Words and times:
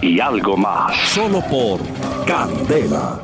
y 0.00 0.20
algo 0.20 0.56
más. 0.56 0.96
Solo 1.08 1.40
por 1.42 1.80
Candela. 2.26 3.20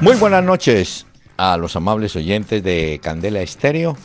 Muy 0.00 0.16
buenas 0.16 0.44
noches 0.44 1.06
a 1.36 1.56
los 1.56 1.76
amables 1.76 2.14
oyentes 2.16 2.62
de 2.62 3.00
Candela 3.02 3.40
Estéreo 3.40 3.96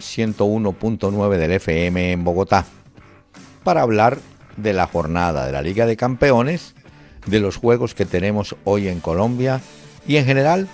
101.9 0.00 1.36
del 1.38 1.52
FM 1.52 2.12
en 2.12 2.24
Bogotá 2.24 2.66
para 3.64 3.82
hablar 3.82 4.18
de 4.56 4.72
la 4.72 4.86
jornada 4.86 5.46
de 5.46 5.52
la 5.52 5.62
Liga 5.62 5.86
de 5.86 5.96
Campeones, 5.96 6.74
de 7.26 7.40
los 7.40 7.56
juegos 7.56 7.94
que 7.94 8.06
tenemos 8.06 8.54
hoy 8.64 8.88
en 8.88 9.00
Colombia 9.00 9.60
y 10.06 10.16
en 10.16 10.26
general 10.26 10.68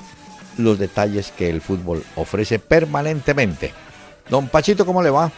los 0.59 0.78
detalles 0.78 1.33
que 1.33 1.48
el 1.48 1.61
fútbol 1.61 2.05
ofrece 2.16 2.59
permanentemente. 2.59 3.73
Don 4.28 4.48
Pachito, 4.48 4.84
¿cómo 4.84 5.02
le 5.02 5.11
va? 5.11 5.30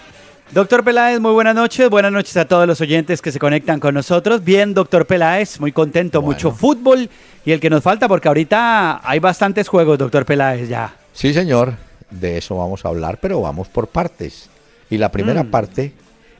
Doctor 0.54 0.84
Peláez, 0.84 1.18
muy 1.18 1.32
buenas 1.32 1.56
noches. 1.56 1.90
Buenas 1.90 2.12
noches 2.12 2.36
a 2.36 2.44
todos 2.44 2.64
los 2.64 2.80
oyentes 2.80 3.20
que 3.20 3.32
se 3.32 3.40
conectan 3.40 3.80
con 3.80 3.92
nosotros. 3.92 4.44
Bien, 4.44 4.72
doctor 4.72 5.04
Peláez, 5.04 5.58
muy 5.58 5.72
contento. 5.72 6.22
Mucho 6.22 6.52
fútbol 6.52 7.10
y 7.44 7.50
el 7.50 7.58
que 7.58 7.68
nos 7.68 7.82
falta, 7.82 8.06
porque 8.06 8.28
ahorita 8.28 9.00
hay 9.02 9.18
bastantes 9.18 9.66
juegos, 9.66 9.98
doctor 9.98 10.24
Peláez, 10.24 10.68
ya. 10.68 10.94
Sí, 11.12 11.34
señor. 11.34 11.74
De 12.08 12.38
eso 12.38 12.56
vamos 12.56 12.84
a 12.84 12.88
hablar, 12.88 13.18
pero 13.20 13.40
vamos 13.40 13.66
por 13.66 13.88
partes. 13.88 14.48
Y 14.90 14.98
la 14.98 15.10
primera 15.10 15.42
mm. 15.42 15.50
parte 15.50 15.92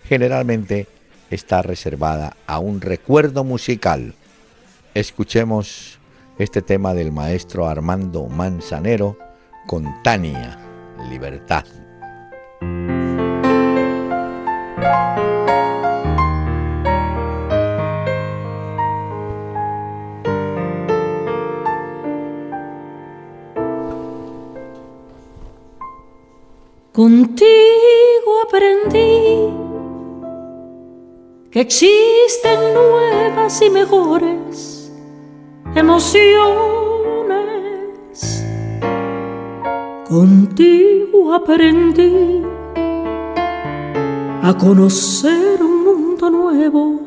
generalmente 0.04 0.86
está 1.28 1.62
reservada 1.62 2.36
a 2.46 2.60
un 2.60 2.80
recuerdo 2.80 3.42
musical. 3.42 4.14
Escuchemos 4.94 5.98
este 6.38 6.62
tema 6.62 6.94
del 6.94 7.10
maestro 7.10 7.66
Armando 7.66 8.26
Manzanero 8.28 9.18
con 9.66 9.92
Tania, 10.04 10.56
Libertad. 11.10 11.64
Contigo 26.94 28.40
aprendí 28.46 29.52
que 31.50 31.60
existen 31.60 32.72
nuevas 32.72 33.60
y 33.62 33.70
mejores 33.70 34.92
emociones. 35.74 36.44
Contigo 40.08 41.34
aprendí 41.34 42.53
a 44.46 44.52
conocer 44.52 45.62
un 45.62 45.84
mundo 45.84 46.28
nuevo 46.28 47.00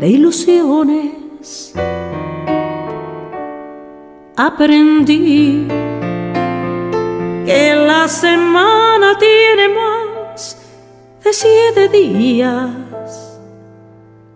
de 0.00 0.08
ilusiones. 0.08 1.72
Aprendí 4.36 5.68
que 7.46 7.72
la 7.86 8.08
semana 8.08 9.16
tiene 9.16 9.68
más 9.68 10.56
de 11.22 11.32
siete 11.32 11.88
días 11.88 13.38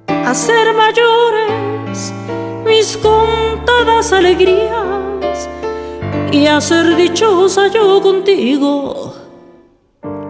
a 0.07 0.35
ser 0.35 0.73
mayores 0.77 2.13
mis 2.65 2.97
contadas 2.97 4.13
alegrías 4.13 5.49
y 6.31 6.47
a 6.47 6.61
ser 6.61 6.95
dichosa 6.95 7.67
yo 7.67 8.01
contigo 8.01 9.15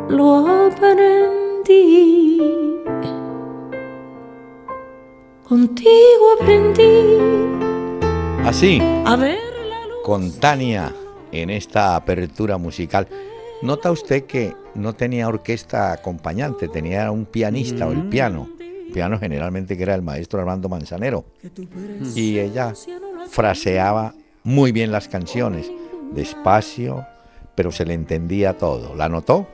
lo 0.09 0.66
aprendí. 0.66 1.41
Contigo 5.44 6.33
aprendí. 6.41 7.19
Así. 8.44 8.81
A 9.05 9.16
ver 9.16 9.38
Con 10.03 10.32
Tania 10.32 10.94
en 11.31 11.50
esta 11.50 11.97
apertura 11.97 12.59
musical. 12.59 13.06
Nota 13.62 13.91
usted 13.91 14.25
que 14.25 14.55
no 14.75 14.94
tenía 14.94 15.28
orquesta 15.28 15.93
acompañante, 15.93 16.69
tenía 16.69 17.11
un 17.11 17.27
pianista 17.27 17.87
o 17.87 17.93
el 17.93 18.09
piano 18.09 18.49
piano 18.93 19.19
generalmente 19.19 19.77
que 19.77 19.82
era 19.82 19.94
el 19.94 20.03
maestro 20.03 20.38
Armando 20.38 20.69
Manzanero. 20.69 21.25
Y 22.15 22.38
ella 22.38 22.72
fraseaba 23.28 24.15
muy 24.44 24.71
bien 24.71 24.93
las 24.93 25.09
canciones, 25.09 25.71
despacio, 26.12 27.05
pero 27.56 27.72
se 27.72 27.84
le 27.84 27.94
entendía 27.94 28.56
todo. 28.56 28.94
¿La 28.94 29.09
notó? 29.09 29.49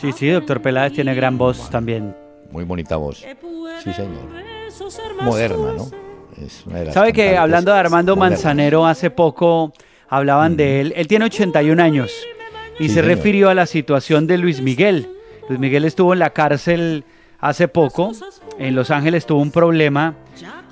Sí, 0.00 0.12
sí, 0.12 0.28
doctor 0.28 0.62
Peláez 0.62 0.92
tiene 0.92 1.14
gran 1.14 1.36
voz 1.36 1.68
también. 1.70 2.14
Muy 2.50 2.64
bonita 2.64 2.96
voz. 2.96 3.24
Sí, 3.84 3.92
señor. 3.92 4.28
Moderna, 5.22 5.72
¿no? 5.76 5.90
¿Sabe 6.92 7.12
que 7.12 7.36
hablando 7.36 7.72
de 7.72 7.78
Armando 7.78 8.16
Manzanero 8.16 8.86
hace 8.86 9.10
poco 9.10 9.72
hablaban 10.08 10.56
de 10.56 10.80
él? 10.80 10.92
Él 10.96 11.06
tiene 11.06 11.26
81 11.26 11.82
años 11.82 12.12
y 12.78 12.88
se 12.88 13.02
refirió 13.02 13.50
a 13.50 13.54
la 13.54 13.66
situación 13.66 14.26
de 14.26 14.38
Luis 14.38 14.62
Miguel. 14.62 15.08
Luis 15.48 15.60
Miguel 15.60 15.84
estuvo 15.84 16.14
en 16.14 16.18
la 16.18 16.30
cárcel 16.30 17.04
hace 17.40 17.68
poco 17.68 18.12
en 18.60 18.74
Los 18.74 18.90
Ángeles 18.90 19.24
tuvo 19.24 19.40
un 19.40 19.50
problema 19.50 20.14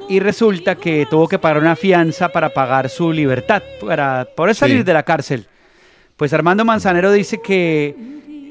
y 0.09 0.21
resulta 0.21 0.75
que 0.75 1.07
tuvo 1.09 1.27
que 1.27 1.39
pagar 1.39 1.59
una 1.59 1.75
fianza 1.75 2.29
para 2.29 2.51
pagar 2.51 2.91
su 2.91 3.13
libertad, 3.13 3.63
para 3.81 4.27
poder 4.37 4.55
salir 4.55 4.85
de 4.85 4.93
la 4.93 5.03
cárcel. 5.03 5.47
Pues 6.17 6.33
Armando 6.33 6.65
Manzanero 6.65 7.11
dice 7.13 7.41
que 7.41 7.95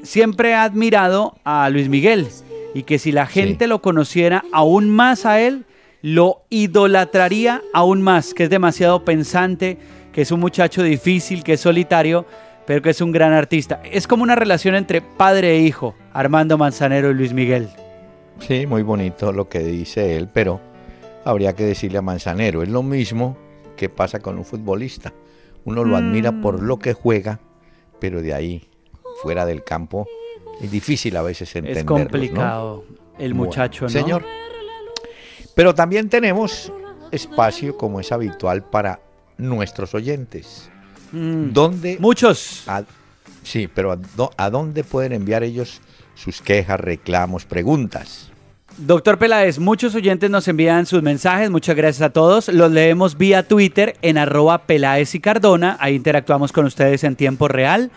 siempre 0.02 0.54
ha 0.54 0.62
admirado 0.62 1.36
a 1.44 1.68
Luis 1.70 1.88
Miguel 1.88 2.28
y 2.74 2.82
que 2.82 2.98
si 2.98 3.12
la 3.12 3.26
gente 3.26 3.66
lo 3.66 3.80
conociera 3.80 4.44
aún 4.52 4.90
más 4.90 5.26
a 5.26 5.40
él, 5.40 5.64
lo 6.02 6.42
idolatraría 6.50 7.62
aún 7.72 8.02
más, 8.02 8.34
que 8.34 8.44
es 8.44 8.50
demasiado 8.50 9.04
pensante, 9.04 9.78
que 10.12 10.22
es 10.22 10.30
un 10.30 10.40
muchacho 10.40 10.82
difícil, 10.82 11.42
que 11.42 11.54
es 11.54 11.60
solitario, 11.60 12.26
pero 12.66 12.82
que 12.82 12.90
es 12.90 13.00
un 13.00 13.12
gran 13.12 13.32
artista. 13.32 13.80
Es 13.90 14.06
como 14.06 14.22
una 14.22 14.34
relación 14.34 14.74
entre 14.74 15.00
padre 15.00 15.56
e 15.56 15.60
hijo, 15.60 15.94
Armando 16.12 16.58
Manzanero 16.58 17.10
y 17.10 17.14
Luis 17.14 17.32
Miguel. 17.32 17.68
Sí, 18.40 18.66
muy 18.66 18.82
bonito 18.82 19.32
lo 19.32 19.48
que 19.48 19.60
dice 19.60 20.16
él, 20.16 20.28
pero 20.32 20.60
habría 21.24 21.54
que 21.54 21.64
decirle 21.64 21.98
a 21.98 22.02
Manzanero, 22.02 22.62
es 22.62 22.68
lo 22.68 22.82
mismo 22.82 23.36
que 23.76 23.88
pasa 23.88 24.20
con 24.20 24.38
un 24.38 24.44
futbolista. 24.44 25.12
Uno 25.64 25.84
lo 25.84 25.96
admira 25.96 26.40
por 26.40 26.62
lo 26.62 26.78
que 26.78 26.92
juega, 26.92 27.40
pero 28.00 28.22
de 28.22 28.34
ahí, 28.34 28.67
fuera 29.22 29.46
del 29.46 29.64
campo, 29.64 30.06
es 30.60 30.70
difícil 30.70 31.16
a 31.16 31.22
veces 31.22 31.54
entenderlo. 31.54 31.96
Es 31.96 32.02
complicado 32.02 32.84
el 33.18 33.34
muchacho, 33.34 33.84
¿no? 33.84 33.90
Señor. 33.90 34.24
Pero 35.54 35.74
también 35.74 36.08
tenemos 36.08 36.72
espacio, 37.10 37.76
como 37.76 38.00
es 38.00 38.12
habitual, 38.12 38.62
para 38.64 39.00
nuestros 39.36 39.94
oyentes. 39.94 40.70
Mm, 41.12 41.50
Muchos. 42.00 42.64
sí, 43.42 43.68
pero 43.72 43.92
a, 43.92 43.98
¿a 44.36 44.50
dónde 44.50 44.84
pueden 44.84 45.12
enviar 45.12 45.42
ellos 45.42 45.80
sus 46.18 46.42
quejas, 46.42 46.80
reclamos, 46.80 47.44
preguntas. 47.44 48.30
Doctor 48.76 49.18
Peláez, 49.18 49.58
muchos 49.58 49.94
oyentes 49.94 50.30
nos 50.30 50.46
envían 50.46 50.86
sus 50.86 51.02
mensajes, 51.02 51.50
muchas 51.50 51.74
gracias 51.76 52.02
a 52.02 52.10
todos. 52.10 52.48
Los 52.48 52.70
leemos 52.70 53.16
vía 53.16 53.46
Twitter 53.46 53.96
en 54.02 54.18
arroba 54.18 54.58
Peláez 54.58 55.14
y 55.14 55.20
Cardona, 55.20 55.76
ahí 55.80 55.94
interactuamos 55.94 56.52
con 56.52 56.64
ustedes 56.64 57.02
en 57.04 57.16
tiempo 57.16 57.48
real. 57.48 57.90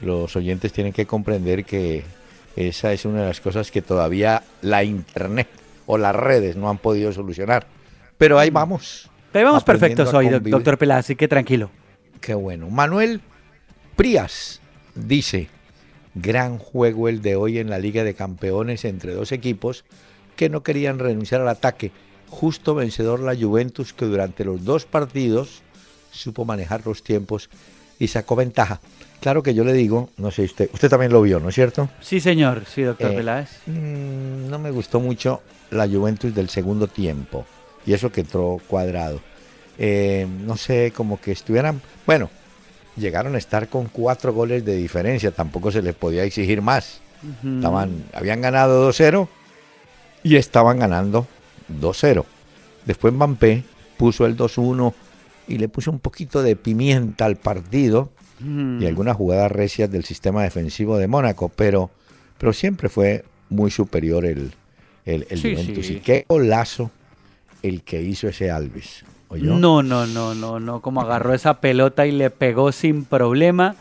Los 0.00 0.36
oyentes 0.36 0.72
tienen 0.72 0.94
que 0.94 1.04
comprender 1.06 1.64
que 1.64 2.04
esa 2.56 2.92
es 2.92 3.04
una 3.04 3.20
de 3.20 3.28
las 3.28 3.40
cosas 3.40 3.70
que 3.70 3.82
todavía 3.82 4.42
la 4.62 4.82
Internet 4.84 5.48
o 5.86 5.98
las 5.98 6.16
redes 6.16 6.56
no 6.56 6.70
han 6.70 6.78
podido 6.78 7.12
solucionar. 7.12 7.66
Pero 8.22 8.38
ahí 8.38 8.50
vamos. 8.50 9.10
Pero 9.32 9.48
vamos 9.48 9.64
perfectos 9.64 10.14
hoy, 10.14 10.28
doctor 10.28 10.78
Peláez, 10.78 11.06
así 11.06 11.16
que 11.16 11.26
tranquilo. 11.26 11.72
Qué 12.20 12.34
bueno. 12.34 12.70
Manuel 12.70 13.20
Prías 13.96 14.60
dice, 14.94 15.48
gran 16.14 16.56
juego 16.58 17.08
el 17.08 17.20
de 17.20 17.34
hoy 17.34 17.58
en 17.58 17.68
la 17.68 17.80
Liga 17.80 18.04
de 18.04 18.14
Campeones 18.14 18.84
entre 18.84 19.12
dos 19.12 19.32
equipos 19.32 19.84
que 20.36 20.48
no 20.48 20.62
querían 20.62 21.00
renunciar 21.00 21.40
al 21.40 21.48
ataque. 21.48 21.90
Justo 22.28 22.76
vencedor 22.76 23.18
la 23.18 23.34
Juventus 23.34 23.92
que 23.92 24.04
durante 24.04 24.44
los 24.44 24.64
dos 24.64 24.84
partidos 24.84 25.62
supo 26.12 26.44
manejar 26.44 26.86
los 26.86 27.02
tiempos 27.02 27.50
y 27.98 28.06
sacó 28.06 28.36
ventaja. 28.36 28.80
Claro 29.20 29.42
que 29.42 29.52
yo 29.52 29.64
le 29.64 29.72
digo, 29.72 30.10
no 30.16 30.30
sé, 30.30 30.42
usted, 30.44 30.70
usted 30.72 30.88
también 30.88 31.10
lo 31.10 31.22
vio, 31.22 31.40
¿no 31.40 31.48
es 31.48 31.56
cierto? 31.56 31.88
Sí, 32.00 32.20
señor, 32.20 32.66
sí, 32.66 32.82
doctor 32.82 33.10
eh, 33.10 33.16
Peláez. 33.16 33.50
Mm, 33.66 34.48
no 34.48 34.60
me 34.60 34.70
gustó 34.70 35.00
mucho 35.00 35.42
la 35.72 35.88
Juventus 35.88 36.32
del 36.32 36.48
segundo 36.48 36.86
tiempo 36.86 37.44
y 37.86 37.92
eso 37.92 38.10
que 38.10 38.22
entró 38.22 38.60
cuadrado. 38.66 39.20
Eh, 39.78 40.26
no 40.44 40.56
sé, 40.56 40.92
como 40.94 41.20
que 41.20 41.32
estuvieran, 41.32 41.80
bueno, 42.06 42.30
llegaron 42.96 43.34
a 43.34 43.38
estar 43.38 43.68
con 43.68 43.86
cuatro 43.86 44.32
goles 44.32 44.64
de 44.64 44.76
diferencia, 44.76 45.30
tampoco 45.30 45.70
se 45.70 45.82
les 45.82 45.94
podía 45.94 46.24
exigir 46.24 46.62
más. 46.62 47.00
Estaban, 47.44 48.04
habían 48.12 48.40
ganado 48.40 48.90
2-0 48.90 49.28
y 50.24 50.36
estaban 50.36 50.80
ganando 50.80 51.26
2-0. 51.80 52.24
Después 52.84 53.14
Mbappé 53.14 53.62
puso 53.96 54.26
el 54.26 54.36
2-1 54.36 54.92
y 55.46 55.58
le 55.58 55.68
puso 55.68 55.92
un 55.92 56.00
poquito 56.00 56.42
de 56.42 56.56
pimienta 56.56 57.24
al 57.24 57.36
partido 57.36 58.10
y 58.40 58.86
algunas 58.86 59.16
jugadas 59.16 59.52
recias 59.52 59.88
del 59.88 60.04
sistema 60.04 60.42
defensivo 60.42 60.98
de 60.98 61.06
Mónaco, 61.06 61.48
pero, 61.48 61.90
pero 62.38 62.52
siempre 62.52 62.88
fue 62.88 63.24
muy 63.50 63.70
superior 63.70 64.24
el, 64.24 64.52
el, 65.04 65.24
Juventus. 65.40 65.90
Y 65.90 66.00
qué 66.00 66.26
golazo 66.28 66.90
el 67.62 67.82
que 67.82 68.02
hizo 68.02 68.28
ese 68.28 68.50
Alves. 68.50 69.04
No, 69.30 69.82
no, 69.82 70.06
no, 70.06 70.34
no, 70.34 70.60
no, 70.60 70.80
como 70.80 71.00
agarró 71.00 71.32
esa 71.32 71.60
pelota 71.60 72.06
y 72.06 72.12
le 72.12 72.30
pegó 72.30 72.70
sin 72.72 73.04
problema. 73.04 73.76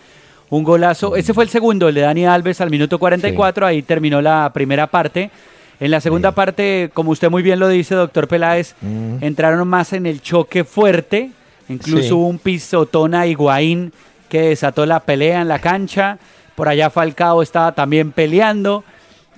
Un 0.50 0.64
golazo. 0.64 1.16
Ese 1.16 1.34
fue 1.34 1.44
el 1.44 1.50
segundo, 1.50 1.90
el 1.90 1.96
de 1.96 2.02
Dani 2.02 2.26
Alves 2.26 2.62
al 2.62 2.70
minuto 2.70 3.00
44. 3.00 3.66
Ahí 3.66 3.82
terminó 3.82 4.22
la 4.22 4.52
primera 4.54 4.88
parte. 4.88 5.32
En 5.80 5.92
la 5.92 6.00
segunda 6.00 6.34
parte, 6.34 6.92
como 6.94 7.12
usted 7.12 7.30
muy 7.30 7.42
bien 7.42 7.60
lo 7.60 7.68
dice, 7.68 7.96
doctor 7.96 8.28
Peláez, 8.28 8.76
entraron 9.22 9.68
más 9.68 9.94
en 9.94 10.06
el 10.06 10.22
choque 10.22 10.64
fuerte. 10.64 11.32
Incluso 11.70 12.18
hubo 12.18 12.28
un 12.28 12.38
pisotón 12.38 13.16
a 13.16 13.26
Higuaín 13.26 13.92
que 14.30 14.42
desató 14.42 14.86
la 14.86 15.00
pelea 15.00 15.42
en 15.42 15.48
la 15.48 15.60
cancha. 15.60 16.20
Por 16.56 16.70
allá 16.70 16.90
Falcao 16.90 17.42
estaba 17.42 17.72
también 17.72 18.12
peleando. 18.12 18.84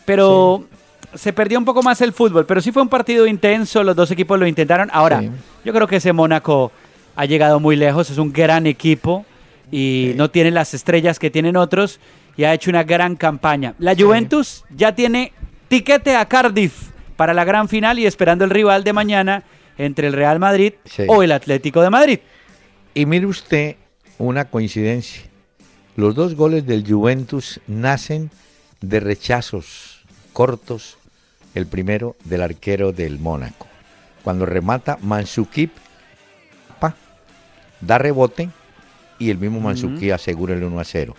Pero 0.05 0.65
se 1.15 1.33
perdió 1.33 1.59
un 1.59 1.65
poco 1.65 1.83
más 1.83 2.01
el 2.01 2.13
fútbol, 2.13 2.45
pero 2.45 2.61
sí 2.61 2.71
fue 2.71 2.81
un 2.81 2.89
partido 2.89 3.27
intenso, 3.27 3.83
los 3.83 3.95
dos 3.95 4.11
equipos 4.11 4.39
lo 4.39 4.47
intentaron. 4.47 4.89
Ahora, 4.91 5.23
yo 5.63 5.73
creo 5.73 5.87
que 5.87 5.97
ese 5.97 6.13
Mónaco 6.13 6.71
ha 7.15 7.25
llegado 7.25 7.59
muy 7.59 7.75
lejos, 7.75 8.09
es 8.09 8.17
un 8.17 8.33
gran 8.33 8.65
equipo 8.67 9.25
y 9.71 10.13
no 10.15 10.29
tiene 10.29 10.51
las 10.51 10.73
estrellas 10.73 11.19
que 11.19 11.29
tienen 11.29 11.57
otros 11.57 11.99
y 12.35 12.43
ha 12.43 12.53
hecho 12.53 12.69
una 12.69 12.83
gran 12.83 13.15
campaña. 13.15 13.75
La 13.79 13.95
Juventus 13.95 14.63
ya 14.75 14.95
tiene 14.95 15.31
tiquete 15.67 16.15
a 16.15 16.25
Cardiff 16.27 16.91
para 17.15 17.33
la 17.33 17.45
gran 17.45 17.69
final 17.69 17.99
y 17.99 18.05
esperando 18.05 18.43
el 18.43 18.49
rival 18.49 18.83
de 18.83 18.93
mañana 18.93 19.43
entre 19.77 20.07
el 20.07 20.13
Real 20.13 20.39
Madrid 20.39 20.73
o 21.07 21.23
el 21.23 21.31
Atlético 21.31 21.81
de 21.81 21.89
Madrid. 21.89 22.19
Y 22.93 23.05
mire 23.05 23.25
usted 23.25 23.75
una 24.17 24.45
coincidencia. 24.45 25.23
Los 25.95 26.15
dos 26.15 26.35
goles 26.35 26.65
del 26.65 26.87
Juventus 26.87 27.59
nacen 27.67 28.31
de 28.81 28.99
rechazos 28.99 30.01
cortos 30.33 30.97
el 31.55 31.67
primero 31.67 32.15
del 32.23 32.41
arquero 32.41 32.91
del 32.91 33.19
Mónaco. 33.19 33.67
Cuando 34.23 34.45
remata 34.45 34.97
Mansukip, 35.01 35.71
da 37.85 37.97
rebote 37.97 38.49
y 39.19 39.29
el 39.29 39.37
mismo 39.37 39.59
Mansuki 39.59 40.11
asegura 40.11 40.53
el 40.53 40.63
1 40.63 40.79
a 40.79 40.83
0. 40.83 41.15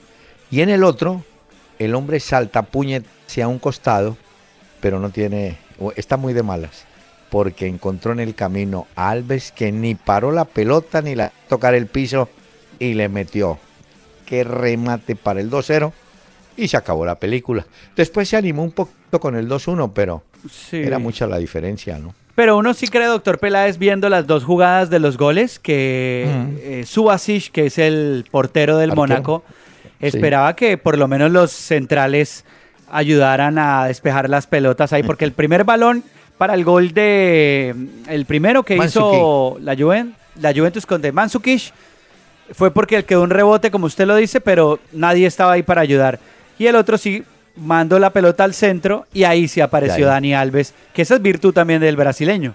Y 0.51 0.61
en 0.61 0.71
el 0.71 0.85
otro, 0.85 1.25
el 1.79 1.95
hombre 1.95 2.21
salta 2.21 2.63
puñet 2.63 3.05
hacia 3.27 3.49
un 3.49 3.59
costado, 3.59 4.17
pero 4.81 5.01
no 5.01 5.11
tiene, 5.11 5.59
está 5.97 6.17
muy 6.17 6.33
de 6.33 6.43
malas, 6.43 6.85
porque 7.31 7.67
encontró 7.67 8.13
en 8.13 8.21
el 8.21 8.35
camino 8.35 8.87
a 8.97 9.11
Alves 9.11 9.53
que 9.53 9.73
ni 9.73 9.95
paró 9.95 10.33
la 10.33 10.45
pelota 10.45 11.03
ni 11.03 11.15
la 11.15 11.33
tocar 11.49 11.75
el 11.75 11.87
piso 11.87 12.29
y 12.79 12.95
le 12.95 13.09
metió. 13.09 13.59
Qué 14.27 14.45
remate 14.45 15.17
para 15.17 15.41
el 15.41 15.51
2-0 15.51 15.93
y 16.57 16.69
se 16.69 16.77
acabó 16.77 17.05
la 17.05 17.19
película. 17.19 17.67
Después 17.97 18.29
se 18.29 18.37
animó 18.37 18.63
un 18.63 18.73
poquito 18.73 19.21
con 19.21 19.37
el 19.37 19.49
2-1, 19.49 19.93
pero 19.95 20.23
era 20.73 20.99
mucha 20.99 21.27
la 21.27 21.39
diferencia, 21.39 21.99
¿no? 21.99 22.15
Pero 22.35 22.57
uno 22.57 22.75
sí 22.75 22.89
cree, 22.89 23.07
doctor 23.07 23.39
Peláez, 23.39 23.79
viendo 23.79 24.09
las 24.09 24.27
dos 24.27 24.43
jugadas 24.43 24.91
de 24.91 24.99
los 24.99 25.17
goles, 25.17 25.61
que 25.61 26.27
eh, 26.61 26.85
Subasic, 26.85 27.53
que 27.53 27.67
es 27.67 27.79
el 27.79 28.25
portero 28.29 28.77
del 28.79 28.93
Mónaco, 28.93 29.45
esperaba 30.01 30.57
que 30.57 30.77
por 30.77 30.99
lo 30.99 31.07
menos 31.07 31.31
los 31.31 31.53
centrales 31.53 32.45
ayudaran 32.91 33.59
a 33.59 33.87
despejar 33.87 34.29
las 34.29 34.49
pelotas 34.49 34.93
ahí, 34.93 35.05
porque 35.05 35.25
el 35.25 35.33
primer 35.33 35.63
balón 35.65 36.03
para 36.37 36.55
el 36.55 36.65
gol 36.65 36.93
de 36.93 37.75
el 38.09 38.27
primero 38.27 38.65
que 38.65 38.77
hizo 38.77 39.57
la, 39.61 39.77
Juventus, 39.77 40.17
la 40.41 40.53
Juventus 40.53 40.87
con 40.87 41.03
Mansukish 41.13 41.73
fue 42.53 42.73
porque 42.73 43.05
quedó 43.05 43.23
un 43.23 43.31
rebote, 43.31 43.71
como 43.71 43.87
usted 43.87 44.07
lo 44.07 44.17
dice, 44.17 44.41
pero 44.41 44.81
nadie 44.93 45.27
estaba 45.27 45.53
ahí 45.53 45.63
para 45.63 45.81
ayudar. 45.81 46.19
Y 46.59 46.67
el 46.67 46.77
otro 46.77 46.99
sí 46.99 47.25
mandó 47.57 47.99
la 47.99 48.11
pelota 48.11 48.45
al 48.45 48.55
centro 48.55 49.07
y 49.13 49.25
ahí 49.25 49.49
sí 49.49 49.61
apareció 49.61 50.07
Dani 50.07 50.35
Alves, 50.35 50.75
que 50.93 51.03
esa 51.03 51.17
es 51.17 51.23
virtud 51.23 51.53
también 51.53 51.81
del 51.81 51.97
brasileño. 51.97 52.55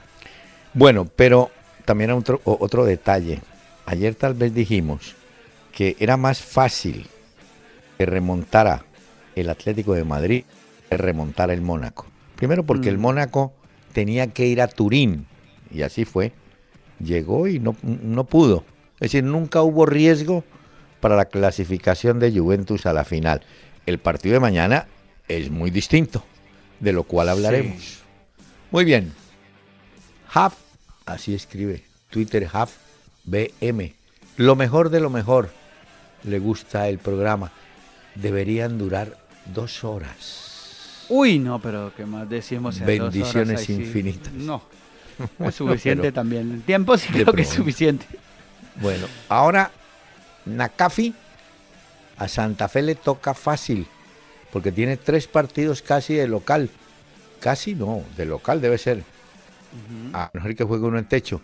Bueno, 0.74 1.08
pero 1.16 1.52
también 1.86 2.12
otro, 2.12 2.42
otro 2.44 2.86
detalle. 2.86 3.42
Ayer 3.86 4.16
tal 4.16 4.34
vez 4.34 4.54
dijimos 4.54 5.16
que 5.74 5.96
era 6.00 6.18
más 6.18 6.42
fácil 6.42 7.08
que 7.98 8.06
remontara 8.06 8.84
el 9.36 9.50
Atlético 9.50 9.94
de 9.94 10.04
Madrid 10.04 10.44
que 10.90 10.98
remontara 10.98 11.54
el 11.54 11.62
Mónaco. 11.62 12.06
Primero 12.36 12.64
porque 12.64 12.90
el 12.90 12.98
mm. 12.98 13.02
Mónaco 13.02 13.54
tenía 13.94 14.28
que 14.28 14.46
ir 14.46 14.62
a 14.62 14.68
Turín 14.68 15.26
y 15.72 15.82
así 15.84 16.06
fue. 16.06 16.32
Llegó 17.00 17.48
y 17.48 17.60
no, 17.60 17.76
no 17.82 18.26
pudo. 18.26 18.64
Es 18.96 19.12
decir, 19.12 19.24
nunca 19.24 19.62
hubo 19.62 19.86
riesgo 19.86 20.44
para 21.00 21.16
la 21.16 21.26
clasificación 21.26 22.20
de 22.20 22.38
Juventus 22.38 22.86
a 22.86 22.94
la 22.94 23.06
final 23.06 23.42
el 23.90 24.00
partido 24.00 24.34
de 24.34 24.40
mañana 24.40 24.88
es 25.28 25.50
muy 25.50 25.72
distinto, 25.72 26.24
de 26.80 26.94
lo 26.94 27.04
cual 27.04 27.30
hablaremos. 27.30 28.00
Muy 28.72 28.86
bien. 28.86 29.14
Haf, 30.32 30.54
así 31.06 31.34
escribe, 31.34 31.84
Twitter 32.10 32.48
Haf 32.52 32.76
BM. 33.26 33.94
Lo 34.38 34.56
mejor 34.56 34.90
de 34.90 35.00
lo 35.00 35.10
mejor. 35.10 35.50
Le 36.24 36.40
gusta 36.40 36.88
el 36.88 37.00
programa. 37.00 37.52
Deberían 38.16 38.78
durar 38.78 39.18
dos 39.54 39.84
horas. 39.84 41.06
Uy, 41.10 41.40
no, 41.40 41.60
pero 41.60 41.92
¿qué 41.96 42.06
más 42.06 42.30
decimos? 42.30 42.80
Bendiciones 42.80 43.70
infinitas. 43.70 44.32
No, 44.34 44.62
es 45.40 45.56
suficiente 45.56 46.12
también. 46.12 46.52
El 46.52 46.62
tiempo 46.62 46.98
sí 46.98 47.12
creo 47.12 47.34
que 47.34 47.42
es 47.42 47.50
suficiente. 47.50 48.06
Bueno, 48.76 49.08
ahora 49.28 49.72
Nakafi 50.46 51.14
a 52.20 52.28
Santa 52.28 52.68
Fe 52.68 52.84
le 52.84 52.96
toca 52.96 53.34
fácil, 53.34 53.88
porque 54.52 54.72
tiene 54.72 54.98
tres 54.98 55.28
partidos 55.28 55.82
casi 55.82 56.14
de 56.14 56.28
local. 56.28 56.70
Casi 57.40 57.74
no, 57.74 58.04
de 58.18 58.26
local 58.26 58.62
debe 58.62 58.78
ser. 58.78 59.04
A 60.14 60.30
mejor 60.34 60.56
que 60.56 60.64
juegue 60.66 60.86
uno 60.86 61.00
en 61.00 61.06
techo. 61.06 61.42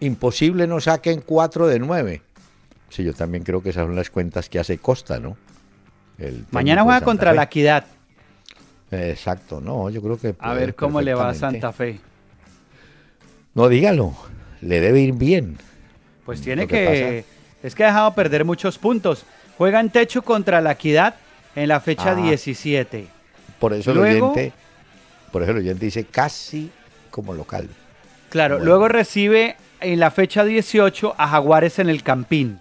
Imposible 0.00 0.66
no 0.66 0.80
saquen 0.80 1.20
cuatro 1.20 1.66
de 1.66 1.78
nueve. 1.78 2.22
Sí, 2.88 3.02
yo 3.02 3.14
también 3.14 3.42
creo 3.42 3.62
que 3.62 3.70
esas 3.70 3.86
son 3.86 3.96
las 3.96 4.10
cuentas 4.10 4.48
que 4.48 4.58
hace 4.58 4.78
Costa, 4.78 5.18
¿no? 5.18 5.36
Mañana 6.50 6.82
juega 6.82 7.00
contra 7.00 7.32
la 7.32 7.44
Equidad. 7.44 7.86
Exacto, 8.90 9.60
no, 9.60 9.90
yo 9.90 10.02
creo 10.02 10.18
que... 10.18 10.36
A 10.38 10.52
ver 10.54 10.74
cómo 10.74 11.00
le 11.00 11.14
va 11.14 11.30
a 11.30 11.34
Santa 11.34 11.72
Fe. 11.72 11.98
No, 13.54 13.68
dígalo, 13.68 14.14
le 14.60 14.80
debe 14.80 15.00
ir 15.00 15.14
bien. 15.14 15.56
Pues 16.24 16.42
tiene 16.42 16.66
que... 16.66 17.24
Es 17.62 17.74
que 17.74 17.84
ha 17.84 17.88
dejado 17.88 18.14
perder 18.14 18.44
muchos 18.44 18.78
puntos. 18.78 19.24
Juega 19.62 19.78
en 19.78 19.90
techo 19.90 20.22
contra 20.22 20.60
la 20.60 20.72
Equidad 20.72 21.14
en 21.54 21.68
la 21.68 21.78
fecha 21.78 22.16
17. 22.16 23.06
Ah. 23.06 23.52
Por 23.60 23.72
eso, 23.72 23.92
el 23.92 23.98
oyente, 23.98 24.52
por 25.30 25.44
eso 25.44 25.52
el 25.52 25.58
oyente 25.58 25.84
dice 25.84 26.02
casi 26.02 26.68
como 27.12 27.32
local. 27.32 27.68
Claro, 28.28 28.58
luego 28.58 28.88
recibe 28.88 29.54
en 29.80 30.00
la 30.00 30.10
fecha 30.10 30.42
18 30.42 31.14
a 31.16 31.28
Jaguares 31.28 31.78
en 31.78 31.90
el 31.90 32.02
Campín. 32.02 32.58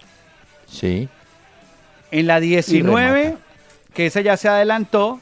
Sí. 0.68 1.10
En 2.12 2.28
la 2.28 2.40
19, 2.40 3.36
que 3.96 4.06
esa 4.06 4.22
ya 4.22 4.38
se 4.38 4.48
adelantó, 4.48 5.20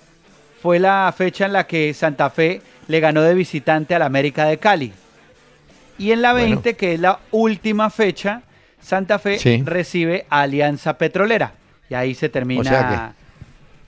fue 0.61 0.79
la 0.79 1.13
fecha 1.17 1.45
en 1.45 1.53
la 1.53 1.65
que 1.65 1.93
Santa 1.93 2.29
Fe 2.29 2.61
le 2.89 2.99
ganó 2.99 3.21
de 3.21 3.33
visitante 3.33 3.95
al 3.95 4.01
América 4.01 4.43
de 4.43 4.57
Cali. 4.57 4.91
Y 5.97 6.11
en 6.11 6.23
la 6.23 6.33
20, 6.33 6.75
que 6.75 6.95
es 6.95 6.99
la 6.99 7.19
última 7.31 7.89
fecha, 7.89 8.41
Santa 8.81 9.17
Fe 9.17 9.61
recibe 9.63 10.25
a 10.29 10.41
Alianza 10.41 10.97
Petrolera. 10.97 11.53
Y 11.89 11.95
ahí 11.95 12.13
se 12.13 12.29
termina 12.29 13.15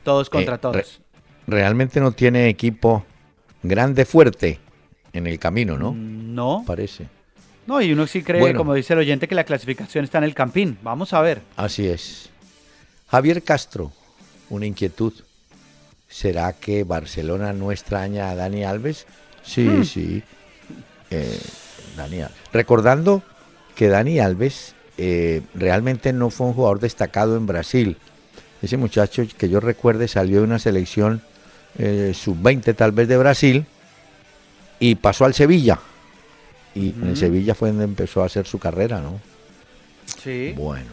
todos 0.04 0.28
eh, 0.28 0.32
contra 0.32 0.58
todos. 0.58 1.02
realmente 1.48 2.00
no 2.00 2.12
tiene 2.12 2.50
equipo 2.50 3.06
grande, 3.64 4.06
fuerte 4.06 4.60
en 5.14 5.28
el 5.28 5.40
camino, 5.40 5.78
¿no? 5.78 5.94
No. 5.94 6.64
Parece. 6.66 7.08
No, 7.68 7.82
y 7.82 7.94
uno 7.94 8.08
sí 8.08 8.24
cree, 8.24 8.54
como 8.56 8.74
dice 8.74 8.94
el 8.94 9.00
oyente, 9.00 9.28
que 9.28 9.36
la 9.36 9.44
clasificación 9.44 10.04
está 10.04 10.18
en 10.18 10.24
el 10.24 10.34
Campín. 10.34 10.78
Vamos 10.82 11.14
a 11.14 11.22
ver. 11.22 11.42
Así 11.56 11.88
es. 11.88 12.30
Javier 13.10 13.44
Castro, 13.44 13.92
una 14.50 14.66
inquietud. 14.66 15.14
¿Será 16.08 16.54
que 16.54 16.84
Barcelona 16.84 17.54
no 17.54 17.72
extraña 17.72 18.30
a 18.30 18.36
Dani 18.36 18.64
Alves? 18.64 19.06
Sí, 19.44 19.68
hmm. 19.68 19.84
sí. 19.86 20.24
Eh, 21.10 21.40
Dani 21.96 22.22
Recordando 22.52 23.22
que 23.76 23.88
Dani 23.88 24.20
Alves 24.20 24.76
eh, 24.98 25.42
realmente 25.54 26.14
no 26.14 26.30
fue 26.30 26.48
un 26.48 26.54
jugador 26.54 26.80
destacado 26.80 27.38
en 27.38 27.46
Brasil. 27.46 27.98
Ese 28.62 28.78
muchacho 28.78 29.24
que 29.38 29.50
yo 29.50 29.60
recuerde 29.60 30.08
salió 30.08 30.40
de 30.40 30.44
una 30.44 30.60
selección 30.60 31.22
eh, 31.78 32.12
sub-20 32.14 32.76
tal 32.76 32.92
vez 32.92 33.08
de 33.08 33.18
Brasil 33.18 33.66
y 34.80 34.96
pasó 34.96 35.26
al 35.26 35.34
Sevilla. 35.34 35.80
Y 36.74 36.90
en 36.90 37.18
Sevilla 37.18 37.54
fue 37.54 37.70
donde 37.70 37.84
empezó 37.84 38.24
a 38.24 38.28
hacer 38.28 38.48
su 38.48 38.58
carrera, 38.58 39.02
¿no? 39.02 39.20
Sí. 40.24 40.54
Bueno. 40.56 40.90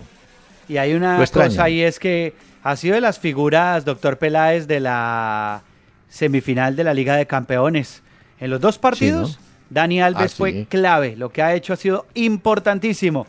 Y 0.69 0.77
hay 0.77 0.95
una 0.95 1.25
cosa 1.25 1.65
ahí 1.65 1.83
es 1.83 1.99
que 1.99 2.35
ha 2.63 2.77
sido 2.77 2.95
de 2.95 3.01
las 3.01 3.19
figuras, 3.19 3.85
doctor 3.85 4.19
Peláez, 4.19 4.67
de 4.67 4.81
la 4.81 5.63
semifinal 6.09 6.75
de 6.77 6.85
la 6.85 6.95
Liga 6.95 7.17
de 7.17 7.27
Campeones. 7.27 8.03
En 8.41 8.51
los 8.51 8.61
dos 8.61 8.79
partidos, 8.79 9.39
Dani 9.71 10.01
Alves 10.01 10.33
ah, 10.33 10.37
fue 10.37 10.67
clave. 10.69 11.17
Lo 11.17 11.31
que 11.31 11.43
ha 11.43 11.55
hecho 11.55 11.73
ha 11.73 11.77
sido 11.77 12.07
importantísimo. 12.15 13.27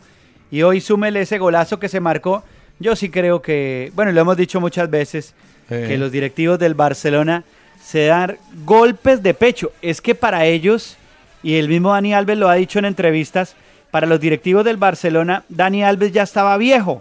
Y 0.50 0.62
hoy 0.62 0.80
súmele 0.80 1.22
ese 1.22 1.38
golazo 1.38 1.78
que 1.78 1.88
se 1.88 2.00
marcó. 2.00 2.42
Yo 2.78 2.96
sí 2.96 3.10
creo 3.10 3.42
que, 3.42 3.92
bueno, 3.94 4.12
lo 4.12 4.20
hemos 4.20 4.36
dicho 4.36 4.60
muchas 4.60 4.90
veces, 4.90 5.34
que 5.68 5.98
los 5.98 6.10
directivos 6.10 6.58
del 6.58 6.74
Barcelona 6.74 7.44
se 7.80 8.06
dan 8.06 8.36
golpes 8.64 9.22
de 9.22 9.34
pecho. 9.34 9.72
Es 9.82 10.00
que 10.00 10.14
para 10.14 10.44
ellos, 10.44 10.96
y 11.42 11.56
el 11.56 11.68
mismo 11.68 11.92
Dani 11.92 12.14
Alves 12.14 12.38
lo 12.38 12.48
ha 12.48 12.54
dicho 12.54 12.78
en 12.78 12.86
entrevistas, 12.86 13.54
para 13.90 14.06
los 14.06 14.20
directivos 14.20 14.64
del 14.64 14.76
Barcelona, 14.76 15.44
Dani 15.48 15.84
Alves 15.84 16.12
ya 16.12 16.22
estaba 16.22 16.56
viejo. 16.56 17.00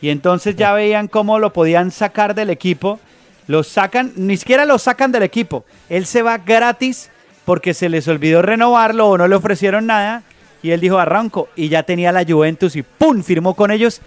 Y 0.00 0.10
entonces 0.10 0.56
ya 0.56 0.72
veían 0.72 1.08
cómo 1.08 1.38
lo 1.38 1.52
podían 1.52 1.90
sacar 1.90 2.34
del 2.34 2.50
equipo. 2.50 3.00
Lo 3.46 3.62
sacan, 3.62 4.12
ni 4.16 4.36
siquiera 4.36 4.64
lo 4.64 4.78
sacan 4.78 5.12
del 5.12 5.22
equipo. 5.22 5.64
Él 5.88 6.06
se 6.06 6.22
va 6.22 6.38
gratis 6.38 7.10
porque 7.44 7.74
se 7.74 7.88
les 7.88 8.08
olvidó 8.08 8.42
renovarlo 8.42 9.08
o 9.08 9.18
no 9.18 9.28
le 9.28 9.36
ofrecieron 9.36 9.86
nada. 9.86 10.22
Y 10.66 10.72
él 10.72 10.80
dijo, 10.80 10.98
arranco. 10.98 11.48
Y 11.54 11.68
ya 11.68 11.84
tenía 11.84 12.10
la 12.10 12.24
Juventus 12.24 12.74
y 12.74 12.82
¡pum! 12.82 13.22
firmó 13.22 13.54
con 13.54 13.70
ellos. 13.70 14.00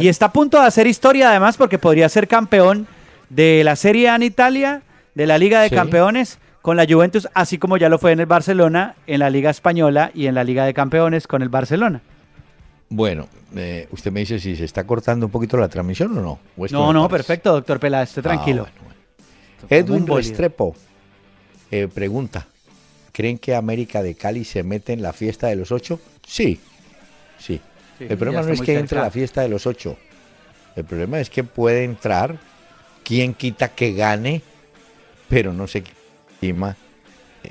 Y 0.00 0.06
está 0.06 0.26
a 0.26 0.32
punto 0.32 0.60
de 0.60 0.66
hacer 0.66 0.86
historia 0.86 1.30
además 1.30 1.56
porque 1.56 1.76
podría 1.76 2.08
ser 2.08 2.28
campeón 2.28 2.86
de 3.28 3.62
la 3.64 3.74
Serie 3.74 4.08
A 4.08 4.14
en 4.14 4.22
Italia, 4.22 4.82
de 5.16 5.26
la 5.26 5.38
Liga 5.38 5.60
de 5.60 5.70
Campeones 5.70 6.38
con 6.62 6.76
la 6.76 6.86
Juventus, 6.88 7.28
así 7.34 7.58
como 7.58 7.76
ya 7.76 7.88
lo 7.88 7.98
fue 7.98 8.12
en 8.12 8.20
el 8.20 8.26
Barcelona, 8.26 8.94
en 9.08 9.18
la 9.18 9.28
Liga 9.28 9.50
Española 9.50 10.12
y 10.14 10.26
en 10.28 10.36
la 10.36 10.44
Liga 10.44 10.64
de 10.64 10.72
Campeones 10.72 11.26
con 11.26 11.42
el 11.42 11.48
Barcelona. 11.48 12.00
Bueno, 12.88 13.28
eh, 13.56 13.88
usted 13.90 14.12
me 14.12 14.20
dice 14.20 14.38
si 14.38 14.54
se 14.54 14.64
está 14.64 14.84
cortando 14.86 15.26
un 15.26 15.32
poquito 15.32 15.56
la 15.56 15.68
transmisión 15.68 16.16
o 16.16 16.22
no. 16.22 16.38
no, 16.70 16.92
no, 16.92 17.08
perfecto, 17.08 17.52
doctor 17.52 17.80
Peláez, 17.80 18.10
esté 18.10 18.20
ah, 18.20 18.22
tranquilo. 18.22 18.68
Edwin 19.68 20.06
Restrepo 20.06 20.76
eh, 21.70 21.88
pregunta, 21.92 22.46
¿creen 23.14 23.38
que 23.38 23.54
América 23.54 24.02
de 24.02 24.16
Cali 24.16 24.44
se 24.44 24.64
mete 24.64 24.92
en 24.92 25.00
la 25.00 25.12
fiesta 25.12 25.46
de 25.46 25.54
los 25.54 25.70
ocho? 25.70 26.00
Sí, 26.26 26.60
sí. 27.38 27.60
el 28.00 28.18
problema 28.18 28.42
no 28.42 28.52
es 28.52 28.60
que 28.60 28.76
entre 28.76 28.98
la 28.98 29.10
fiesta 29.10 29.40
de 29.40 29.48
los 29.48 29.66
ocho. 29.68 29.96
El 30.74 30.84
problema 30.84 31.20
es 31.20 31.30
que 31.30 31.44
puede 31.44 31.84
entrar, 31.84 32.36
quien 33.04 33.32
quita 33.34 33.68
que 33.68 33.92
gane, 33.92 34.42
pero 35.28 35.52
no 35.52 35.68
se 35.68 35.84
quema 36.40 36.76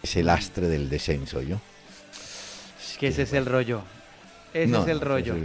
ese 0.03 0.21
lastre 0.21 0.67
del 0.67 0.89
descenso, 0.89 1.41
¿yo? 1.41 1.61
Es 2.11 2.97
que 2.97 3.07
ese 3.07 3.21
es 3.21 3.31
el 3.31 3.45
rollo. 3.45 3.83
Ese 4.53 4.77
es 4.77 4.87
el 4.87 4.99
rollo. 4.99 5.35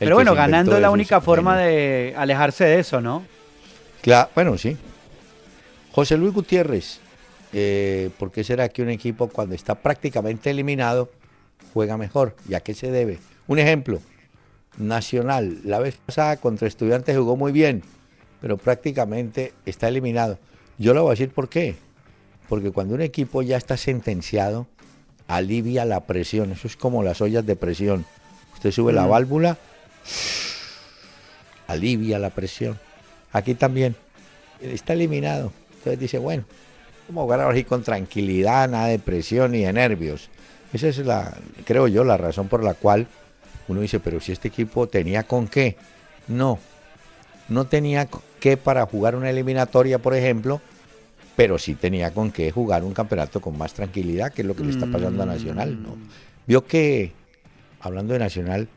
Pero 0.00 0.16
bueno, 0.16 0.34
ganando 0.34 0.74
es 0.74 0.82
la 0.82 0.90
única 0.90 1.20
forma 1.20 1.56
de 1.56 2.14
alejarse 2.16 2.64
de 2.64 2.80
eso, 2.80 3.00
¿no? 3.00 3.24
Claro, 4.00 4.28
bueno, 4.34 4.58
sí. 4.58 4.76
José 5.92 6.16
Luis 6.16 6.34
Gutiérrez, 6.34 6.98
eh, 7.52 8.10
¿por 8.18 8.30
qué 8.30 8.44
será 8.44 8.68
que 8.68 8.82
un 8.82 8.88
equipo 8.90 9.28
cuando 9.28 9.54
está 9.54 9.74
prácticamente 9.74 10.50
eliminado 10.50 11.10
juega 11.72 11.96
mejor? 11.96 12.36
¿Y 12.48 12.54
a 12.54 12.60
qué 12.60 12.74
se 12.74 12.90
debe? 12.90 13.18
Un 13.46 13.58
ejemplo, 13.58 14.00
Nacional, 14.78 15.58
la 15.64 15.78
vez 15.80 15.96
pasada 15.96 16.38
contra 16.38 16.66
Estudiantes 16.66 17.16
jugó 17.16 17.36
muy 17.36 17.52
bien, 17.52 17.82
pero 18.40 18.56
prácticamente 18.56 19.52
está 19.66 19.88
eliminado. 19.88 20.38
Yo 20.78 20.94
le 20.94 21.00
voy 21.00 21.10
a 21.10 21.12
decir 21.12 21.30
por 21.30 21.48
qué. 21.48 21.76
Porque 22.48 22.70
cuando 22.70 22.94
un 22.94 23.02
equipo 23.02 23.42
ya 23.42 23.56
está 23.56 23.76
sentenciado, 23.76 24.66
alivia 25.28 25.84
la 25.84 26.00
presión. 26.00 26.52
Eso 26.52 26.66
es 26.66 26.76
como 26.76 27.02
las 27.02 27.20
ollas 27.20 27.44
de 27.46 27.54
presión. 27.54 28.04
Usted 28.54 28.70
sube 28.70 28.92
la 28.92 29.06
válvula, 29.06 29.58
alivia 31.66 32.18
la 32.18 32.30
presión. 32.30 32.78
Aquí 33.32 33.54
también 33.54 33.94
está 34.60 34.94
eliminado. 34.94 35.52
Entonces 35.74 36.00
dice, 36.00 36.18
bueno, 36.18 36.44
jugar 37.14 37.40
ahora 37.40 37.62
con 37.64 37.82
tranquilidad, 37.82 38.68
nada 38.68 38.86
de 38.86 38.98
presión 38.98 39.52
ni 39.52 39.64
de 39.64 39.72
nervios. 39.72 40.30
Esa 40.72 40.88
es 40.88 40.98
la, 40.98 41.36
creo 41.64 41.88
yo, 41.88 42.04
la 42.04 42.16
razón 42.16 42.48
por 42.48 42.64
la 42.64 42.74
cual 42.74 43.06
uno 43.68 43.80
dice, 43.80 44.00
pero 44.00 44.20
si 44.20 44.32
este 44.32 44.48
equipo 44.48 44.86
tenía 44.86 45.24
con 45.24 45.46
qué. 45.46 45.76
No, 46.28 46.58
no 47.48 47.66
tenía 47.66 48.08
qué 48.40 48.56
para 48.56 48.86
jugar 48.86 49.14
una 49.16 49.30
eliminatoria, 49.30 49.98
por 49.98 50.14
ejemplo, 50.14 50.60
pero 51.36 51.58
sí 51.58 51.74
tenía 51.74 52.12
con 52.12 52.30
qué 52.30 52.50
jugar 52.50 52.84
un 52.84 52.92
campeonato 52.92 53.40
con 53.40 53.56
más 53.56 53.74
tranquilidad, 53.74 54.32
que 54.32 54.42
es 54.42 54.48
lo 54.48 54.54
que 54.54 54.64
le 54.64 54.70
está 54.70 54.86
pasando 54.86 55.22
a 55.22 55.26
Nacional. 55.26 55.82
¿no? 55.82 55.96
Vio 56.46 56.66
que 56.66 57.12
hablando 57.80 58.12
de 58.12 58.18
Nacional, 58.18 58.68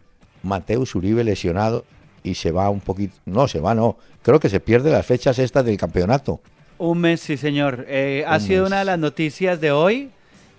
Mateus 0.44 0.96
Uribe 0.96 1.24
lesionado 1.24 1.86
y 2.24 2.36
se 2.36 2.52
va 2.52 2.70
un 2.70 2.80
poquito, 2.80 3.16
no, 3.26 3.48
se 3.48 3.60
va, 3.60 3.76
no, 3.76 3.98
creo 4.22 4.40
que 4.40 4.50
se 4.50 4.60
pierde 4.60 4.92
las 4.92 5.06
fechas 5.06 5.40
estas 5.40 5.66
del 5.66 5.78
campeonato. 5.78 6.42
Un 6.78 7.00
mes, 7.00 7.22
sí, 7.22 7.38
señor. 7.38 7.86
Eh, 7.88 8.26
ha 8.28 8.40
sido 8.40 8.66
una 8.66 8.80
de 8.80 8.86
las 8.86 9.00
noticias 9.00 9.62
de 9.62 9.72
hoy. 9.72 10.10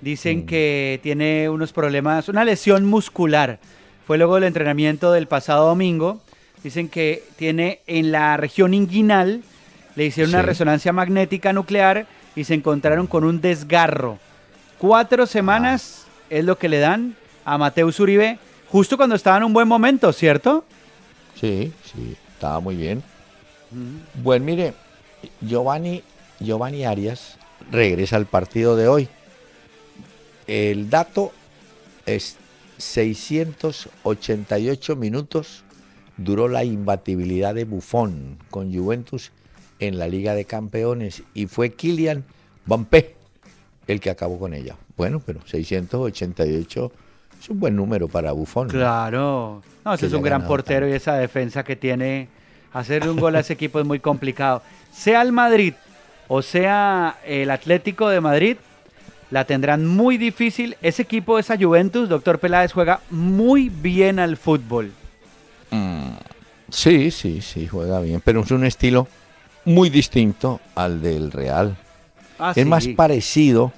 Dicen 0.01 0.41
mm. 0.41 0.47
que 0.47 1.01
tiene 1.03 1.49
unos 1.49 1.73
problemas, 1.73 2.29
una 2.29 2.45
lesión 2.45 2.85
muscular. 2.87 3.59
Fue 4.07 4.19
luego 4.19 4.37
del 4.37 4.45
entrenamiento 4.45 5.13
del 5.13 5.27
pasado 5.27 5.67
domingo. 5.67 6.21
Dicen 6.63 6.89
que 6.89 7.23
tiene 7.37 7.81
en 7.87 8.13
la 8.13 8.37
región 8.37 8.75
inguinal, 8.75 9.43
le 9.95 10.07
hicieron 10.07 10.31
una 10.31 10.43
resonancia 10.43 10.93
magnética 10.93 11.53
nuclear 11.53 12.07
y 12.35 12.45
se 12.45 12.55
encontraron 12.55 13.07
con 13.07 13.25
un 13.25 13.41
desgarro. 13.41 14.19
Cuatro 14.79 15.27
semanas 15.27 16.07
ah. 16.07 16.27
es 16.31 16.45
lo 16.45 16.59
que 16.59 16.69
le 16.69 16.79
dan 16.79 17.15
a 17.45 17.59
Mateus 17.59 18.01
Uribe 18.01 18.39
justo 18.69 18.97
cuando 18.97 19.15
estaba 19.15 19.39
en 19.39 19.45
un 19.45 19.53
buen 19.53 19.69
momento, 19.69 20.13
¿cierto? 20.13 20.65
Sí, 21.41 21.73
sí, 21.85 22.17
estaba 22.33 22.61
muy 22.61 22.77
bien. 22.77 23.03
Bueno, 24.23 24.45
mire, 24.45 24.75
Giovanni, 25.41 26.03
Giovanni 26.41 26.85
Arias 26.85 27.39
regresa 27.71 28.17
al 28.17 28.27
partido 28.27 28.75
de 28.77 28.89
hoy. 28.89 29.09
El 30.47 30.91
dato 30.91 31.33
es 32.05 32.37
688 32.79 34.97
minutos 34.97 35.65
duró 36.17 36.49
la 36.49 36.65
imbatibilidad 36.65 37.55
de 37.55 37.65
Buffon 37.65 38.39
con 38.51 38.75
Juventus 38.75 39.31
en 39.79 39.99
la 39.99 40.09
Liga 40.09 40.35
de 40.35 40.47
Campeones 40.47 41.23
y 41.35 41.47
fue 41.47 41.75
Kylian 41.75 42.25
Mbappé 42.67 43.15
el 43.87 44.01
que 44.01 44.11
acabó 44.11 44.39
con 44.39 44.55
ella. 44.55 44.77
Bueno, 44.97 45.23
pero 45.25 45.41
688 45.47 46.93
es 47.41 47.51
un 47.51 47.61
buen 47.61 47.77
número 47.77 48.09
para 48.09 48.33
Bufón. 48.33 48.69
Claro. 48.69 49.63
No, 49.85 49.95
ese 49.95 50.07
es 50.07 50.13
un 50.13 50.23
gran 50.23 50.47
portero 50.47 50.89
y 50.89 50.93
esa 50.93 51.17
defensa 51.17 51.65
que 51.65 51.77
tiene. 51.77 52.29
Hacerle 52.79 53.11
un 53.11 53.19
gol 53.19 53.37
a 53.37 53.41
ese 53.41 53.55
equipo 53.55 53.81
es 53.81 53.87
muy 53.87 54.01
complicado. 54.01 54.63
Sea 54.93 55.23
el 55.23 55.33
Madrid 55.33 55.75
o 56.29 56.43
sea 56.43 57.19
el 57.25 57.51
Atlético 57.51 58.09
de 58.09 58.21
Madrid, 58.21 58.57
la 59.31 59.45
tendrán 59.45 59.87
muy 59.87 60.19
difícil. 60.19 60.77
Ese 60.83 61.03
equipo, 61.03 61.39
esa 61.39 61.57
Juventus, 61.57 62.09
doctor 62.09 62.39
Peláez, 62.39 62.73
juega 62.73 63.01
muy 63.11 63.69
bien 63.69 64.19
al 64.19 64.37
fútbol. 64.37 64.93
Mm, 65.71 66.17
sí, 66.71 67.11
sí, 67.11 67.41
sí, 67.41 67.67
juega 67.67 68.01
bien, 68.01 68.21
pero 68.25 68.41
es 68.41 68.51
un 68.51 68.65
estilo 68.65 69.07
muy 69.65 69.91
distinto 69.91 70.61
al 70.75 71.01
del 71.01 71.33
Real. 71.33 71.77
Ah, 72.39 72.53
es 72.55 72.67
más 72.67 72.87
parecido 72.89 73.73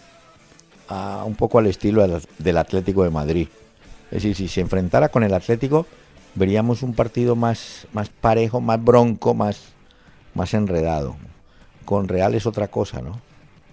un 1.24 1.34
poco 1.34 1.58
al 1.58 1.66
estilo 1.66 2.06
del 2.38 2.56
Atlético 2.56 3.04
de 3.04 3.10
Madrid. 3.10 3.48
Es 4.10 4.22
decir, 4.22 4.34
si 4.34 4.48
se 4.48 4.62
enfrentara 4.62 5.10
con 5.10 5.22
el 5.22 5.34
Atlético, 5.34 5.86
veríamos 6.34 6.82
un 6.82 6.94
partido 6.94 7.36
más, 7.36 7.86
más 7.92 8.08
parejo, 8.08 8.60
más 8.60 8.82
bronco, 8.82 9.34
más, 9.34 9.60
más 10.34 10.54
enredado. 10.54 11.16
Con 11.84 12.08
Real 12.08 12.34
es 12.34 12.46
otra 12.46 12.68
cosa, 12.68 13.00
¿no? 13.00 13.20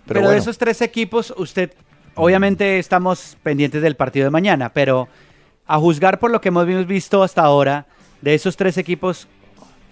Pero, 0.08 0.30
de 0.30 0.38
esos 0.38 0.58
tres 0.58 0.82
equipos, 0.82 1.34
usted, 1.38 1.74
obviamente 2.14 2.80
estamos 2.80 3.38
pendientes 3.42 3.82
del 3.82 3.96
partido 3.96 4.26
de 4.26 4.30
mañana, 4.30 4.70
pero 4.70 5.08
a 5.66 5.80
juzgar 5.80 6.20
por 6.20 6.30
lo 6.32 6.42
que 6.42 6.50
hemos 6.50 6.86
visto 6.86 7.24
hasta 7.24 7.42
ahora, 7.42 7.88
de 8.22 8.36
esos 8.36 8.56
tres 8.56 8.78
equipos, 8.78 9.28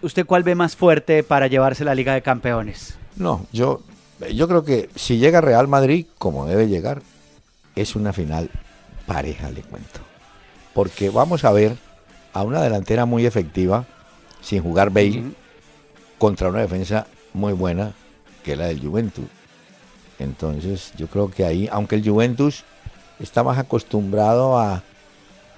¿usted 0.02 0.26
cuál 0.26 0.44
ve 0.44 0.54
más 0.56 0.76
fuerte 0.76 1.24
para 1.24 1.48
llevarse 1.48 1.84
la 1.84 1.96
Liga 1.96 2.14
de 2.14 2.22
Campeones? 2.22 2.98
No, 3.16 3.46
yo, 3.52 3.82
yo 4.34 4.48
creo 4.48 4.64
que 4.64 4.90
si 4.96 5.18
llega 5.18 5.42
Real 5.42 5.68
Madrid, 5.68 6.06
como 6.18 6.46
debe 6.46 6.68
llegar, 6.68 7.02
es 7.76 7.96
una 7.96 8.14
final 8.14 8.50
pareja, 9.08 9.50
le 9.50 9.62
cuento. 9.62 10.00
porque 10.74 11.10
vamos 11.10 11.44
a 11.44 11.52
ver 11.52 11.78
a 12.34 12.44
una 12.44 12.62
delantera 12.62 13.06
muy 13.06 13.26
efectiva, 13.26 13.86
sin 14.42 14.62
jugar 14.62 14.90
Bale, 14.90 15.24
contra 16.18 16.50
una 16.50 16.62
defensa 16.62 17.08
muy 17.34 17.54
buena, 17.54 17.94
que 18.44 18.54
es 18.54 18.58
la 18.58 18.68
del 18.68 18.80
Juventus. 18.80 19.26
Entonces 20.20 20.94
yo 20.98 21.08
creo 21.08 21.30
que 21.30 21.46
ahí, 21.46 21.70
aunque 21.72 21.96
el 21.96 22.08
Juventus 22.08 22.64
está 23.20 23.44
más 23.44 23.58
acostumbrado 23.58 24.58
a, 24.58 24.84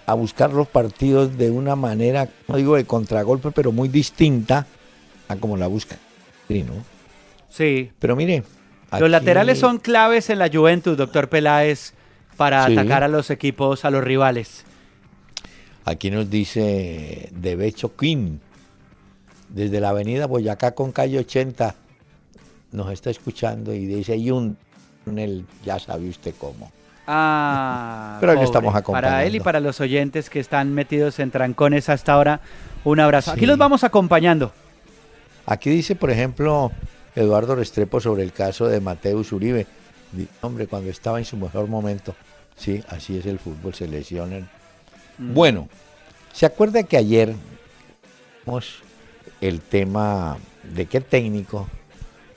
a 0.05 0.13
buscar 0.13 0.53
los 0.53 0.67
partidos 0.67 1.37
de 1.37 1.49
una 1.49 1.75
manera, 1.75 2.29
no 2.47 2.57
digo 2.57 2.75
de 2.75 2.85
contragolpe, 2.85 3.51
pero 3.51 3.71
muy 3.71 3.87
distinta 3.87 4.67
a 5.27 5.35
como 5.35 5.57
la 5.57 5.67
busca. 5.67 5.97
Sí, 6.47 6.63
¿no? 6.63 6.73
Sí. 7.49 7.91
Pero 7.99 8.15
mire. 8.15 8.43
Los 8.99 9.09
laterales 9.09 9.59
son 9.59 9.77
claves 9.77 10.29
en 10.29 10.39
la 10.39 10.49
Juventus, 10.49 10.95
doctor 10.95 11.27
Peláez, 11.27 11.93
para 12.37 12.65
atacar 12.65 13.03
a 13.03 13.07
los 13.07 13.29
equipos, 13.29 13.83
a 13.83 13.89
los 13.89 14.03
rivales. 14.03 14.64
Aquí 15.85 16.09
nos 16.09 16.29
dice 16.29 17.29
de 17.31 17.55
Becho 17.55 17.95
Queen, 17.95 18.41
desde 19.49 19.79
la 19.79 19.89
avenida 19.89 20.25
Boyacá 20.25 20.73
con 20.73 20.91
calle 20.91 21.19
80, 21.19 21.75
nos 22.71 22.91
está 22.91 23.11
escuchando 23.11 23.71
y 23.71 23.85
dice, 23.85 24.17
y 24.17 24.31
un, 24.31 24.57
ya 25.63 25.77
sabe 25.77 26.09
usted 26.09 26.33
cómo. 26.39 26.71
Ah, 27.05 28.17
pero 28.19 28.31
aquí 28.31 28.43
estamos 28.43 28.73
acompañando. 28.73 29.11
Para 29.11 29.25
él 29.25 29.35
y 29.35 29.39
para 29.39 29.59
los 29.59 29.79
oyentes 29.79 30.31
que 30.31 30.39
están 30.39 30.73
metidos 30.73 31.19
en 31.19 31.29
trancones 31.29 31.87
hasta 31.87 32.13
ahora, 32.13 32.41
un 32.83 32.99
abrazo. 32.99 33.31
Aquí 33.31 33.45
los 33.45 33.59
vamos 33.59 33.83
acompañando. 33.83 34.51
Aquí 35.45 35.69
dice, 35.69 35.95
por 35.95 36.09
ejemplo, 36.09 36.71
Eduardo 37.15 37.55
Restrepo 37.55 38.01
sobre 38.01 38.23
el 38.23 38.31
caso 38.31 38.67
de 38.67 38.81
Mateus 38.81 39.31
Uribe. 39.31 39.67
Hombre, 40.41 40.65
cuando 40.65 40.89
estaba 40.89 41.19
en 41.19 41.25
su 41.25 41.37
mejor 41.37 41.67
momento. 41.67 42.15
Sí, 42.55 42.83
así 42.89 43.17
es 43.17 43.27
el 43.27 43.37
fútbol, 43.37 43.75
se 43.75 43.87
lesionan. 43.87 44.49
Bueno, 45.17 45.69
¿se 46.33 46.45
acuerda 46.45 46.83
que 46.83 46.97
ayer 46.97 47.35
vimos 48.45 48.79
el 49.41 49.61
tema 49.61 50.37
de 50.63 50.85
qué 50.85 51.01
técnico 51.01 51.67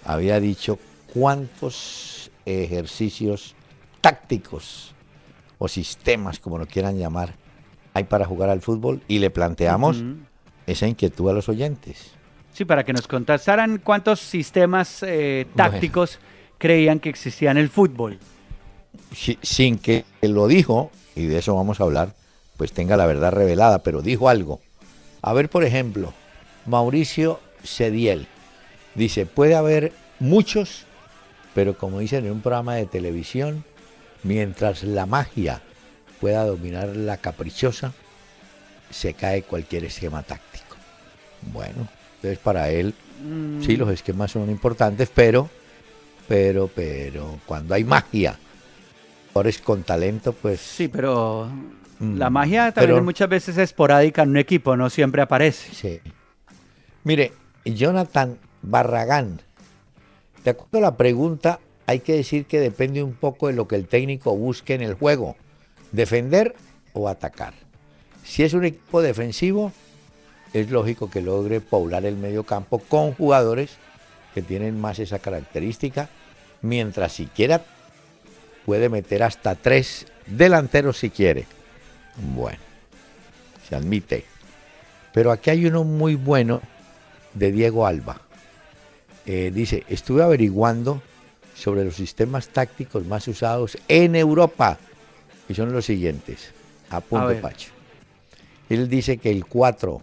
había 0.04 0.38
dicho 0.40 0.78
cuántos 1.12 2.30
ejercicios 2.44 3.54
tácticos 4.00 4.94
o 5.58 5.68
sistemas, 5.68 6.38
como 6.38 6.58
lo 6.58 6.66
quieran 6.66 6.98
llamar, 6.98 7.34
hay 7.94 8.04
para 8.04 8.24
jugar 8.24 8.50
al 8.50 8.60
fútbol? 8.60 9.02
Y 9.08 9.18
le 9.18 9.30
planteamos 9.30 10.02
esa 10.66 10.86
inquietud 10.86 11.30
a 11.30 11.32
los 11.32 11.48
oyentes. 11.48 12.12
Sí, 12.52 12.64
para 12.64 12.84
que 12.84 12.92
nos 12.92 13.06
contestaran 13.06 13.78
cuántos 13.78 14.20
sistemas 14.20 15.02
eh, 15.02 15.46
tácticos 15.54 16.18
creían 16.58 17.00
que 17.00 17.08
existían 17.08 17.56
en 17.56 17.64
el 17.64 17.70
fútbol. 17.70 18.18
sin 19.42 19.78
que 19.78 20.04
lo 20.22 20.46
dijo, 20.48 20.90
y 21.14 21.26
de 21.26 21.38
eso 21.38 21.54
vamos 21.54 21.80
a 21.80 21.84
hablar, 21.84 22.14
pues 22.58 22.72
tenga 22.72 22.98
la 22.98 23.06
verdad 23.06 23.32
revelada, 23.32 23.82
pero 23.82 24.02
dijo 24.02 24.28
algo. 24.28 24.60
A 25.22 25.32
ver, 25.32 25.48
por 25.48 25.64
ejemplo, 25.64 26.12
Mauricio 26.66 27.40
Sediel 27.62 28.26
dice, 28.94 29.24
puede 29.24 29.54
haber 29.54 29.92
muchos, 30.18 30.84
pero 31.54 31.78
como 31.78 32.00
dicen 32.00 32.26
en 32.26 32.32
un 32.32 32.40
programa 32.42 32.74
de 32.74 32.84
televisión, 32.84 33.64
mientras 34.24 34.82
la 34.82 35.06
magia 35.06 35.62
pueda 36.20 36.44
dominar 36.44 36.88
la 36.88 37.16
caprichosa, 37.16 37.94
se 38.90 39.14
cae 39.14 39.42
cualquier 39.42 39.84
esquema 39.84 40.22
táctico. 40.22 40.76
Bueno, 41.52 41.88
entonces 42.16 42.38
para 42.38 42.70
él, 42.70 42.92
sí, 43.64 43.76
los 43.76 43.90
esquemas 43.90 44.32
son 44.32 44.50
importantes, 44.50 45.08
pero, 45.14 45.48
pero, 46.26 46.68
pero, 46.74 47.38
cuando 47.46 47.74
hay 47.74 47.84
magia, 47.84 48.36
es 49.46 49.58
con 49.58 49.84
talento, 49.84 50.32
pues... 50.32 50.60
Sí, 50.60 50.88
pero 50.88 51.48
la 52.00 52.30
mm. 52.30 52.32
magia 52.32 52.72
también 52.72 53.04
muchas 53.04 53.28
veces 53.28 53.56
es 53.56 53.64
esporádica 53.64 54.22
en 54.22 54.30
un 54.30 54.36
equipo, 54.36 54.76
no 54.76 54.88
siempre 54.90 55.22
aparece. 55.22 55.74
Sí. 55.74 56.00
Mire, 57.04 57.32
Jonathan 57.64 58.38
Barragán, 58.62 59.40
de 60.44 60.50
acuerdo 60.50 60.78
a 60.78 60.90
la 60.90 60.96
pregunta, 60.96 61.60
hay 61.86 62.00
que 62.00 62.14
decir 62.14 62.46
que 62.46 62.60
depende 62.60 63.02
un 63.02 63.14
poco 63.14 63.48
de 63.48 63.54
lo 63.54 63.66
que 63.66 63.76
el 63.76 63.88
técnico 63.88 64.36
busque 64.36 64.74
en 64.74 64.82
el 64.82 64.94
juego, 64.94 65.36
defender 65.90 66.54
o 66.92 67.08
atacar. 67.08 67.54
Si 68.24 68.42
es 68.42 68.52
un 68.52 68.64
equipo 68.64 69.00
defensivo, 69.00 69.72
es 70.52 70.70
lógico 70.70 71.10
que 71.10 71.22
logre 71.22 71.60
poblar 71.60 72.04
el 72.04 72.16
medio 72.16 72.44
campo 72.44 72.78
con 72.78 73.12
jugadores 73.14 73.76
que 74.34 74.42
tienen 74.42 74.80
más 74.80 74.98
esa 74.98 75.18
característica, 75.18 76.08
mientras 76.62 77.12
si 77.12 77.26
quiera 77.26 77.62
puede 78.66 78.88
meter 78.88 79.22
hasta 79.22 79.54
tres 79.54 80.06
delanteros 80.26 80.98
si 80.98 81.10
quiere. 81.10 81.46
Bueno, 82.34 82.58
se 83.68 83.76
admite. 83.76 84.24
Pero 85.12 85.30
aquí 85.32 85.50
hay 85.50 85.66
uno 85.66 85.84
muy 85.84 86.14
bueno 86.14 86.60
de 87.34 87.52
Diego 87.52 87.86
Alba. 87.86 88.20
Eh, 89.26 89.50
dice, 89.54 89.84
estuve 89.88 90.22
averiguando 90.22 91.02
sobre 91.54 91.84
los 91.84 91.96
sistemas 91.96 92.48
tácticos 92.48 93.06
más 93.06 93.26
usados 93.28 93.76
en 93.88 94.16
Europa. 94.16 94.78
Y 95.48 95.54
son 95.54 95.72
los 95.72 95.86
siguientes. 95.86 96.52
Apunte, 96.90 97.36
Pacho. 97.36 97.70
Él 98.68 98.88
dice 98.88 99.18
que 99.18 99.30
el 99.30 99.46
4, 99.46 100.02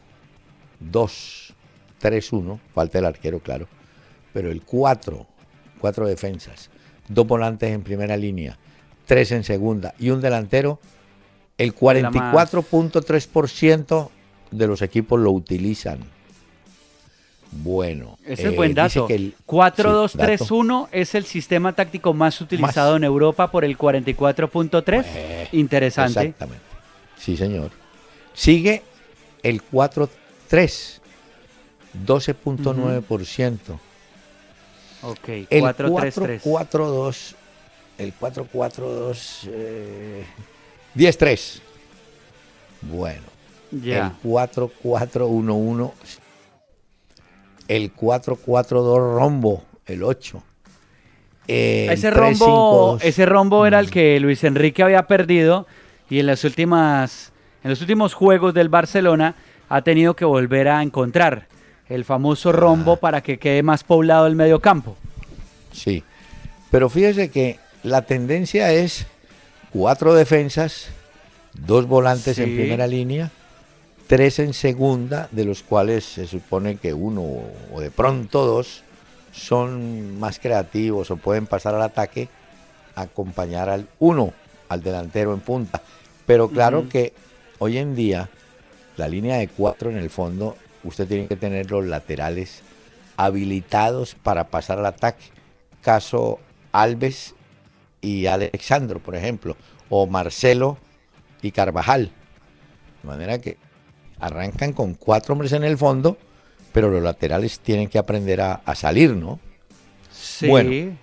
2, 0.80 1.54
3, 1.99 2.34
1, 2.34 2.60
falta 2.73 2.99
el 2.99 3.06
arquero, 3.06 3.39
claro, 3.39 3.67
pero 4.34 4.51
el 4.51 4.63
4, 4.63 5.25
4 5.80 6.08
defensas, 6.08 6.69
dos 7.08 7.28
volantes 7.28 7.71
en 7.71 7.84
primera 7.84 8.17
línea, 8.17 8.58
tres 9.06 9.32
en 9.32 9.43
segunda 9.43 9.93
y 9.99 10.10
un 10.10 10.21
delantero, 10.21 10.80
el 11.58 11.76
44.3% 11.76 14.10
de 14.52 14.68
los 14.68 14.82
equipos 14.82 15.20
lo 15.20 15.32
utilizan. 15.32 16.00
Bueno, 17.52 18.18
ese 18.26 18.48
es 18.50 18.56
buen 18.56 18.72
eh, 18.72 18.76
dato. 18.76 19.06
Que 19.08 19.15
el 19.15 19.34
4-2-3-1 19.48 20.89
es 20.91 21.15
el 21.15 21.24
sistema 21.26 21.74
táctico 21.74 22.13
más 22.13 22.41
utilizado 22.41 22.98
en 22.98 23.06
Europa 23.06 23.50
por 23.50 23.63
el 23.63 23.78
44.3. 23.78 25.48
Interesante. 25.54 26.20
Exactamente. 26.20 26.65
Sí, 27.18 27.38
señor. 27.38 27.72
Sigue 28.34 28.82
el 29.41 29.63
4-3, 29.63 30.10
12.9%. 32.06 33.58
Ok, 35.04 35.30
el 35.50 35.63
4-4-2, 35.63 37.36
el 38.00 38.13
4-4-2 38.20 39.48
eh, 39.48 40.26
10-3. 40.96 41.60
Bueno. 42.82 43.22
El 43.72 44.12
4-4-1-1. 44.24 45.92
El 47.68 47.94
4-4-2 47.94 49.16
rombo. 49.16 49.64
El 49.86 50.04
8. 50.04 50.44
ese 51.48 52.12
rombo, 52.12 52.98
ese 53.02 53.26
rombo 53.26 53.66
era 53.66 53.80
el 53.80 53.92
que 53.92 54.20
Luis 54.20 54.44
Enrique 54.44 54.84
había 54.84 55.08
perdido 55.08 55.68
y 56.10 56.20
en 56.20 56.28
las 56.28 56.44
últimas, 56.44 57.32
en 57.64 57.70
los 57.70 57.82
últimos 57.82 58.14
juegos 58.14 58.54
del 58.54 58.70
Barcelona 58.70 59.36
ha 59.70 59.82
tenido 59.82 60.16
que 60.16 60.26
volver 60.26 60.68
a 60.68 60.82
encontrar 60.82 61.48
el 61.88 62.06
famoso 62.06 62.52
rombo 62.52 62.94
ah. 62.94 63.00
para 63.00 63.22
que 63.22 63.38
quede 63.38 63.64
más 63.64 63.84
poblado 63.84 64.28
el 64.28 64.36
medio 64.36 64.60
campo. 64.60 64.96
Sí, 65.72 66.04
pero 66.72 66.90
fíjese 66.90 67.30
que 67.30 67.60
la 67.84 68.04
tendencia 68.04 68.72
es 68.72 69.06
cuatro 69.76 70.14
defensas, 70.14 70.88
dos 71.54 71.86
volantes 71.86 72.40
en 72.40 72.56
primera 72.56 72.88
línea, 72.88 73.30
tres 74.08 74.40
en 74.40 74.54
segunda, 74.54 75.28
de 75.34 75.44
los 75.44 75.64
cuales 75.64 76.06
se 76.06 76.28
supone 76.28 76.78
que 76.78 76.94
uno 76.94 77.22
o 77.74 77.82
de 77.82 77.92
pronto 77.92 78.46
dos 78.46 78.84
son 79.34 80.18
más 80.18 80.40
creativos 80.40 81.12
o 81.12 81.18
pueden 81.18 81.46
pasar 81.46 81.76
al 81.76 81.82
ataque, 81.82 82.30
acompañar 82.96 83.68
al 83.68 83.90
uno, 84.00 84.32
al 84.70 84.82
delantero 84.82 85.34
en 85.34 85.42
punta. 85.42 85.82
Pero 86.26 86.48
claro 86.48 86.88
que 86.88 87.12
hoy 87.60 87.78
en 87.78 87.96
día 87.96 88.30
la 88.96 89.10
línea 89.10 89.36
de 89.36 89.50
cuatro 89.50 89.90
en 89.90 89.98
el 89.98 90.10
fondo, 90.10 90.56
usted 90.86 91.06
tiene 91.06 91.28
que 91.28 91.36
tener 91.36 91.70
los 91.70 91.86
laterales 91.86 92.62
habilitados 93.18 94.16
para 94.16 94.48
pasar 94.48 94.80
al 94.80 94.86
ataque. 94.86 95.26
Caso 95.82 96.40
Alves 96.72 97.35
y 98.06 98.28
Alexandro, 98.28 99.00
por 99.00 99.15
ejemplo, 99.15 99.58
o 99.89 100.06
Marcelo 100.06 100.78
y 101.41 101.52
Carvajal. 101.52 102.12
De 103.02 103.08
manera 103.08 103.39
que 103.39 103.58
arrancan 104.20 104.74
con 104.74 104.94
cuatro 104.94 105.34
hombres 105.34 105.54
en 105.54 105.63
el 105.63 105.76
fondo, 105.76 106.15
pero 106.72 106.91
los 106.91 107.02
laterales 107.02 107.60
tienen 107.60 107.89
que 107.89 107.98
aprender 107.98 108.41
a, 108.41 108.76
salir, 108.76 109.15
¿no? 109.15 109.39
Sí. 110.12 110.48
Bueno, 110.48 110.96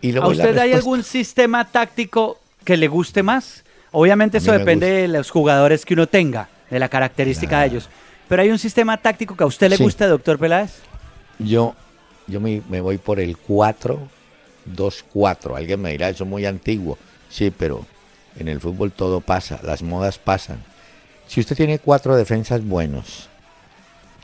y 0.00 0.16
¿A 0.16 0.26
usted 0.26 0.56
hay 0.58 0.72
algún 0.72 1.02
sistema 1.02 1.64
táctico 1.64 2.38
que 2.64 2.76
le 2.76 2.86
guste 2.86 3.24
más? 3.24 3.64
Obviamente 3.90 4.38
eso 4.38 4.52
depende 4.52 4.86
de 4.86 5.08
los 5.08 5.30
jugadores 5.30 5.84
que 5.84 5.94
uno 5.94 6.06
tenga, 6.06 6.48
de 6.70 6.78
la 6.78 6.88
característica 6.88 7.60
de 7.60 7.66
ellos. 7.66 7.88
Pero 8.28 8.42
hay 8.42 8.50
un 8.50 8.58
sistema 8.58 8.96
táctico 8.98 9.36
que 9.36 9.42
a 9.42 9.46
usted 9.46 9.68
le 9.68 9.76
guste, 9.78 10.06
doctor 10.06 10.38
Peláez. 10.38 10.74
Yo, 11.38 11.74
yo 12.28 12.40
me, 12.40 12.62
me 12.68 12.80
voy 12.80 12.98
por 12.98 13.18
el 13.18 13.36
4 13.36 14.15
2-4. 14.74 15.56
Alguien 15.56 15.80
me 15.80 15.90
dirá, 15.90 16.08
eso 16.08 16.24
es 16.24 16.30
muy 16.30 16.46
antiguo. 16.46 16.98
Sí, 17.28 17.50
pero 17.56 17.84
en 18.38 18.48
el 18.48 18.60
fútbol 18.60 18.92
todo 18.92 19.20
pasa, 19.20 19.60
las 19.62 19.82
modas 19.82 20.18
pasan. 20.18 20.62
Si 21.26 21.40
usted 21.40 21.56
tiene 21.56 21.78
cuatro 21.78 22.16
defensas 22.16 22.64
buenos, 22.64 23.28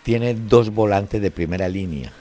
tiene 0.02 0.34
dos 0.34 0.70
volantes 0.70 1.20
de 1.20 1.30
primera 1.30 1.68
línea 1.68 2.12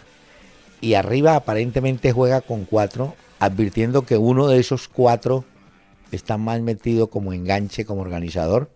y 0.82 0.96
arriba 0.96 1.36
aparentemente 1.36 2.12
juega 2.12 2.42
con 2.42 2.66
cuatro, 2.66 3.16
advirtiendo 3.40 4.02
que 4.04 4.18
uno 4.18 4.48
de 4.48 4.60
esos 4.60 4.88
cuatro 4.88 5.46
está 6.12 6.38
más 6.38 6.60
metido 6.62 7.08
como 7.08 7.34
enganche, 7.34 7.86
como 7.86 8.02
organizador, 8.02 8.70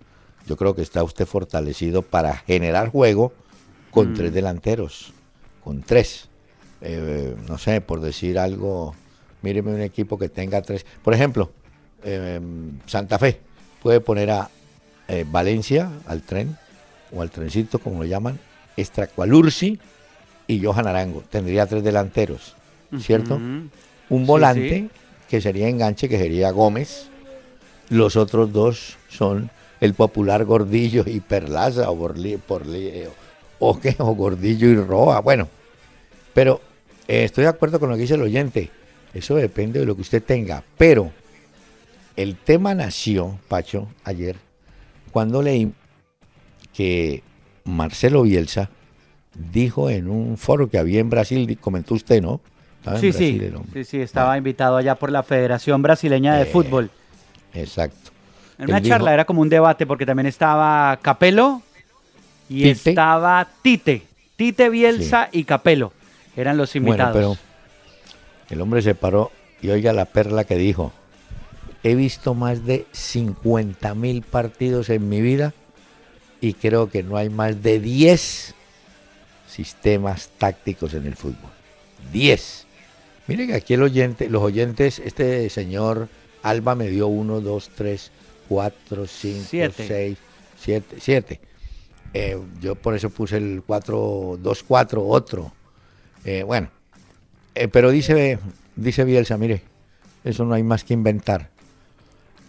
yo 0.48 0.56
creo 0.56 0.76
que 0.76 0.84
está 0.84 1.04
usted 1.04 1.26
fortalecido 1.26 2.04
para 2.04 2.38
generar 2.38 2.90
juego 2.90 3.34
con 3.90 4.12
mm. 4.12 4.16
tres 4.16 4.34
delanteros, 4.34 5.14
con 5.64 5.82
tres. 5.82 6.30
Eh, 6.82 7.36
no 7.48 7.58
sé, 7.58 7.82
por 7.82 8.02
decir 8.02 8.38
algo, 8.38 8.94
míreme 9.46 9.74
un 9.74 9.82
equipo 9.82 10.18
que 10.18 10.28
tenga 10.28 10.62
tres. 10.62 10.86
Por 11.04 11.14
ejemplo, 11.14 11.52
em, 12.04 12.80
Santa 12.88 13.20
Fe 13.20 13.40
puede 13.82 14.02
poner 14.02 14.32
a 14.32 14.50
eh, 15.08 15.24
Valencia 15.30 15.92
al 16.08 16.24
tren, 16.24 16.58
o 17.14 17.22
al 17.22 17.30
trencito, 17.30 17.78
como 17.78 18.00
lo 18.00 18.06
llaman, 18.06 18.40
Estracualursi 18.76 19.80
y 20.48 20.64
Johan 20.64 20.88
Arango. 20.88 21.24
Tendría 21.30 21.68
tres 21.68 21.84
delanteros, 21.84 22.56
¿cierto? 23.00 23.36
Un 24.10 24.26
volante 24.26 24.90
que 25.30 25.40
sería 25.40 25.70
enganche, 25.70 26.10
que 26.10 26.18
sería 26.18 26.50
Gómez. 26.52 27.08
Los 27.90 28.16
otros 28.16 28.52
dos 28.52 28.98
son 29.10 29.52
el 29.80 29.94
popular 29.94 30.44
Gordillo 30.46 31.04
y 31.06 31.20
Perlaza 31.20 31.92
o, 31.92 32.14
o, 33.60 33.80
o 34.00 34.16
Gordillo 34.16 34.68
y 34.68 34.76
Roa. 34.76 35.22
Bueno, 35.22 35.48
pero 36.34 36.60
eh, 37.08 37.24
estoy 37.24 37.44
de 37.44 37.52
acuerdo 37.52 37.80
con 37.80 37.90
lo 37.90 37.96
que 37.96 38.02
dice 38.02 38.16
el 38.16 38.24
oyente. 38.24 38.72
Eso 39.16 39.36
depende 39.36 39.80
de 39.80 39.86
lo 39.86 39.96
que 39.96 40.02
usted 40.02 40.22
tenga. 40.22 40.62
Pero 40.78 41.12
el 42.18 42.36
tema 42.36 42.76
nació, 42.76 43.40
Pacho, 43.48 43.88
ayer, 44.04 44.36
cuando 45.12 45.42
leí 45.42 45.72
que 46.74 47.24
Marcelo 47.64 48.24
Bielsa 48.24 48.70
dijo 49.34 49.90
en 49.90 50.10
un 50.10 50.38
foro 50.38 50.70
que 50.70 50.78
había 50.78 51.00
en 51.00 51.10
Brasil, 51.10 51.58
comentó 51.60 51.96
usted, 51.96 52.22
¿no? 52.22 52.42
sí, 53.00 53.14
sí, 53.14 53.42
sí, 53.74 53.84
sí, 53.84 54.02
estaba 54.02 54.38
invitado 54.38 54.78
allá 54.78 54.96
por 54.96 55.12
la 55.12 55.24
Federación 55.24 55.82
Brasileña 55.82 56.36
de 56.36 56.44
eh, 56.44 56.46
Fútbol. 56.46 56.92
Exacto. 57.54 58.12
En 58.60 58.70
una 58.70 58.82
charla 58.82 59.14
era 59.14 59.26
como 59.26 59.42
un 59.42 59.50
debate 59.50 59.88
porque 59.88 60.06
también 60.06 60.28
estaba 60.28 61.00
Capelo 61.02 61.62
y 62.50 62.70
estaba 62.70 63.48
Tite. 63.62 64.04
Tite 64.36 64.70
Bielsa 64.70 65.30
y 65.32 65.46
Capelo 65.46 65.94
eran 66.36 66.58
los 66.58 66.76
invitados. 66.76 67.14
Bueno, 67.14 67.38
pero 67.38 67.45
el 68.50 68.62
hombre 68.62 68.82
se 68.82 68.96
paró 68.96 69.32
y 69.62 69.70
oiga 69.70 69.94
la 69.94 70.06
perla 70.06 70.44
que 70.44 70.56
dijo. 70.56 70.94
He 71.84 71.96
visto 71.96 72.34
más 72.34 72.66
de 72.66 72.86
50 72.92 73.94
mil 73.96 74.22
partidos 74.24 74.90
en 74.90 75.08
mi 75.08 75.22
vida 75.22 75.54
y 76.42 76.54
creo 76.54 76.90
que 76.90 77.04
no 77.04 77.18
hay 77.18 77.30
más 77.30 77.62
de 77.62 77.80
10 77.80 78.56
sistemas 79.48 80.30
tácticos 80.38 80.94
en 80.94 81.06
el 81.06 81.16
fútbol. 81.16 81.52
10. 82.12 82.66
Miren 83.28 83.48
que 83.48 83.56
aquí 83.56 83.74
el 83.74 83.84
oyente, 83.84 84.30
los 84.30 84.44
oyentes, 84.44 85.00
este 85.00 85.50
señor 85.50 86.10
Alba 86.44 86.76
me 86.76 86.88
dio 86.90 87.08
1, 87.08 87.42
2, 87.42 87.72
3, 87.76 88.12
4, 88.50 89.08
5, 89.08 89.74
6, 89.76 90.18
7, 90.60 90.96
7. 91.00 91.40
yo 92.62 92.76
por 92.76 92.96
eso 92.96 93.10
puse 93.10 93.38
el 93.38 93.64
4, 93.66 94.38
2, 94.40 94.64
4, 94.64 95.08
otro. 95.08 95.52
Eh, 96.24 96.44
bueno, 96.44 96.70
eh, 97.56 97.68
pero 97.70 97.90
dice, 97.90 98.38
dice 98.76 99.04
Bielsa, 99.04 99.38
mire, 99.38 99.62
eso 100.24 100.46
no 100.46 100.54
hay 100.54 100.64
más 100.64 100.84
que 100.84 100.94
inventar. 100.94 101.50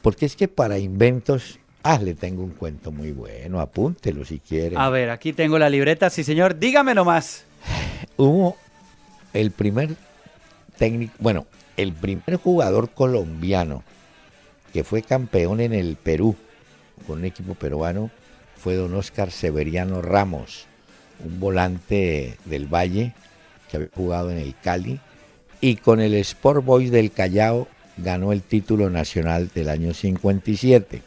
Porque 0.02 0.26
es 0.26 0.36
que 0.36 0.48
para 0.48 0.78
inventos, 0.78 1.58
ah, 1.82 1.98
le 1.98 2.14
tengo 2.14 2.42
un 2.42 2.50
cuento 2.50 2.92
muy 2.92 3.12
bueno, 3.12 3.60
apúntelo 3.60 4.24
si 4.24 4.40
quiere. 4.40 4.76
A 4.76 4.90
ver, 4.90 5.10
aquí 5.10 5.32
tengo 5.32 5.58
la 5.58 5.70
libreta, 5.70 6.10
sí 6.10 6.24
señor, 6.24 6.58
dígame 6.58 6.94
nomás. 6.94 7.44
Hubo 8.16 8.56
el 9.32 9.50
primer 9.50 9.96
técnico, 10.76 11.14
bueno, 11.18 11.46
el 11.76 11.92
primer 11.92 12.36
jugador 12.36 12.90
colombiano 12.90 13.84
que 14.72 14.84
fue 14.84 15.02
campeón 15.02 15.60
en 15.60 15.72
el 15.72 15.96
Perú 15.96 16.36
con 17.06 17.20
un 17.20 17.24
equipo 17.24 17.54
peruano 17.54 18.10
fue 18.56 18.74
don 18.74 18.94
Oscar 18.94 19.30
Severiano 19.30 20.02
Ramos, 20.02 20.66
un 21.24 21.38
volante 21.40 22.36
del 22.44 22.66
Valle 22.66 23.14
que 23.70 23.76
había 23.76 23.88
jugado 23.94 24.30
en 24.30 24.38
el 24.38 24.54
Cali 24.62 25.00
y 25.60 25.76
con 25.76 26.00
el 26.00 26.14
Sport 26.14 26.64
Boys 26.64 26.90
del 26.90 27.10
Callao 27.10 27.68
ganó 27.96 28.32
el 28.32 28.42
título 28.42 28.90
nacional 28.90 29.50
del 29.54 29.68
año 29.68 29.94
57. 29.94 31.02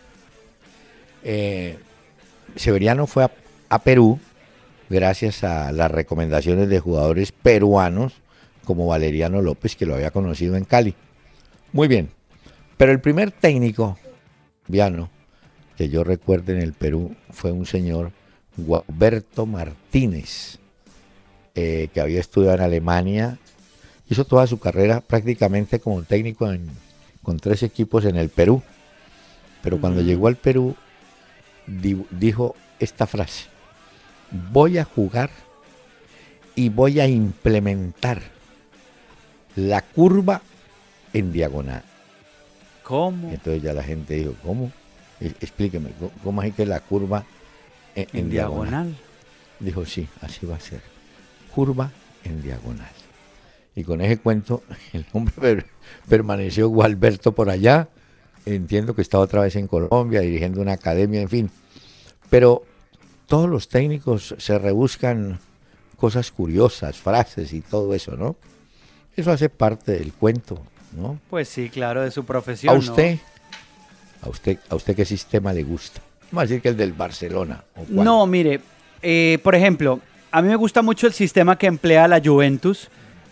Eh, 1.23 1.77
Severiano 2.55 3.07
fue 3.07 3.27
a 3.69 3.79
Perú 3.79 4.19
gracias 4.89 5.43
a 5.43 5.71
las 5.71 5.91
recomendaciones 5.91 6.69
de 6.69 6.79
jugadores 6.79 7.31
peruanos 7.31 8.13
como 8.65 8.87
Valeriano 8.87 9.41
López, 9.41 9.75
que 9.75 9.85
lo 9.85 9.95
había 9.95 10.11
conocido 10.11 10.55
en 10.55 10.63
Cali. 10.63 10.95
Muy 11.71 11.87
bien, 11.87 12.09
pero 12.77 12.91
el 12.91 12.99
primer 12.99 13.31
técnico 13.31 13.97
viano 14.67 15.09
que 15.77 15.89
yo 15.89 16.03
recuerdo 16.03 16.51
en 16.51 16.59
el 16.59 16.73
Perú 16.73 17.15
fue 17.31 17.51
un 17.51 17.65
señor 17.65 18.11
Gualberto 18.57 19.45
Martínez, 19.45 20.58
eh, 21.59 21.89
que 21.93 21.99
había 21.99 22.21
estudiado 22.21 22.55
en 22.55 22.61
Alemania, 22.61 23.37
hizo 24.09 24.23
toda 24.23 24.47
su 24.47 24.59
carrera 24.59 25.01
prácticamente 25.01 25.81
como 25.81 26.03
técnico 26.03 26.49
con 27.21 27.37
tres 27.37 27.63
equipos 27.63 28.05
en 28.05 28.15
el 28.15 28.29
Perú. 28.29 28.63
Pero 29.61 29.81
cuando 29.81 30.01
llegó 30.01 30.29
al 30.29 30.37
Perú, 30.37 30.77
dijo 31.67 32.55
esta 32.79 33.05
frase, 33.07 33.47
voy 34.53 34.77
a 34.77 34.85
jugar 34.85 35.31
y 36.55 36.69
voy 36.69 37.01
a 37.01 37.07
implementar 37.07 38.21
la 39.57 39.81
curva 39.81 40.41
en 41.11 41.33
diagonal. 41.33 41.83
¿Cómo? 42.83 43.31
Entonces 43.31 43.61
ya 43.61 43.73
la 43.73 43.83
gente 43.83 44.13
dijo, 44.13 44.33
¿cómo? 44.45 44.71
Explíqueme, 45.19 45.89
¿cómo 46.23 46.41
es 46.41 46.55
que 46.55 46.65
la 46.65 46.79
curva 46.79 47.25
en, 47.95 48.29
diagonal? 48.29 48.95
Dijo, 49.59 49.85
sí, 49.85 50.07
así 50.21 50.45
va 50.45 50.55
a 50.55 50.61
ser. 50.61 50.98
Curva 51.53 51.91
en 52.23 52.41
diagonal. 52.41 52.91
Y 53.75 53.83
con 53.83 54.01
ese 54.01 54.17
cuento, 54.17 54.63
el 54.93 55.05
hombre 55.13 55.65
permaneció 56.07 56.69
Gualberto 56.69 57.33
por 57.33 57.49
allá. 57.49 57.89
Entiendo 58.45 58.95
que 58.95 59.01
está 59.01 59.19
otra 59.19 59.41
vez 59.41 59.55
en 59.55 59.67
Colombia 59.67 60.21
dirigiendo 60.21 60.61
una 60.61 60.73
academia, 60.73 61.21
en 61.21 61.29
fin. 61.29 61.51
Pero 62.29 62.63
todos 63.27 63.49
los 63.49 63.69
técnicos 63.69 64.35
se 64.37 64.57
rebuscan 64.57 65.39
cosas 65.97 66.31
curiosas, 66.31 66.97
frases 66.97 67.53
y 67.53 67.61
todo 67.61 67.93
eso, 67.93 68.15
¿no? 68.15 68.37
Eso 69.15 69.31
hace 69.31 69.49
parte 69.49 69.91
del 69.93 70.13
cuento. 70.13 70.61
¿no? 70.93 71.19
Pues 71.29 71.49
sí, 71.49 71.69
claro, 71.69 72.01
de 72.01 72.11
su 72.11 72.25
profesión. 72.25 72.75
¿A 72.75 72.79
usted? 72.79 73.19
¿A 74.21 74.29
usted, 74.29 74.57
a 74.69 74.75
usted 74.75 74.95
qué 74.95 75.05
sistema 75.05 75.53
le 75.53 75.63
gusta? 75.63 76.01
Vamos 76.31 76.43
a 76.43 76.47
decir 76.47 76.61
que 76.61 76.69
el 76.69 76.77
del 76.77 76.93
Barcelona. 76.93 77.63
no, 77.89 78.25
mire, 78.27 78.59
eh, 79.01 79.39
por 79.43 79.55
ejemplo, 79.55 79.99
a 80.31 80.41
mí 80.41 80.47
me 80.47 80.55
gusta 80.55 80.81
mucho 80.81 81.07
el 81.07 81.13
sistema 81.13 81.57
que 81.57 81.67
emplea 81.67 82.07
la 82.07 82.21
Juventus, 82.23 82.89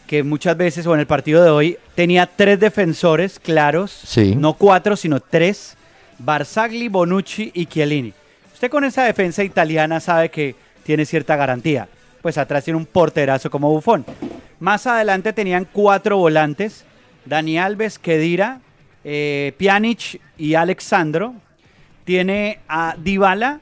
que 0.08 0.24
muchas 0.24 0.58
veces, 0.58 0.88
o 0.88 0.94
en 0.94 1.02
el 1.02 1.08
partido 1.08 1.44
de 1.44 1.50
hoy, 1.50 1.78
tenía 1.96 2.26
tres 2.26 2.60
defensores 2.60 3.40
claros, 3.40 4.04
no 4.38 4.54
cuatro, 4.54 4.96
sino 4.96 5.20
tres, 5.20 5.76
Barzagli, 6.20 6.88
Bonucci 6.88 7.52
y 7.54 7.66
Chiellini. 7.66 8.14
Usted 8.54 8.70
con 8.70 8.84
esa 8.84 9.04
defensa 9.04 9.44
italiana 9.44 10.00
sabe 10.00 10.30
que 10.30 10.56
tiene 10.84 11.06
cierta 11.06 11.36
garantía. 11.36 11.88
Pues 12.22 12.38
atrás 12.38 12.64
tiene 12.64 12.78
un 12.78 12.86
porterazo 12.86 13.52
como 13.52 13.70
Bufón. 13.70 14.06
Más 14.60 14.88
adelante 14.88 15.34
tenían 15.34 15.68
cuatro 15.72 16.18
volantes, 16.18 16.84
Dani 17.26 17.60
Alves, 17.60 18.00
Kedira, 18.00 18.62
eh, 19.04 19.54
Pjanic 19.58 20.20
y 20.38 20.56
Alexandro. 20.56 21.36
Tiene 22.06 22.60
a 22.68 22.96
Dybala, 22.98 23.60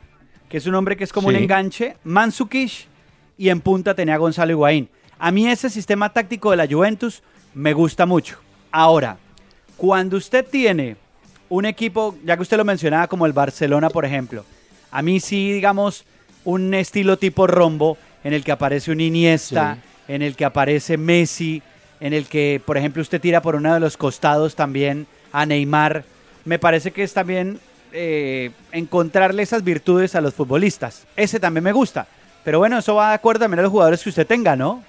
que 0.47 0.57
es 0.57 0.67
un 0.67 0.75
hombre 0.75 0.95
que 0.95 1.03
es 1.03 1.11
como 1.11 1.27
un 1.27 1.35
enganche, 1.35 1.97
Mansukish 2.03 2.87
y 3.37 3.49
en 3.49 3.61
punta 3.61 3.93
tenía 3.93 4.15
a 4.15 4.19
Gonzalo 4.19 4.51
Higuaín. 4.51 4.89
A 5.17 5.31
mí 5.31 5.47
ese 5.47 5.69
sistema 5.69 6.11
táctico 6.11 6.51
de 6.51 6.57
la 6.57 6.67
Juventus 6.67 7.23
me 7.53 7.73
gusta 7.73 8.05
mucho. 8.05 8.37
Ahora, 8.71 9.17
cuando 9.77 10.17
usted 10.17 10.45
tiene 10.45 10.97
un 11.49 11.65
equipo, 11.65 12.17
ya 12.23 12.35
que 12.35 12.41
usted 12.41 12.57
lo 12.57 12.65
mencionaba 12.65 13.07
como 13.07 13.25
el 13.25 13.33
Barcelona, 13.33 13.89
por 13.89 14.05
ejemplo, 14.05 14.43
a 14.91 15.01
mí 15.01 15.19
sí, 15.19 15.51
digamos, 15.51 16.05
un 16.43 16.73
estilo 16.73 17.17
tipo 17.17 17.47
rombo 17.47 17.97
en 18.23 18.33
el 18.33 18.43
que 18.43 18.51
aparece 18.51 18.91
un 18.91 19.01
Iniesta, 19.01 19.77
en 20.07 20.21
el 20.21 20.35
que 20.35 20.45
aparece 20.45 20.97
Messi, 20.97 21.61
en 21.99 22.13
el 22.13 22.27
que, 22.27 22.61
por 22.65 22.77
ejemplo, 22.77 23.01
usted 23.01 23.21
tira 23.21 23.41
por 23.41 23.55
uno 23.55 23.73
de 23.73 23.79
los 23.79 23.97
costados 23.97 24.55
también 24.55 25.07
a 25.31 25.45
Neymar. 25.45 26.03
Me 26.43 26.59
parece 26.59 26.91
que 26.91 27.03
es 27.03 27.13
también 27.13 27.59
eh, 27.91 28.51
encontrarle 28.71 29.43
esas 29.43 29.63
virtudes 29.63 30.15
a 30.15 30.21
los 30.21 30.33
futbolistas. 30.33 31.05
Ese 31.15 31.39
también 31.39 31.63
me 31.63 31.71
gusta. 31.71 32.07
Pero 32.45 32.59
bueno, 32.59 32.77
eso 32.77 32.93
va 32.93 33.09
de 33.09 33.15
acuerdo 33.15 33.41
también 33.41 33.59
a 33.59 33.63
los 33.63 33.71
jugadores 33.71 34.03
que 34.03 34.09
usted 34.09 34.27
tenga, 34.27 34.55
¿no? 34.55 34.83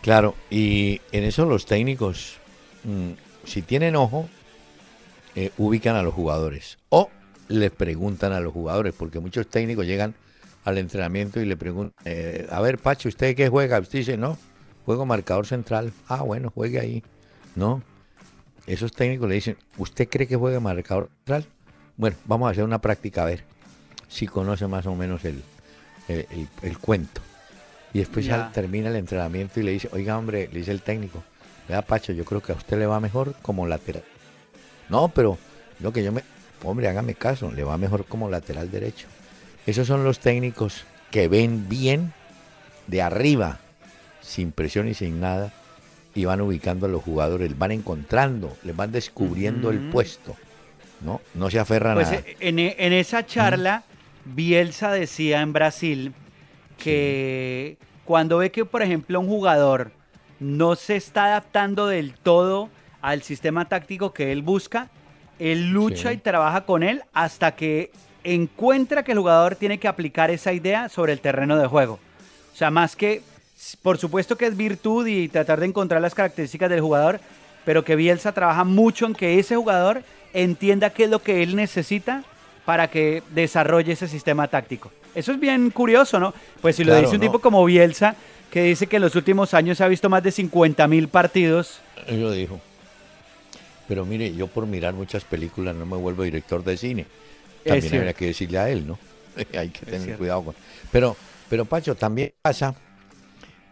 Claro, 0.00 0.34
y 0.50 1.02
en 1.12 1.24
eso 1.24 1.44
los 1.44 1.66
técnicos, 1.66 2.38
mm, 2.84 3.10
si 3.44 3.60
tienen 3.60 3.96
ojo, 3.96 4.28
eh, 5.36 5.50
ubican 5.58 5.94
a 5.94 6.02
los 6.02 6.14
jugadores. 6.14 6.78
O 6.88 7.10
le 7.48 7.70
preguntan 7.70 8.32
a 8.32 8.40
los 8.40 8.54
jugadores, 8.54 8.94
porque 8.96 9.20
muchos 9.20 9.46
técnicos 9.48 9.84
llegan 9.84 10.14
al 10.64 10.78
entrenamiento 10.78 11.38
y 11.38 11.44
le 11.44 11.56
preguntan, 11.58 11.92
eh, 12.06 12.48
a 12.50 12.62
ver, 12.62 12.78
Pacho, 12.78 13.10
¿usted 13.10 13.36
qué 13.36 13.50
juega? 13.50 13.78
Usted 13.78 13.98
dice, 13.98 14.16
no, 14.16 14.38
juego 14.86 15.04
marcador 15.04 15.46
central. 15.46 15.92
Ah, 16.08 16.22
bueno, 16.22 16.50
juegue 16.50 16.80
ahí. 16.80 17.02
No. 17.56 17.82
Esos 18.66 18.92
técnicos 18.92 19.28
le 19.28 19.34
dicen, 19.34 19.58
¿usted 19.76 20.08
cree 20.08 20.26
que 20.26 20.36
juega 20.36 20.60
marcador 20.60 21.10
central? 21.18 21.44
Bueno, 21.98 22.16
vamos 22.24 22.48
a 22.48 22.52
hacer 22.52 22.64
una 22.64 22.80
práctica 22.80 23.22
a 23.22 23.26
ver 23.26 23.44
si 24.08 24.26
conoce 24.26 24.66
más 24.66 24.86
o 24.86 24.94
menos 24.94 25.26
el, 25.26 25.42
el, 26.08 26.78
cuento. 26.78 27.20
Y 27.92 28.00
después 28.00 28.26
ya. 28.26 28.50
termina 28.52 28.88
el 28.88 28.96
entrenamiento 28.96 29.60
y 29.60 29.62
le 29.62 29.72
dice, 29.72 29.88
oiga 29.92 30.18
hombre, 30.18 30.48
le 30.52 30.60
dice 30.60 30.70
el 30.70 30.82
técnico, 30.82 31.22
vea 31.68 31.82
Pacho, 31.82 32.12
yo 32.12 32.24
creo 32.24 32.42
que 32.42 32.52
a 32.52 32.54
usted 32.54 32.78
le 32.78 32.86
va 32.86 33.00
mejor 33.00 33.34
como 33.42 33.66
lateral. 33.66 34.04
No, 34.88 35.08
pero 35.08 35.38
lo 35.80 35.92
que 35.92 36.02
yo 36.02 36.12
me, 36.12 36.22
hombre, 36.64 36.88
hágame 36.88 37.14
caso, 37.14 37.50
le 37.50 37.64
va 37.64 37.78
mejor 37.78 38.04
como 38.04 38.28
lateral 38.28 38.70
derecho. 38.70 39.06
Esos 39.66 39.86
son 39.86 40.04
los 40.04 40.20
técnicos 40.20 40.84
que 41.10 41.28
ven 41.28 41.68
bien 41.68 42.12
de 42.86 43.02
arriba, 43.02 43.60
sin 44.20 44.52
presión 44.52 44.88
y 44.88 44.94
sin 44.94 45.20
nada, 45.20 45.52
y 46.14 46.24
van 46.24 46.40
ubicando 46.40 46.86
a 46.86 46.88
los 46.88 47.02
jugadores, 47.02 47.56
van 47.58 47.72
encontrando, 47.72 48.56
les 48.64 48.74
van 48.74 48.92
descubriendo 48.92 49.70
el 49.70 49.90
puesto. 49.90 50.36
¿no? 51.00 51.20
No 51.34 51.50
se 51.50 51.58
aferran 51.58 51.94
pues 51.94 52.08
a... 52.08 52.22
En, 52.40 52.58
en 52.58 52.92
esa 52.92 53.24
charla, 53.24 53.84
Bielsa 54.34 54.92
decía 54.92 55.40
en 55.40 55.52
Brasil 55.52 56.12
que 56.76 57.76
cuando 58.04 58.38
ve 58.38 58.50
que, 58.50 58.64
por 58.64 58.82
ejemplo, 58.82 59.20
un 59.20 59.28
jugador 59.28 59.90
no 60.40 60.76
se 60.76 60.96
está 60.96 61.26
adaptando 61.26 61.86
del 61.86 62.14
todo 62.14 62.68
al 63.00 63.22
sistema 63.22 63.66
táctico 63.66 64.12
que 64.12 64.32
él 64.32 64.42
busca, 64.42 64.88
él 65.38 65.70
lucha 65.70 66.12
y 66.12 66.18
trabaja 66.18 66.62
con 66.62 66.82
él 66.82 67.02
hasta 67.12 67.54
que 67.54 67.90
encuentra 68.24 69.02
que 69.02 69.12
el 69.12 69.18
jugador 69.18 69.56
tiene 69.56 69.78
que 69.78 69.88
aplicar 69.88 70.30
esa 70.30 70.52
idea 70.52 70.88
sobre 70.88 71.12
el 71.12 71.20
terreno 71.20 71.56
de 71.56 71.66
juego. 71.66 71.98
O 72.52 72.56
sea, 72.56 72.70
más 72.70 72.96
que, 72.96 73.22
por 73.82 73.98
supuesto 73.98 74.36
que 74.36 74.46
es 74.46 74.56
virtud 74.56 75.06
y 75.06 75.28
tratar 75.28 75.60
de 75.60 75.66
encontrar 75.66 76.00
las 76.00 76.14
características 76.14 76.70
del 76.70 76.80
jugador, 76.80 77.20
pero 77.64 77.84
que 77.84 77.96
Bielsa 77.96 78.32
trabaja 78.32 78.64
mucho 78.64 79.06
en 79.06 79.14
que 79.14 79.38
ese 79.38 79.56
jugador 79.56 80.02
entienda 80.32 80.90
qué 80.90 81.04
es 81.04 81.10
lo 81.10 81.22
que 81.22 81.42
él 81.42 81.56
necesita 81.56 82.24
para 82.68 82.90
que 82.90 83.22
desarrolle 83.30 83.94
ese 83.94 84.06
sistema 84.06 84.46
táctico. 84.46 84.92
Eso 85.14 85.32
es 85.32 85.40
bien 85.40 85.70
curioso, 85.70 86.20
¿no? 86.20 86.34
Pues 86.60 86.76
si 86.76 86.84
lo 86.84 86.94
dice 87.00 87.14
un 87.14 87.20
tipo 87.22 87.38
como 87.38 87.64
Bielsa, 87.64 88.14
que 88.50 88.62
dice 88.62 88.86
que 88.86 88.96
en 88.96 89.02
los 89.04 89.14
últimos 89.14 89.54
años 89.54 89.78
se 89.78 89.84
ha 89.84 89.88
visto 89.88 90.10
más 90.10 90.22
de 90.22 90.30
50 90.30 90.86
mil 90.86 91.08
partidos. 91.08 91.80
Lo 92.10 92.30
dijo. 92.30 92.60
Pero 93.88 94.04
mire, 94.04 94.34
yo 94.34 94.48
por 94.48 94.66
mirar 94.66 94.92
muchas 94.92 95.24
películas 95.24 95.74
no 95.76 95.86
me 95.86 95.96
vuelvo 95.96 96.24
director 96.24 96.62
de 96.62 96.76
cine. 96.76 97.06
También 97.64 97.94
habría 97.94 98.12
que 98.12 98.26
decirle 98.26 98.58
a 98.58 98.68
él, 98.68 98.86
¿no? 98.86 98.98
Hay 99.58 99.70
que 99.70 99.86
tener 99.86 100.18
cuidado 100.18 100.44
con. 100.44 100.54
Pero, 100.92 101.16
pero 101.48 101.64
Pacho, 101.64 101.94
también 101.94 102.34
pasa 102.42 102.74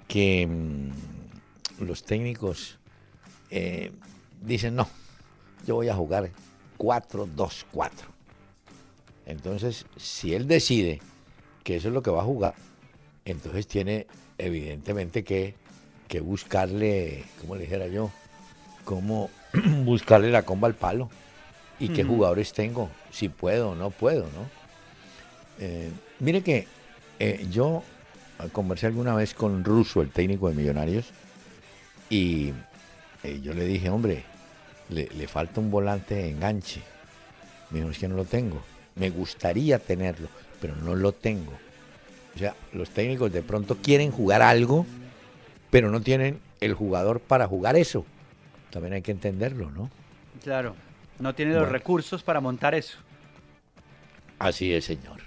que 0.09 0.47
mm, 0.47 1.85
los 1.85 2.03
técnicos 2.03 2.79
eh, 3.51 3.93
dicen, 4.41 4.75
no, 4.75 4.89
yo 5.67 5.75
voy 5.75 5.91
a 5.91 5.95
jugar 5.95 6.31
4-2-4. 6.79 8.16
Entonces, 9.27 9.87
si 9.97 10.35
él 10.35 10.47
decide 10.47 11.01
que 11.65 11.77
eso 11.77 11.89
es 11.89 11.95
lo 11.95 12.03
que 12.03 12.11
va 12.11 12.23
a 12.23 12.25
jugar, 12.25 12.55
entonces 13.25 13.67
tiene 13.67 14.07
evidentemente 14.39 15.25
que, 15.25 15.55
que 16.09 16.21
buscarle, 16.21 17.25
como 17.41 17.57
le 17.57 17.63
dijera 17.63 17.89
yo, 17.89 18.11
cómo 18.85 19.31
buscarle 19.85 20.31
la 20.31 20.43
comba 20.43 20.69
al 20.69 20.75
palo 20.75 21.11
y 21.79 21.89
qué 21.89 22.05
jugadores 22.05 22.53
tengo, 22.53 22.89
si 23.11 23.29
puedo 23.29 23.71
o 23.71 23.75
no 23.75 23.91
puedo, 23.91 24.23
¿no? 24.23 24.49
Eh, 25.59 25.91
mire 26.21 26.41
que 26.41 26.67
eh, 27.19 27.47
yo 27.51 27.83
conversé 28.53 28.87
alguna 28.87 29.15
vez 29.15 29.35
con 29.35 29.63
Russo, 29.65 30.01
el 30.01 30.11
técnico 30.11 30.49
de 30.49 30.55
Millonarios, 30.55 31.07
y 32.09 32.53
eh, 33.25 33.41
yo 33.43 33.53
le 33.53 33.67
dije, 33.67 33.91
hombre, 33.91 34.25
le, 34.89 35.09
le, 35.09 35.29
falta 35.29 35.61
un 35.61 35.71
volante 35.71 36.15
de 36.15 36.31
enganche. 36.31 36.81
Me 37.71 37.81
dijo, 37.81 37.91
es 37.91 37.99
que 37.99 38.09
no 38.09 38.17
lo 38.17 38.25
tengo. 38.25 38.63
Me 38.97 39.11
gustaría 39.11 39.79
tenerlo, 39.79 40.29
pero 40.61 40.75
no 40.77 40.95
lo 40.95 41.13
tengo. 41.13 41.53
O 42.35 42.39
sea, 42.39 42.55
los 42.73 42.91
técnicos 42.91 43.33
de 43.33 43.43
pronto 43.43 43.77
quieren 43.77 44.11
jugar 44.11 44.43
algo, 44.43 44.85
pero 45.71 45.91
no 45.91 46.01
tienen 46.01 46.41
el 46.61 46.75
jugador 46.75 47.21
para 47.21 47.47
jugar 47.47 47.77
eso. 47.77 48.05
También 48.71 48.95
hay 48.95 49.03
que 49.03 49.13
entenderlo, 49.13 49.71
¿no? 49.71 49.91
Claro, 50.43 50.75
no 51.19 51.35
tiene 51.35 51.55
los 51.55 51.69
recursos 51.69 52.23
para 52.23 52.41
montar 52.41 52.75
eso. 52.75 52.99
Así 54.39 54.73
es, 54.73 54.85
señor. 54.85 55.21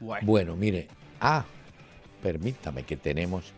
Bueno. 0.00 0.54
mire, 0.54 0.86
ah, 1.20 1.44
permítame 2.22 2.84
que 2.84 2.96
tenemos 2.96 3.52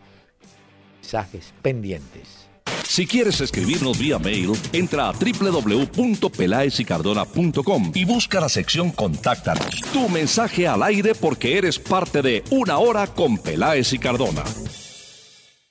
mensajes 1.01 1.53
pendientes. 1.61 2.47
Si 2.91 3.07
quieres 3.07 3.39
escribirnos 3.39 3.97
vía 3.97 4.19
mail, 4.19 4.51
entra 4.73 5.07
a 5.07 5.13
www.pelaesicardona.com 5.13 7.91
y 7.95 8.03
busca 8.03 8.41
la 8.41 8.49
sección 8.49 8.91
Contáctanos. 8.91 9.79
Tu 9.93 10.09
mensaje 10.09 10.67
al 10.67 10.83
aire 10.83 11.15
porque 11.15 11.57
eres 11.57 11.79
parte 11.79 12.21
de 12.21 12.43
Una 12.49 12.79
Hora 12.79 13.07
con 13.07 13.37
Peláez 13.37 13.93
y 13.93 13.97
Cardona. 13.97 14.43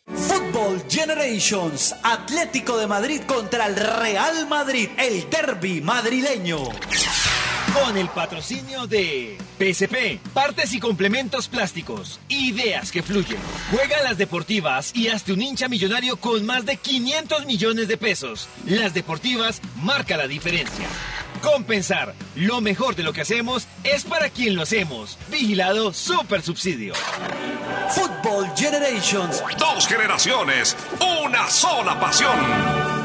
Football 0.07 0.83
Generations, 0.89 1.95
Atlético 2.03 2.79
de 2.79 2.87
Madrid 2.87 3.21
contra 3.27 3.67
el 3.67 3.77
Real 3.77 4.49
Madrid, 4.49 4.89
el 4.97 5.29
derby 5.29 5.83
madrileño. 5.83 6.71
Con 7.75 7.97
el 7.97 8.09
patrocinio 8.09 8.87
de 8.87 9.39
PSP, 9.59 10.21
partes 10.33 10.75
y 10.75 10.81
complementos 10.81 11.49
plásticos, 11.49 12.19
ideas 12.29 12.91
que 12.91 13.03
fluyen. 13.03 13.39
Juega 13.71 14.03
las 14.03 14.19
deportivas 14.19 14.91
y 14.95 15.09
hazte 15.09 15.33
un 15.33 15.41
hincha 15.41 15.69
millonario 15.69 16.17
con 16.17 16.45
más 16.47 16.67
de 16.67 16.77
500 16.77 17.47
millones 17.47 17.87
de 17.87 17.97
pesos. 17.97 18.49
Las 18.67 18.93
deportivas 18.93 19.61
marca 19.77 20.17
la 20.17 20.27
diferencia. 20.27 20.87
Compensar, 21.43 22.15
lo 22.35 22.61
mejor 22.61 22.97
de 22.97 23.03
lo 23.03 23.13
que 23.13 23.23
hacemos 23.23 23.67
es 23.85 24.05
para 24.05 24.31
quien 24.31 24.57
lo 24.57 24.63
hacemos. 24.63 25.17
Vigilado 25.31 25.93
Super 25.93 26.43
Subsidio. 26.43 26.95
Football 27.91 28.51
Generations. 28.57 29.43
Dos 29.59 29.87
generaciones, 29.87 30.77
una 31.25 31.49
sola 31.49 31.99
pasión. 32.01 33.00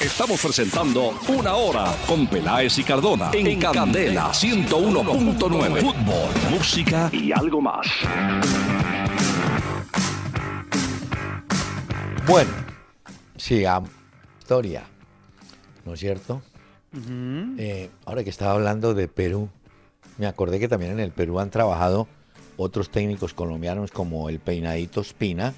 Estamos 0.00 0.40
presentando 0.40 1.12
Una 1.26 1.56
Hora 1.56 1.92
con 2.06 2.28
Peláez 2.28 2.78
y 2.78 2.84
Cardona 2.84 3.32
en, 3.32 3.58
Candela 3.58 4.30
101.9. 4.30 5.80
Fútbol, 5.80 6.50
música 6.56 7.10
y 7.12 7.32
algo 7.32 7.60
más. 7.60 7.84
Bueno, 12.28 12.50
sigamos. 13.36 13.90
Historia, 14.38 14.84
¿no 15.84 15.94
es 15.94 16.00
cierto? 16.00 16.42
Eh, 17.58 17.90
ahora 18.06 18.22
que 18.22 18.30
estaba 18.30 18.52
hablando 18.52 18.94
de 18.94 19.08
Perú, 19.08 19.48
me 20.16 20.28
acordé 20.28 20.60
que 20.60 20.68
también 20.68 20.92
en 20.92 21.00
el 21.00 21.10
Perú 21.10 21.40
han 21.40 21.50
trabajado 21.50 22.06
otros 22.56 22.90
técnicos 22.90 23.34
colombianos 23.34 23.90
como 23.90 24.28
el 24.28 24.38
Peinadito 24.38 25.00
Espina, 25.00 25.54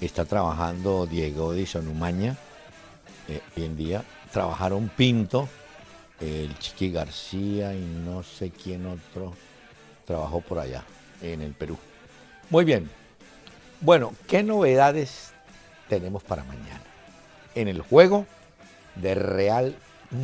está 0.00 0.24
trabajando 0.24 1.06
Diego 1.06 1.52
Dison 1.52 1.86
Umaña 1.86 2.38
eh, 3.28 3.40
hoy 3.56 3.64
en 3.64 3.76
día. 3.76 4.04
Trabajaron 4.32 4.90
Pinto, 4.94 5.48
el 6.20 6.58
Chiqui 6.58 6.90
García 6.90 7.74
y 7.74 7.80
no 8.04 8.22
sé 8.22 8.50
quién 8.50 8.86
otro 8.86 9.34
trabajó 10.06 10.40
por 10.40 10.58
allá, 10.58 10.84
en 11.22 11.42
el 11.42 11.52
Perú. 11.52 11.78
Muy 12.50 12.64
bien. 12.64 12.88
Bueno, 13.80 14.12
¿qué 14.26 14.42
novedades 14.42 15.32
tenemos 15.88 16.22
para 16.22 16.42
mañana? 16.44 16.82
En 17.54 17.68
el 17.68 17.80
juego 17.82 18.26
de 18.96 19.14
Real 19.14 19.76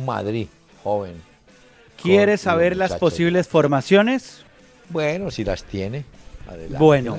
Madrid, 0.05 0.47
joven. 0.83 1.21
¿Quieres 2.01 2.41
saber 2.41 2.75
las 2.75 2.95
posibles 2.95 3.47
formaciones? 3.47 4.43
Bueno, 4.89 5.31
si 5.31 5.43
las 5.43 5.63
tiene. 5.63 6.05
Adelante. 6.47 6.77
Bueno, 6.77 7.17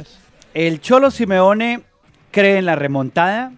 el 0.54 0.80
Cholo 0.80 1.10
Simeone 1.10 1.82
cree 2.30 2.58
en 2.58 2.66
la 2.66 2.76
remontada, 2.76 3.52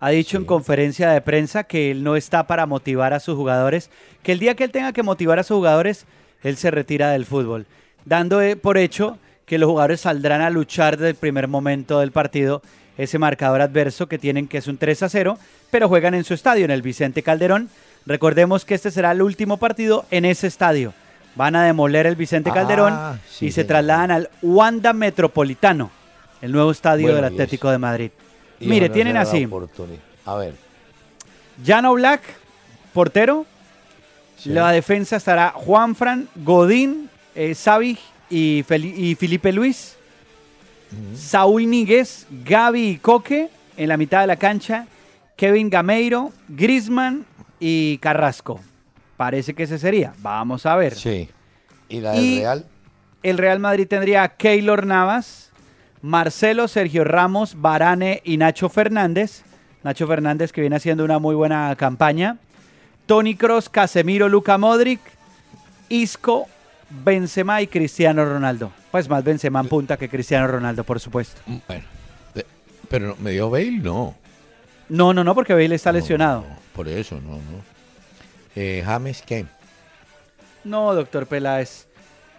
ha 0.00 0.10
dicho 0.10 0.36
en 0.36 0.44
conferencia 0.44 1.10
de 1.10 1.20
prensa 1.20 1.64
que 1.64 1.90
él 1.90 2.02
no 2.02 2.16
está 2.16 2.46
para 2.46 2.66
motivar 2.66 3.12
a 3.12 3.20
sus 3.20 3.36
jugadores, 3.36 3.90
que 4.22 4.32
el 4.32 4.38
día 4.38 4.54
que 4.54 4.64
él 4.64 4.70
tenga 4.70 4.92
que 4.92 5.02
motivar 5.02 5.38
a 5.38 5.42
sus 5.42 5.56
jugadores, 5.56 6.06
él 6.42 6.56
se 6.56 6.70
retira 6.70 7.10
del 7.10 7.26
fútbol, 7.26 7.66
dando 8.04 8.42
eh, 8.42 8.56
por 8.56 8.78
hecho 8.78 9.18
que 9.46 9.58
los 9.58 9.70
jugadores 9.70 10.00
saldrán 10.00 10.42
a 10.42 10.50
luchar 10.50 10.96
desde 10.96 11.10
el 11.10 11.16
primer 11.16 11.48
momento 11.48 12.00
del 12.00 12.12
partido 12.12 12.62
ese 12.98 13.18
marcador 13.18 13.60
adverso 13.60 14.08
que 14.08 14.18
tienen 14.18 14.48
que 14.48 14.58
es 14.58 14.66
un 14.66 14.78
3 14.78 15.02
a 15.02 15.08
0, 15.08 15.38
pero 15.70 15.88
juegan 15.88 16.14
en 16.14 16.24
su 16.24 16.34
estadio, 16.34 16.64
en 16.64 16.70
el 16.70 16.82
Vicente 16.82 17.22
Calderón. 17.22 17.68
Recordemos 18.06 18.64
que 18.64 18.74
este 18.74 18.90
será 18.90 19.12
el 19.12 19.22
último 19.22 19.58
partido 19.58 20.06
en 20.10 20.24
ese 20.24 20.46
estadio. 20.46 20.94
Van 21.34 21.56
a 21.56 21.64
demoler 21.64 22.06
el 22.06 22.16
Vicente 22.16 22.50
Calderón 22.50 22.94
ah, 22.94 23.18
y 23.40 23.52
se 23.52 23.64
trasladan 23.64 24.10
al 24.10 24.30
Wanda 24.40 24.94
Metropolitano, 24.94 25.90
el 26.40 26.52
nuevo 26.52 26.70
estadio 26.70 27.14
del 27.14 27.24
Atlético 27.24 27.70
de 27.70 27.78
Madrid. 27.78 28.10
Mire, 28.60 28.88
tienen 28.88 29.16
así. 29.16 29.48
A 30.24 30.34
ver. 30.36 30.54
Jano 31.64 31.94
Black, 31.94 32.22
portero. 32.92 33.46
La 34.44 34.70
defensa 34.70 35.16
estará 35.16 35.50
Juanfran, 35.50 36.28
Godín, 36.36 37.08
eh, 37.34 37.54
y, 38.30 38.64
y, 38.64 39.14
Felipe 39.14 39.52
Luis. 39.52 39.96
Saúl 41.16 41.68
Níguez, 41.68 42.26
Gaby 42.44 42.90
y 42.90 42.96
Coque 42.98 43.48
en 43.76 43.88
la 43.88 43.96
mitad 43.96 44.20
de 44.20 44.26
la 44.28 44.36
cancha. 44.36 44.86
Kevin 45.36 45.68
Gameiro, 45.68 46.32
Grisman 46.48 47.26
y 47.60 47.98
Carrasco. 47.98 48.60
Parece 49.16 49.54
que 49.54 49.64
ese 49.64 49.78
sería. 49.78 50.14
Vamos 50.18 50.64
a 50.66 50.76
ver. 50.76 50.94
Sí. 50.94 51.28
¿Y 51.88 52.00
la 52.00 52.12
del 52.12 52.38
Real? 52.38 52.66
El 53.22 53.38
Real 53.38 53.58
Madrid 53.58 53.86
tendría 53.88 54.22
a 54.22 54.36
Keylor 54.36 54.86
Navas, 54.86 55.45
Marcelo, 56.02 56.68
Sergio 56.68 57.04
Ramos, 57.04 57.60
Barane 57.60 58.20
y 58.24 58.36
Nacho 58.36 58.68
Fernández. 58.68 59.42
Nacho 59.82 60.06
Fernández 60.06 60.52
que 60.52 60.60
viene 60.60 60.76
haciendo 60.76 61.04
una 61.04 61.18
muy 61.18 61.34
buena 61.34 61.74
campaña. 61.76 62.38
Tony 63.06 63.36
Cross, 63.36 63.68
Casemiro, 63.68 64.28
Luca 64.28 64.58
Modric, 64.58 65.00
Isco, 65.88 66.46
Benzema 66.90 67.62
y 67.62 67.66
Cristiano 67.66 68.24
Ronaldo. 68.24 68.72
Pues 68.90 69.08
más 69.08 69.22
Benzema 69.22 69.60
en 69.60 69.68
punta 69.68 69.96
que 69.96 70.08
Cristiano 70.08 70.46
Ronaldo, 70.46 70.84
por 70.84 70.98
supuesto. 71.00 71.40
Bueno, 71.68 71.84
pero 72.88 73.16
me 73.20 73.30
dio 73.30 73.50
Bale, 73.50 73.78
no. 73.78 74.14
No, 74.88 75.12
no, 75.12 75.24
no, 75.24 75.34
porque 75.34 75.52
Bale 75.54 75.74
está 75.74 75.92
lesionado. 75.92 76.44
por 76.74 76.88
eso, 76.88 77.20
no, 77.20 77.32
no. 77.32 77.76
Eh, 78.54 78.82
James, 78.84 79.22
¿qué? 79.26 79.44
No, 80.64 80.94
doctor 80.94 81.26
Peláez. 81.26 81.86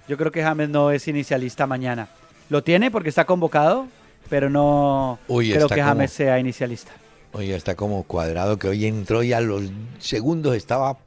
Yo 0.07 0.17
creo 0.17 0.31
que 0.31 0.41
James 0.43 0.69
no 0.69 0.91
es 0.91 1.07
inicialista 1.07 1.67
mañana. 1.67 2.07
Lo 2.49 2.63
tiene 2.63 2.91
porque 2.91 3.09
está 3.09 3.25
convocado, 3.25 3.87
pero 4.29 4.49
no 4.49 5.19
creo 5.27 5.67
que 5.67 5.81
James 5.81 6.11
sea 6.11 6.39
inicialista. 6.39 6.91
Oye, 7.33 7.55
está 7.55 7.75
como 7.75 8.03
cuadrado 8.03 8.57
que 8.57 8.67
hoy 8.69 8.85
entró 8.85 9.21
y 9.21 9.33
a 9.33 9.41
los 9.41 9.63
segundos 9.99 10.55
estaba 10.55 10.97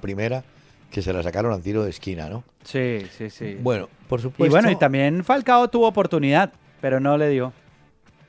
primera 0.00 0.44
que 0.90 1.02
se 1.02 1.12
la 1.12 1.22
sacaron 1.22 1.52
al 1.52 1.62
tiro 1.62 1.84
de 1.84 1.90
esquina, 1.90 2.28
¿no? 2.28 2.44
Sí, 2.64 3.06
sí, 3.16 3.30
sí. 3.30 3.56
Bueno, 3.60 3.88
por 4.08 4.20
supuesto. 4.20 4.46
Y 4.46 4.48
bueno, 4.48 4.70
y 4.70 4.76
también 4.76 5.24
Falcao 5.24 5.68
tuvo 5.68 5.88
oportunidad, 5.88 6.52
pero 6.80 7.00
no 7.00 7.16
le 7.18 7.28
dio. 7.30 7.52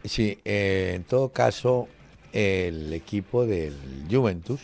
Sí, 0.04 0.40
eh, 0.46 0.94
en 0.96 1.04
todo 1.04 1.30
caso, 1.30 1.88
el 2.32 2.94
equipo 2.94 3.46
del 3.46 3.76
Juventus, 4.10 4.62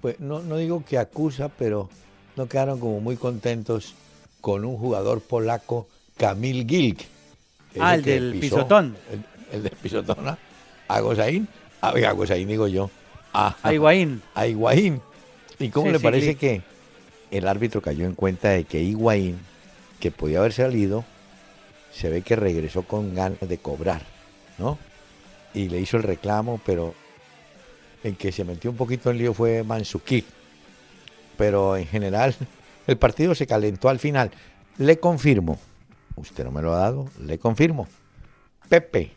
pues 0.00 0.20
no, 0.20 0.40
no 0.40 0.56
digo 0.56 0.84
que 0.84 0.98
acusa, 0.98 1.48
pero 1.48 1.88
no 2.36 2.46
quedaron 2.46 2.80
como 2.80 3.00
muy 3.00 3.16
contentos 3.16 3.94
con 4.40 4.64
un 4.64 4.76
jugador 4.76 5.20
polaco, 5.20 5.86
Kamil 6.22 6.64
Gilk. 6.68 7.00
Ah, 7.80 7.96
el 7.96 8.04
del 8.04 8.38
pisotón. 8.38 8.94
El, 9.50 9.64
del 9.64 9.72
pisotón, 9.72 10.24
¿no? 10.24 10.38
A 10.86 11.00
Gozaín, 11.00 11.48
a, 11.80 11.88
a 11.88 12.12
Gozaín 12.12 12.46
digo 12.46 12.68
yo. 12.68 12.90
A, 13.32 13.56
a 13.60 13.74
Higuaín. 13.74 14.22
A 14.34 14.46
Higuaín. 14.46 15.00
¿Y 15.58 15.70
cómo 15.70 15.90
le 15.90 15.98
parece 15.98 16.36
que 16.36 16.62
el 17.32 17.48
árbitro 17.48 17.82
cayó 17.82 18.06
en 18.06 18.14
cuenta 18.14 18.50
de 18.50 18.62
que 18.62 18.80
Higuaín, 18.80 19.40
que 19.98 20.12
podía 20.12 20.38
haber 20.38 20.52
salido, 20.52 21.04
se 21.92 22.08
ve 22.08 22.22
que 22.22 22.36
regresó 22.36 22.82
con 22.82 23.16
ganas 23.16 23.40
de 23.40 23.58
cobrar, 23.58 24.02
¿no? 24.58 24.78
Y 25.54 25.70
le 25.70 25.80
hizo 25.80 25.96
el 25.96 26.04
reclamo, 26.04 26.60
pero 26.64 26.94
en 28.04 28.14
que 28.14 28.30
se 28.30 28.44
metió 28.44 28.70
un 28.70 28.76
poquito 28.76 29.10
en 29.10 29.18
lío 29.18 29.34
fue 29.34 29.64
Mansuki. 29.64 30.24
Pero 31.36 31.76
en 31.76 31.88
general, 31.88 32.36
el 32.86 32.96
partido 32.96 33.34
se 33.34 33.48
calentó 33.48 33.88
al 33.88 33.98
final. 33.98 34.30
Le 34.78 35.00
confirmo, 35.00 35.58
usted 36.16 36.44
no 36.44 36.50
me 36.50 36.62
lo 36.62 36.74
ha 36.74 36.78
dado, 36.78 37.08
le 37.20 37.38
confirmo. 37.38 37.88
Pepe, 38.68 39.12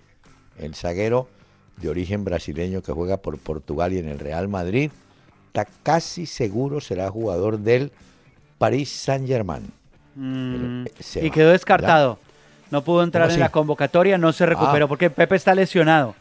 el 0.58 0.76
zaguero 0.76 1.28
de 1.78 1.90
origen 1.90 2.24
brasileño 2.24 2.82
que 2.82 2.92
juega 2.92 3.18
por 3.18 3.38
Portugal 3.38 3.94
y 3.94 4.00
en 4.00 4.08
el 4.08 4.20
Real 4.20 4.48
Madrid, 4.48 4.92
está 5.48 5.66
casi 5.84 6.26
seguro 6.26 6.82
será 6.82 7.10
jugador 7.10 7.60
del 7.60 7.92
Paris 8.58 8.90
Saint-Germain. 8.90 9.72
Mm, 10.16 10.86
y 11.22 11.30
quedó 11.30 11.52
descartado. 11.52 12.18
No 12.72 12.84
pudo 12.84 13.04
entrar 13.04 13.30
en 13.32 13.40
la 13.40 13.50
convocatoria, 13.50 14.18
no 14.18 14.34
se 14.34 14.46
recuperó 14.46 14.86
ah. 14.86 14.88
porque 14.88 15.10
Pepe 15.10 15.36
está 15.36 15.54
lesionado. 15.54 16.16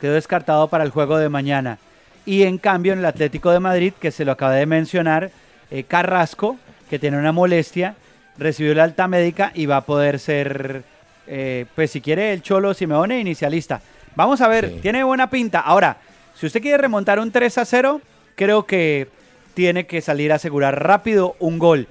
Quedó 0.00 0.14
descartado 0.14 0.68
para 0.68 0.84
el 0.84 0.90
juego 0.90 1.18
de 1.18 1.28
mañana. 1.28 1.78
Y 2.26 2.42
en 2.42 2.58
cambio 2.58 2.92
en 2.92 2.98
el 2.98 3.06
Atlético 3.06 3.50
de 3.50 3.58
Madrid, 3.58 3.92
que 3.98 4.10
se 4.10 4.24
lo 4.24 4.32
acaba 4.32 4.52
de 4.52 4.66
mencionar, 4.66 5.30
eh, 5.70 5.84
Carrasco, 5.84 6.58
que 6.90 6.98
tiene 6.98 7.16
una 7.16 7.32
molestia, 7.32 7.96
recibió 8.38 8.74
la 8.74 8.84
alta 8.84 9.08
médica 9.08 9.52
y 9.54 9.66
va 9.66 9.78
a 9.78 9.84
poder 9.84 10.18
ser, 10.18 10.84
eh, 11.26 11.66
pues 11.74 11.90
si 11.90 12.00
quiere, 12.00 12.32
el 12.32 12.42
Cholo 12.42 12.74
Simeone 12.74 13.20
inicialista. 13.20 13.80
Vamos 14.14 14.40
a 14.40 14.48
ver, 14.48 14.80
tiene 14.80 15.04
buena 15.04 15.30
pinta. 15.30 15.60
Ahora, 15.60 15.98
si 16.34 16.46
usted 16.46 16.62
quiere 16.62 16.78
remontar 16.78 17.18
un 17.18 17.30
3 17.30 17.58
a 17.58 17.64
0, 17.64 18.00
creo 18.34 18.66
que 18.66 19.08
tiene 19.54 19.86
que 19.86 20.00
salir 20.00 20.32
a 20.32 20.36
asegurar 20.36 20.82
rápido 20.82 21.36
un 21.40 21.58
gol. 21.58 21.88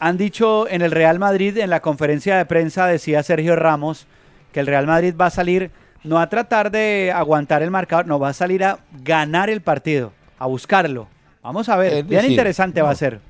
Han 0.00 0.16
dicho 0.16 0.68
en 0.68 0.82
el 0.82 0.90
Real 0.90 1.18
Madrid, 1.18 1.58
en 1.58 1.70
la 1.70 1.80
conferencia 1.80 2.36
de 2.36 2.46
prensa 2.46 2.86
decía 2.86 3.22
Sergio 3.22 3.54
Ramos, 3.54 4.06
que 4.52 4.60
el 4.60 4.66
Real 4.66 4.86
Madrid 4.86 5.14
va 5.18 5.26
a 5.26 5.30
salir 5.30 5.70
no 6.04 6.18
a 6.18 6.28
tratar 6.28 6.70
de 6.70 7.12
aguantar 7.14 7.62
el 7.62 7.70
marcador, 7.70 8.06
no 8.06 8.18
va 8.18 8.30
a 8.30 8.32
salir 8.32 8.64
a 8.64 8.78
ganar 9.04 9.50
el 9.50 9.60
partido, 9.60 10.12
a 10.38 10.46
buscarlo. 10.46 11.06
Vamos 11.42 11.68
a 11.68 11.76
ver, 11.76 12.04
bien 12.04 12.24
interesante 12.24 12.82
va 12.82 12.90
a 12.90 12.94
ser. 12.94 13.20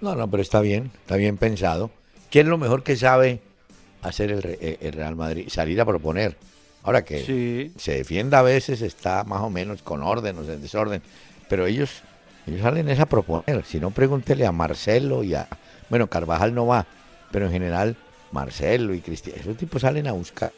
No, 0.00 0.14
no, 0.14 0.30
pero 0.30 0.42
está 0.42 0.60
bien, 0.60 0.90
está 1.02 1.16
bien 1.16 1.36
pensado. 1.36 1.90
¿Quién 2.30 2.46
es 2.46 2.50
lo 2.50 2.58
mejor 2.58 2.82
que 2.82 2.96
sabe 2.96 3.40
hacer 4.02 4.30
el, 4.30 4.40
eh, 4.44 4.78
el 4.80 4.92
Real 4.92 5.16
Madrid? 5.16 5.48
Salir 5.48 5.80
a 5.80 5.84
proponer. 5.84 6.36
Ahora 6.82 7.04
que 7.04 7.70
se 7.76 7.92
defienda 7.92 8.38
a 8.38 8.42
veces 8.42 8.80
está 8.80 9.24
más 9.24 9.42
o 9.42 9.50
menos 9.50 9.82
con 9.82 10.02
orden 10.02 10.38
o 10.38 10.42
en 10.42 10.62
desorden, 10.62 11.02
pero 11.48 11.66
ellos 11.66 12.02
ellos 12.46 12.62
salen 12.62 12.88
es 12.88 12.98
a 12.98 13.06
proponer. 13.06 13.64
Si 13.64 13.78
no, 13.78 13.90
pregúntele 13.90 14.46
a 14.46 14.52
Marcelo 14.52 15.22
y 15.22 15.34
a. 15.34 15.48
Bueno, 15.88 16.08
Carvajal 16.08 16.54
no 16.54 16.66
va, 16.66 16.86
pero 17.30 17.46
en 17.46 17.52
general, 17.52 17.96
Marcelo 18.32 18.94
y 18.94 19.00
Cristian, 19.00 19.38
esos 19.38 19.56
tipos 19.56 19.82
salen 19.82 20.06
a 20.06 20.12
buscar. 20.12 20.52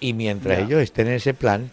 Y 0.00 0.12
mientras 0.12 0.60
ellos 0.60 0.80
estén 0.80 1.08
en 1.08 1.14
ese 1.14 1.34
plan, 1.34 1.70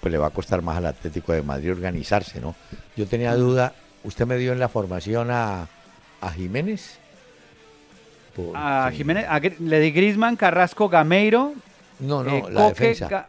pues 0.00 0.10
le 0.10 0.18
va 0.18 0.28
a 0.28 0.30
costar 0.30 0.62
más 0.62 0.78
al 0.78 0.86
Atlético 0.86 1.32
de 1.32 1.42
Madrid 1.42 1.70
organizarse, 1.70 2.40
¿no? 2.40 2.54
Yo 2.96 3.06
tenía 3.06 3.34
duda, 3.34 3.74
usted 4.02 4.26
me 4.26 4.36
dio 4.36 4.52
en 4.52 4.58
la 4.58 4.68
formación 4.68 5.30
a, 5.30 5.68
a 6.24 6.30
Jiménez. 6.30 6.98
a 8.54 8.90
Jiménez, 8.92 9.26
le 9.60 9.80
di 9.80 9.90
Grisman, 9.90 10.36
Carrasco, 10.36 10.88
Gameiro. 10.88 11.52
No, 12.00 12.24
no, 12.24 12.30
eh, 12.30 12.44
la 12.50 12.68
defensa. 12.68 13.28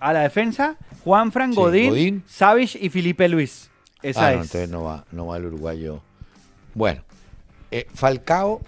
A 0.00 0.12
la 0.12 0.20
defensa, 0.20 0.76
Juan 1.02 1.32
Fran 1.32 1.54
Godín, 1.54 2.22
Savich 2.26 2.76
y 2.76 2.90
Felipe 2.90 3.26
Luis. 3.28 3.70
Esa 4.02 4.26
ah, 4.26 4.32
es. 4.32 4.36
No, 4.36 4.42
entonces 4.42 4.68
no 4.68 4.84
va, 4.84 5.04
no 5.12 5.26
va 5.26 5.38
el 5.38 5.46
uruguayo. 5.46 6.02
Bueno, 6.74 7.02
eh, 7.70 7.86
Falcao, 7.94 8.60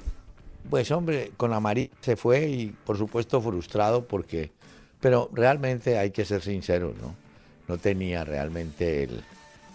pues 0.70 0.90
hombre, 0.90 1.32
con 1.36 1.52
Amarí 1.52 1.90
se 2.00 2.16
fue 2.16 2.48
y 2.48 2.66
por 2.68 2.96
supuesto 2.96 3.42
frustrado 3.42 4.06
porque, 4.06 4.52
pero 4.98 5.28
realmente 5.32 5.98
hay 5.98 6.10
que 6.10 6.24
ser 6.24 6.40
sinceros, 6.40 6.96
¿no? 6.96 7.14
No 7.68 7.76
tenía 7.76 8.24
realmente 8.24 9.04
el, 9.04 9.22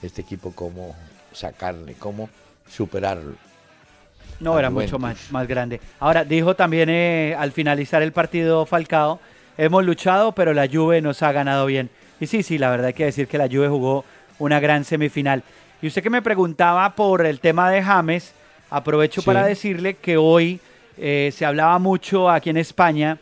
este 0.01 0.21
equipo 0.21 0.51
cómo 0.55 0.95
sacarle, 1.31 1.93
cómo 1.93 2.29
superarlo. 2.67 3.35
No, 4.41 4.57
era 4.57 4.71
mucho 4.71 4.97
más, 4.97 5.31
más 5.31 5.47
grande. 5.47 5.79
Ahora, 5.99 6.25
dijo 6.25 6.55
también 6.55 6.89
eh, 6.89 7.35
al 7.37 7.51
finalizar 7.51 8.01
el 8.01 8.11
partido 8.11 8.65
Falcao, 8.65 9.19
hemos 9.57 9.85
luchado, 9.85 10.31
pero 10.31 10.53
la 10.53 10.67
Juve 10.67 10.99
nos 10.99 11.21
ha 11.21 11.31
ganado 11.31 11.67
bien. 11.67 11.91
Y 12.19 12.25
sí, 12.25 12.41
sí, 12.41 12.57
la 12.57 12.71
verdad 12.71 12.87
hay 12.87 12.93
que 12.93 13.05
decir 13.05 13.27
que 13.27 13.37
la 13.37 13.47
Juve 13.47 13.67
jugó 13.67 14.03
una 14.39 14.59
gran 14.59 14.83
semifinal. 14.83 15.43
Y 15.81 15.87
usted 15.87 16.01
que 16.01 16.09
me 16.09 16.23
preguntaba 16.23 16.95
por 16.95 17.23
el 17.23 17.39
tema 17.39 17.69
de 17.69 17.83
James, 17.83 18.33
aprovecho 18.71 19.21
para 19.21 19.45
decirle 19.45 19.95
que 19.95 20.17
hoy 20.17 20.59
eh, 20.97 21.31
se 21.35 21.45
hablaba 21.45 21.77
mucho 21.77 22.29
aquí 22.29 22.49
en 22.49 22.57
España 22.57 23.19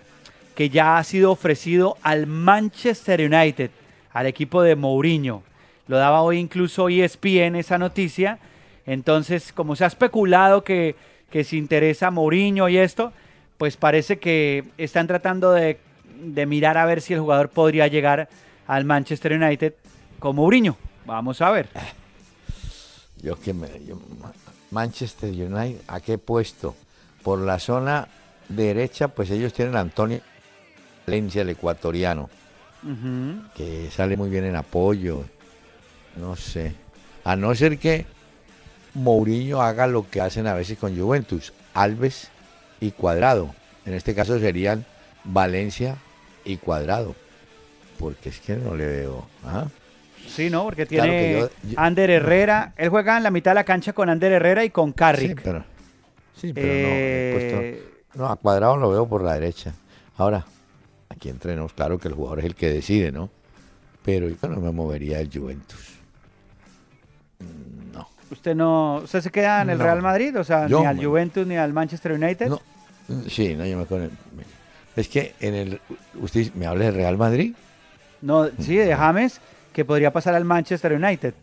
que 0.55 0.69
ya 0.69 0.97
ha 0.97 1.03
sido 1.03 1.31
ofrecido 1.31 1.97
al 2.01 2.27
Manchester 2.27 3.21
United, 3.21 3.71
al 4.13 4.25
equipo 4.25 4.61
de 4.61 4.75
Mourinho. 4.75 5.43
Lo 5.87 5.97
daba 5.97 6.21
hoy 6.21 6.37
incluso 6.37 6.87
ESPN 6.87 7.55
esa 7.55 7.77
noticia. 7.77 8.39
Entonces, 8.85 9.53
como 9.53 9.75
se 9.75 9.83
ha 9.83 9.87
especulado 9.87 10.63
que, 10.63 10.95
que 11.29 11.43
se 11.43 11.55
interesa 11.55 12.11
Mourinho 12.11 12.69
y 12.69 12.77
esto, 12.77 13.13
pues 13.57 13.77
parece 13.77 14.19
que 14.19 14.65
están 14.77 15.07
tratando 15.07 15.51
de, 15.51 15.79
de 16.21 16.45
mirar 16.45 16.77
a 16.77 16.85
ver 16.85 17.01
si 17.01 17.13
el 17.13 17.19
jugador 17.19 17.49
podría 17.49 17.87
llegar 17.87 18.29
al 18.67 18.85
Manchester 18.85 19.33
United 19.33 19.73
con 20.19 20.35
Mourinho. 20.35 20.77
Vamos 21.05 21.41
a 21.41 21.51
ver. 21.51 21.69
Yo 23.21 23.39
que 23.39 23.53
me, 23.53 23.67
Manchester 24.71 25.29
United, 25.29 25.81
¿a 25.87 25.99
qué 25.99 26.17
puesto? 26.17 26.75
Por 27.23 27.39
la 27.39 27.59
zona 27.59 28.07
derecha, 28.47 29.09
pues 29.09 29.29
ellos 29.31 29.53
tienen 29.53 29.75
a 29.75 29.81
Antonio 29.81 30.21
Valencia, 31.05 31.41
el 31.41 31.49
ecuatoriano, 31.49 32.29
que 33.55 33.89
sale 33.91 34.15
muy 34.15 34.29
bien 34.29 34.45
en 34.45 34.55
apoyo. 34.55 35.25
No 36.15 36.35
sé. 36.35 36.75
A 37.23 37.35
no 37.35 37.55
ser 37.55 37.79
que 37.79 38.05
Mourinho 39.03 39.61
haga 39.61 39.87
lo 39.87 40.09
que 40.09 40.21
hacen 40.21 40.47
a 40.47 40.53
veces 40.53 40.77
con 40.77 40.97
Juventus, 40.97 41.53
Alves 41.73 42.29
y 42.79 42.91
Cuadrado. 42.91 43.53
En 43.85 43.93
este 43.93 44.13
caso 44.13 44.39
serían 44.39 44.85
Valencia 45.23 45.95
y 46.45 46.57
Cuadrado. 46.57 47.15
Porque 47.97 48.29
es 48.29 48.39
que 48.39 48.55
no 48.55 48.75
le 48.75 48.85
veo. 48.85 49.27
¿ah? 49.45 49.67
Sí, 50.27 50.49
¿no? 50.49 50.63
Porque 50.63 50.85
tiene 50.85 51.47
Ander 51.75 52.09
Herrera. 52.11 52.73
Él 52.77 52.89
juega 52.89 53.17
en 53.17 53.23
la 53.23 53.31
mitad 53.31 53.51
de 53.51 53.55
la 53.55 53.63
cancha 53.63 53.93
con 53.93 54.09
Ander 54.09 54.31
Herrera 54.31 54.63
y 54.63 54.69
con 54.69 54.91
Carrick. 54.93 55.39
Sí, 55.39 55.43
pero, 55.43 55.63
sí, 56.35 56.53
pero 56.53 57.75
no, 58.15 58.25
no, 58.25 58.31
a 58.31 58.35
Cuadrado 58.35 58.77
lo 58.77 58.89
veo 58.91 59.07
por 59.07 59.23
la 59.23 59.33
derecha. 59.33 59.73
Ahora, 60.17 60.45
aquí 61.09 61.29
entrenamos, 61.29 61.73
claro 61.73 61.97
que 61.97 62.07
el 62.07 62.13
jugador 62.13 62.39
es 62.39 62.45
el 62.45 62.55
que 62.55 62.69
decide, 62.69 63.11
¿no? 63.11 63.29
Pero 64.03 64.29
yo 64.29 64.47
no 64.47 64.61
me 64.61 64.71
movería 64.71 65.19
el 65.19 65.29
Juventus. 65.33 65.98
¿Usted 68.31 68.55
no, 68.55 69.01
usted 69.03 69.21
se 69.21 69.31
queda 69.31 69.61
en 69.61 69.71
el 69.71 69.79
Real 69.79 70.01
Madrid? 70.01 70.37
O 70.39 70.43
sea, 70.43 70.67
ni 70.67 70.85
al 70.85 71.03
Juventus 71.03 71.47
ni 71.47 71.57
al 71.57 71.73
Manchester 71.73 72.13
United. 72.13 72.47
No. 72.47 72.59
Sí, 73.27 73.55
no, 73.55 73.65
yo 73.65 73.77
me 73.77 73.83
acuerdo. 73.83 74.09
Es 74.95 75.07
que 75.07 75.33
en 75.39 75.55
el. 75.55 75.81
¿Usted 76.15 76.53
me 76.53 76.67
habla 76.67 76.85
de 76.85 76.91
Real 76.91 77.17
Madrid? 77.17 77.55
No, 78.21 78.47
sí, 78.59 78.75
de 78.75 78.95
James, 78.95 79.39
que 79.73 79.85
podría 79.85 80.11
pasar 80.11 80.35
al 80.35 80.45
Manchester 80.45 80.93
United. 80.93 81.33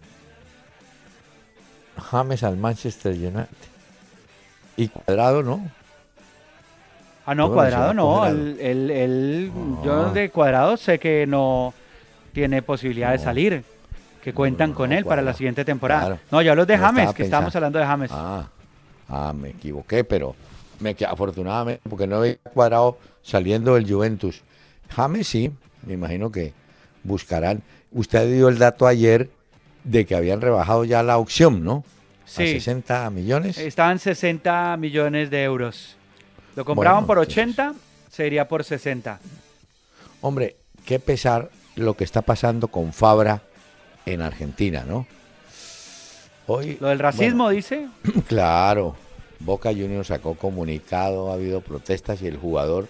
James 1.99 2.43
al 2.43 2.57
Manchester 2.57 3.12
United. 3.12 3.47
Y 4.76 4.89
Cuadrado, 4.89 5.43
¿no? 5.43 5.68
Ah, 7.24 7.34
no, 7.34 7.53
Cuadrado 7.53 7.95
no. 7.95 8.26
El, 8.26 9.51
Yo 9.84 10.12
de 10.12 10.30
Cuadrado 10.30 10.76
sé 10.76 10.99
que 10.99 11.26
no 11.26 11.74
tiene 12.32 12.62
posibilidad 12.62 13.12
de 13.12 13.18
salir, 13.18 13.64
que 14.27 14.33
cuentan 14.33 14.72
con 14.72 14.93
él 14.93 15.05
para 15.05 15.22
la 15.22 15.35
siguiente 15.35 15.64
temporada. 15.64 16.18
No, 16.33 16.43
ya 16.43 16.57
los 16.57 16.66
de 16.66 16.77
James, 16.77 17.14
que 17.14 17.22
estábamos 17.22 17.55
hablando 17.55 17.79
de 17.79 17.85
James. 17.85 18.11
Ah, 18.12 18.49
ah, 19.09 19.33
me 19.33 19.51
equivoqué, 19.51 20.03
pero 20.03 20.35
me 20.81 20.97
afortunadamente, 21.09 21.81
porque 21.89 22.09
no 22.09 22.16
había 22.16 22.37
Cuadrado 22.39 22.99
saliendo 23.22 23.77
del 23.77 23.89
Juventus. 23.89 24.43
James 24.91 25.29
sí, 25.29 25.53
me 25.87 25.93
imagino 25.93 26.33
que 26.33 26.53
buscarán. 27.05 27.62
Usted 27.93 28.29
dio 28.33 28.49
el 28.49 28.59
dato 28.59 28.89
ayer 28.89 29.31
de 29.85 30.05
que 30.07 30.16
habían 30.16 30.41
rebajado 30.41 30.85
ya 30.85 31.05
la 31.05 31.18
opción, 31.18 31.62
¿no? 31.62 31.85
Sí. 32.24 32.43
A 32.43 32.47
60 32.47 33.11
millones. 33.11 33.59
Estaban 33.59 34.01
60 34.01 34.77
millones 34.77 35.31
de 35.31 35.45
euros. 35.45 35.95
Lo 36.57 36.64
compraban 36.64 37.07
por 37.07 37.20
80, 37.20 37.74
sería 38.11 38.49
por 38.49 38.64
60. 38.64 39.20
Hombre, 40.20 40.57
qué 40.85 40.99
pesar 40.99 41.49
lo 41.77 41.95
que 41.95 42.03
está 42.03 42.22
pasando 42.22 42.66
con 42.66 42.93
Fabra 42.93 43.43
en 44.07 44.23
Argentina, 44.23 44.85
¿no? 44.87 45.07
Hoy, 46.47 46.79
lo 46.81 46.89
del 46.89 47.01
racismo, 47.01 47.51
dice. 47.51 47.89
Claro. 48.29 48.97
Boca 49.41 49.71
Juniors 49.71 50.07
sacó 50.07 50.35
comunicado, 50.35 51.31
ha 51.31 51.35
habido 51.35 51.61
protestas 51.61 52.23
y 52.23 52.27
el 52.27 52.39
jugador 52.39 52.89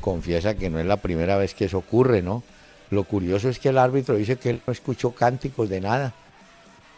confiesa 0.00 0.54
que 0.54 0.70
no 0.70 0.80
es 0.80 0.86
la 0.86 0.96
primera 0.96 1.36
vez 1.36 1.52
que 1.52 1.66
eso 1.66 1.78
ocurre, 1.78 2.22
¿no? 2.22 2.42
Lo 2.90 3.04
curioso 3.04 3.48
es 3.48 3.58
que 3.58 3.68
el 3.68 3.78
árbitro 3.78 4.16
dice 4.16 4.36
que 4.36 4.50
él 4.50 4.62
no 4.66 4.72
escuchó 4.72 5.12
cánticos 5.12 5.68
de 5.68 5.80
nada, 5.80 6.14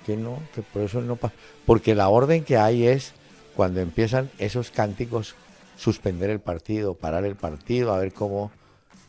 que 0.07 0.17
no, 0.17 0.39
que 0.55 0.63
por 0.63 0.83
eso 0.83 1.01
no 1.01 1.17
pasa. 1.17 1.35
Porque 1.67 1.95
la 1.95 2.09
orden 2.09 2.45
que 2.45 2.57
hay 2.57 2.87
es, 2.87 3.13
cuando 3.57 3.81
empiezan 3.81 4.31
esos 4.39 4.71
cánticos, 4.71 5.35
suspender 5.77 6.31
el 6.31 6.41
partido, 6.41 6.95
parar 6.95 7.25
el 7.25 7.37
partido, 7.37 7.93
a 7.93 7.99
ver 7.99 8.13
cómo. 8.13 8.53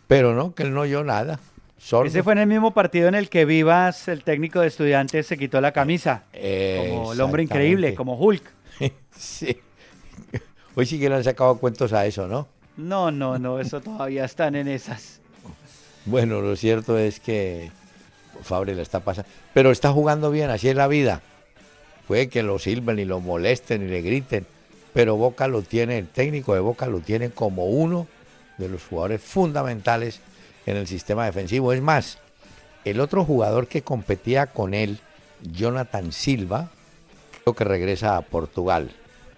Pero 0.07 0.33
no, 0.33 0.53
que 0.53 0.63
él 0.63 0.73
no 0.73 0.81
oyó 0.81 1.03
nada. 1.03 1.39
Ese 2.05 2.23
fue 2.23 2.33
en 2.33 2.39
el 2.39 2.47
mismo 2.47 2.71
partido 2.71 3.07
en 3.07 3.13
el 3.13 3.29
que 3.29 3.45
Vivas, 3.45 4.07
el 4.07 4.23
técnico 4.23 4.59
de 4.59 4.67
estudiantes, 4.67 5.27
se 5.27 5.37
quitó 5.37 5.61
la 5.61 5.71
camisa. 5.71 6.23
como 6.31 7.13
el 7.13 7.21
hombre 7.21 7.43
increíble, 7.43 7.93
como 7.93 8.17
Hulk. 8.17 8.43
sí. 9.15 9.57
Hoy 10.73 10.87
sí 10.87 10.99
que 10.99 11.09
le 11.09 11.15
han 11.15 11.23
sacado 11.23 11.57
cuentos 11.59 11.93
a 11.93 12.07
eso, 12.07 12.27
¿no? 12.27 12.47
No, 12.75 13.11
no, 13.11 13.37
no, 13.37 13.59
eso 13.59 13.81
todavía 13.81 14.25
están 14.25 14.55
en 14.55 14.67
esas. 14.67 15.21
Bueno, 16.05 16.41
lo 16.41 16.55
cierto 16.55 16.97
es 16.97 17.19
que 17.19 17.71
Fabre 18.41 18.73
le 18.73 18.81
está 18.81 19.01
pasando. 19.01 19.29
Pero 19.53 19.69
está 19.69 19.91
jugando 19.91 20.31
bien, 20.31 20.49
así 20.49 20.67
es 20.67 20.75
la 20.75 20.87
vida. 20.87 21.21
Puede 22.07 22.29
que 22.29 22.41
lo 22.41 22.57
silben 22.57 22.97
y 22.97 23.05
lo 23.05 23.19
molesten 23.19 23.83
y 23.83 23.87
le 23.87 24.01
griten, 24.01 24.47
pero 24.93 25.17
Boca 25.17 25.47
lo 25.47 25.61
tiene, 25.61 25.99
el 25.99 26.07
técnico 26.07 26.55
de 26.55 26.61
Boca 26.61 26.87
lo 26.87 26.99
tiene 26.99 27.29
como 27.29 27.65
uno 27.65 28.07
de 28.57 28.69
los 28.69 28.83
jugadores 28.83 29.21
fundamentales 29.21 30.19
en 30.65 30.77
el 30.77 30.87
sistema 30.87 31.25
defensivo. 31.25 31.73
Es 31.73 31.81
más, 31.81 32.19
el 32.83 32.99
otro 32.99 33.25
jugador 33.25 33.67
que 33.67 33.81
competía 33.81 34.47
con 34.47 34.73
él, 34.73 34.99
Jonathan 35.41 36.11
Silva, 36.11 36.69
creo 37.43 37.53
que 37.53 37.63
regresa 37.63 38.17
a 38.17 38.21
Portugal. 38.21 38.91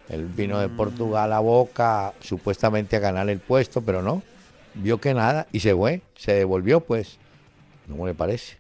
Él 0.10 0.26
vino 0.26 0.60
de 0.60 0.68
mm. 0.68 0.78
Portugal 0.78 1.34
a 1.34 1.40
Boca 1.40 2.14
supuestamente 2.22 2.96
a 2.96 3.00
ganar 3.00 3.30
el 3.30 3.40
puesto, 3.40 3.82
pero 3.82 4.02
no, 4.02 4.24
vio 4.74 5.00
que 5.00 5.14
nada 5.14 5.48
y 5.52 5.60
se 5.60 5.76
fue, 5.76 6.02
se 6.16 6.34
devolvió 6.34 6.80
pues. 6.80 7.18
No 7.88 8.04
me 8.04 8.14
parece. 8.14 8.58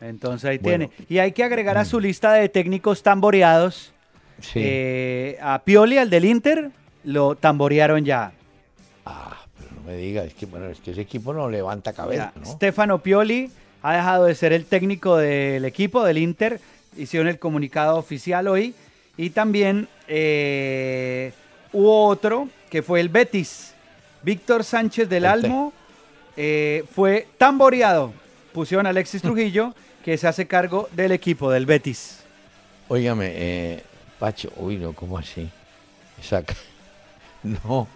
Entonces 0.00 0.48
ahí 0.50 0.58
tiene. 0.58 0.90
Y 1.08 1.18
hay 1.18 1.32
que 1.32 1.44
agregar 1.44 1.78
a 1.78 1.84
su 1.84 1.98
mm. 1.98 2.02
lista 2.02 2.32
de 2.32 2.48
técnicos 2.48 3.02
tamboreados 3.02 3.92
eh, 4.54 5.38
a 5.40 5.62
Pioli, 5.64 5.98
al 5.98 6.10
del 6.10 6.24
Inter, 6.24 6.70
lo 7.04 7.36
tamborearon 7.36 8.04
ya. 8.04 8.32
Ah, 9.06 9.41
no 9.82 9.90
me 9.90 9.96
digas, 9.96 10.26
es 10.26 10.34
que, 10.34 10.46
bueno, 10.46 10.68
es 10.68 10.80
que 10.80 10.92
ese 10.92 11.00
equipo 11.00 11.32
no 11.32 11.48
levanta 11.48 11.92
cabeza. 11.92 12.32
Stefano 12.44 13.02
Pioli 13.02 13.50
ha 13.82 13.96
dejado 13.96 14.26
de 14.26 14.34
ser 14.34 14.52
el 14.52 14.64
técnico 14.64 15.16
del 15.16 15.64
equipo 15.64 16.04
del 16.04 16.18
Inter. 16.18 16.60
Hicieron 16.96 17.28
el 17.28 17.38
comunicado 17.38 17.96
oficial 17.96 18.48
hoy. 18.48 18.74
Y 19.16 19.30
también 19.30 19.88
eh, 20.08 21.32
hubo 21.72 22.06
otro 22.06 22.48
que 22.70 22.82
fue 22.82 23.00
el 23.00 23.08
Betis. 23.08 23.74
Víctor 24.22 24.64
Sánchez 24.64 25.08
del 25.08 25.26
Almo 25.26 25.72
eh, 26.36 26.84
fue 26.94 27.26
tamboreado. 27.36 28.12
Pusieron 28.52 28.86
a 28.86 28.90
Alexis 28.90 29.22
Trujillo, 29.22 29.74
que 30.04 30.16
se 30.16 30.28
hace 30.28 30.46
cargo 30.46 30.88
del 30.92 31.12
equipo 31.12 31.50
del 31.50 31.66
Betis. 31.66 32.20
Óigame, 32.88 33.32
eh, 33.34 33.82
Pacho, 34.18 34.52
uy, 34.56 34.76
no, 34.76 34.92
¿cómo 34.92 35.18
así? 35.18 35.48
Saca. 36.22 36.54
No, 37.42 37.88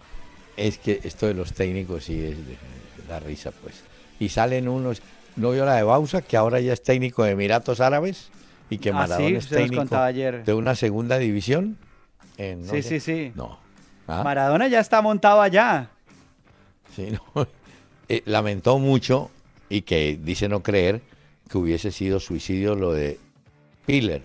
es 0.57 0.79
que 0.79 1.01
esto 1.05 1.27
de 1.27 1.35
los 1.35 1.53
técnicos 1.53 2.05
sí 2.05 2.23
es 2.23 2.37
la 3.09 3.21
risa, 3.21 3.53
pues. 3.63 3.83
Y 4.19 4.29
salen 4.31 4.69
unos, 4.69 5.03
no 5.37 5.51
vio 5.51 5.65
la 5.65 5.75
de 5.75 5.83
Bausa, 5.83 6.23
que 6.23 6.37
ahora 6.37 6.61
ya 6.61 6.73
es 6.73 6.83
técnico 6.83 7.25
de 7.25 7.33
Emiratos 7.33 7.81
Árabes 7.81 8.31
y 8.71 8.79
que 8.79 8.91
ah, 8.91 8.95
Maradona 8.95 9.39
es 9.39 9.49
técnico 9.49 9.85
de 9.85 10.55
una 10.55 10.75
segunda 10.75 11.19
división. 11.19 11.77
sí, 12.37 12.83
sí, 12.83 13.01
sí. 13.01 13.33
No. 13.35 13.59
¿Ah? 14.09 14.23
Maradona 14.23 14.69
ya 14.69 14.81
está 14.81 15.03
montado 15.03 15.41
allá. 15.41 15.91
Sí, 16.95 17.11
no. 17.11 17.47
Eh, 18.09 18.23
lamentó 18.25 18.79
mucho 18.79 19.33
y 19.69 19.83
que 19.83 20.17
dice 20.23 20.49
no 20.49 20.63
creer 20.63 21.01
que 21.51 21.59
hubiese 21.59 21.91
sido 21.91 22.21
suicidio 22.21 22.77
lo 22.77 22.93
de 22.93 23.19
Piller 23.85 24.23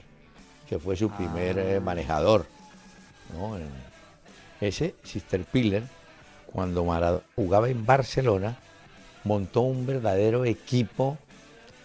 que 0.72 0.80
fue 0.80 0.96
su 0.96 1.10
primer 1.10 1.60
eh, 1.60 1.76
ah. 1.76 1.80
manejador. 1.82 2.46
Ese, 4.62 4.96
Sister 5.04 5.44
Piller, 5.44 5.84
cuando 6.52 6.84
Maradona 6.86 7.24
jugaba 7.36 7.70
en 7.70 7.86
Barcelona, 7.86 8.58
montó 9.24 9.62
un 9.62 9.86
verdadero 9.86 10.46
equipo 10.46 11.18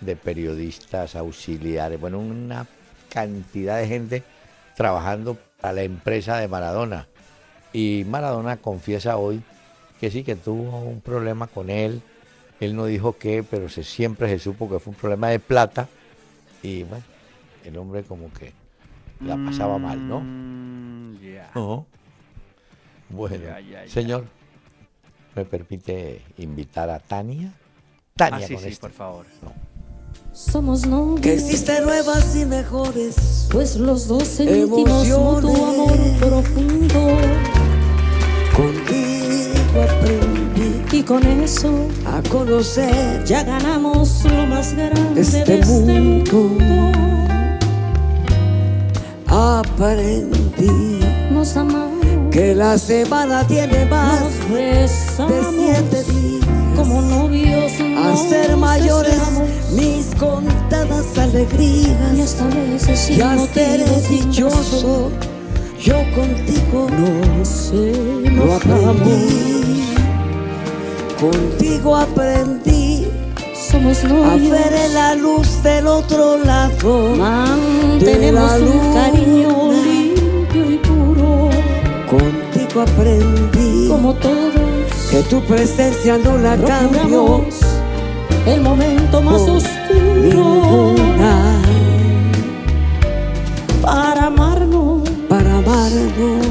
de 0.00 0.16
periodistas 0.16 1.16
auxiliares, 1.16 2.00
bueno, 2.00 2.18
una 2.18 2.66
cantidad 3.08 3.78
de 3.78 3.88
gente 3.88 4.22
trabajando 4.76 5.36
para 5.60 5.74
la 5.74 5.82
empresa 5.82 6.36
de 6.38 6.48
Maradona. 6.48 7.06
Y 7.72 8.04
Maradona 8.06 8.56
confiesa 8.56 9.16
hoy 9.16 9.42
que 10.00 10.10
sí, 10.10 10.22
que 10.22 10.36
tuvo 10.36 10.78
un 10.80 11.00
problema 11.00 11.46
con 11.46 11.70
él. 11.70 12.02
Él 12.60 12.74
no 12.74 12.86
dijo 12.86 13.16
qué, 13.18 13.44
pero 13.48 13.68
se, 13.68 13.84
siempre 13.84 14.28
se 14.28 14.38
supo 14.38 14.68
que 14.68 14.78
fue 14.78 14.92
un 14.92 14.98
problema 14.98 15.28
de 15.28 15.38
plata. 15.38 15.88
Y 16.62 16.84
bueno, 16.84 17.04
el 17.64 17.76
hombre 17.78 18.02
como 18.02 18.32
que 18.32 18.52
la 19.20 19.36
pasaba 19.36 19.78
mal, 19.78 20.06
¿no? 20.06 20.20
Mm, 20.20 21.16
bueno, 23.08 23.44
señor, 23.86 24.24
¿me 25.36 25.44
permite 25.44 26.22
invitar 26.38 26.90
a 26.90 26.98
Tania? 26.98 27.52
Tania, 28.16 28.44
ah, 28.44 28.48
sí, 28.48 28.56
sí, 28.56 28.68
este. 28.68 28.80
por 28.80 28.90
favor. 28.90 29.26
Somos 30.32 30.86
novios. 30.86 31.20
Que 31.20 31.34
existen 31.34 31.84
nuevas 31.84 32.34
y 32.34 32.46
mejores. 32.46 33.48
Pues 33.52 33.76
los 33.76 34.08
dos 34.08 34.24
sentimos 34.24 35.06
mutuo 35.06 35.66
amor 35.66 35.98
profundo. 36.18 37.18
Contigo 38.56 39.82
aprendí. 39.82 40.96
Y 40.96 41.02
con 41.02 41.22
eso 41.26 41.88
a 42.06 42.22
conocer. 42.28 43.24
Ya 43.24 43.44
ganamos 43.44 44.24
lo 44.24 44.46
más 44.46 44.74
grande 44.74 45.20
este 45.20 45.44
de 45.44 45.60
este 45.60 45.66
mundo 45.66 46.66
aprendí 49.28 51.00
Nos 51.30 51.56
amamos, 51.56 51.95
que 52.36 52.54
la 52.54 52.76
semana 52.76 53.46
tiene 53.46 53.86
más 53.86 54.20
de 54.50 54.86
siete 54.86 56.12
días. 56.12 56.44
Como 56.76 57.00
novios, 57.00 57.72
a 57.96 58.14
ser 58.14 58.54
mayores 58.58 59.22
mis 59.72 60.14
contadas 60.16 61.16
alegrías. 61.16 62.12
Y 62.12 62.18
vez 62.18 63.16
ya 63.16 63.38
seré 63.54 63.86
dichoso. 64.10 65.10
Yo 65.80 65.96
contigo 66.14 66.88
no 66.90 67.42
sé, 67.42 67.92
lo 68.30 68.54
aprendí. 68.56 69.82
Contigo 71.18 71.96
aprendí 71.96 73.06
somos 73.70 74.04
novios. 74.04 74.52
A 74.52 74.70
ver 74.70 74.90
la 74.92 75.14
luz 75.14 75.62
del 75.62 75.86
otro 75.86 76.38
lado. 76.38 77.16
Mantenemos 77.16 78.60
un 78.60 78.94
cariño 78.94 79.65
Aprendí. 82.80 83.88
Como 83.88 84.14
todos. 84.14 84.52
Que 85.10 85.22
tu 85.22 85.40
presencia 85.42 86.18
no 86.18 86.36
la 86.36 86.56
cambio. 86.56 87.46
El 88.46 88.60
momento 88.60 89.22
más 89.22 89.40
oscuro. 89.42 90.94
Para 93.80 94.26
amarnos. 94.26 95.08
Para 95.28 95.58
amarnos. 95.58 96.46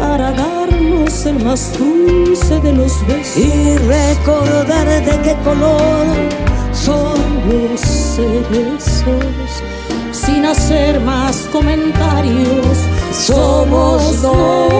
Para 0.00 0.32
darnos 0.32 1.26
el 1.26 1.44
más 1.44 1.72
dulce 1.78 2.60
de 2.60 2.72
los 2.72 3.06
besos. 3.06 3.36
Y 3.36 3.76
recordar 3.78 4.86
de 5.04 5.20
qué 5.22 5.36
color 5.44 6.06
somos 6.72 7.80
ceresos. 7.80 9.62
Sin 10.12 10.46
hacer 10.46 11.00
más 11.00 11.36
comentarios. 11.52 12.78
Somos 13.26 14.22
novios. 14.22 14.78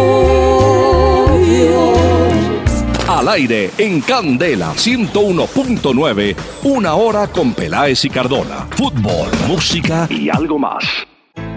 Al 3.08 3.28
aire 3.30 3.72
en 3.76 4.00
Candela 4.00 4.72
101.9, 4.72 6.36
una 6.62 6.94
hora 6.94 7.26
con 7.26 7.54
Peláez 7.54 8.04
y 8.04 8.10
Cardona. 8.10 8.68
Fútbol, 8.70 9.30
música 9.48 10.06
y 10.08 10.28
algo 10.28 10.60
más. 10.60 10.84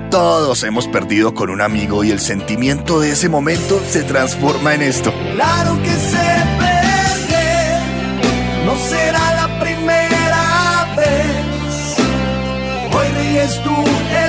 Todos 0.09 0.63
hemos 0.63 0.87
perdido 0.87 1.35
con 1.35 1.51
un 1.51 1.61
amigo 1.61 2.03
y 2.03 2.09
el 2.09 2.19
sentimiento 2.19 2.99
de 2.99 3.11
ese 3.11 3.29
momento 3.29 3.79
se 3.87 4.01
transforma 4.01 4.73
en 4.73 4.81
esto. 4.81 5.13
Claro 5.35 5.79
que 5.83 5.91
se 5.91 6.17
pierde, 6.57 7.83
no 8.65 8.75
será 8.75 9.35
la 9.35 9.59
primera 9.59 10.95
vez. 10.97 11.97
Hoy 12.91 13.07
ríes 13.21 13.61
tú, 13.61 13.75
el 14.23 14.28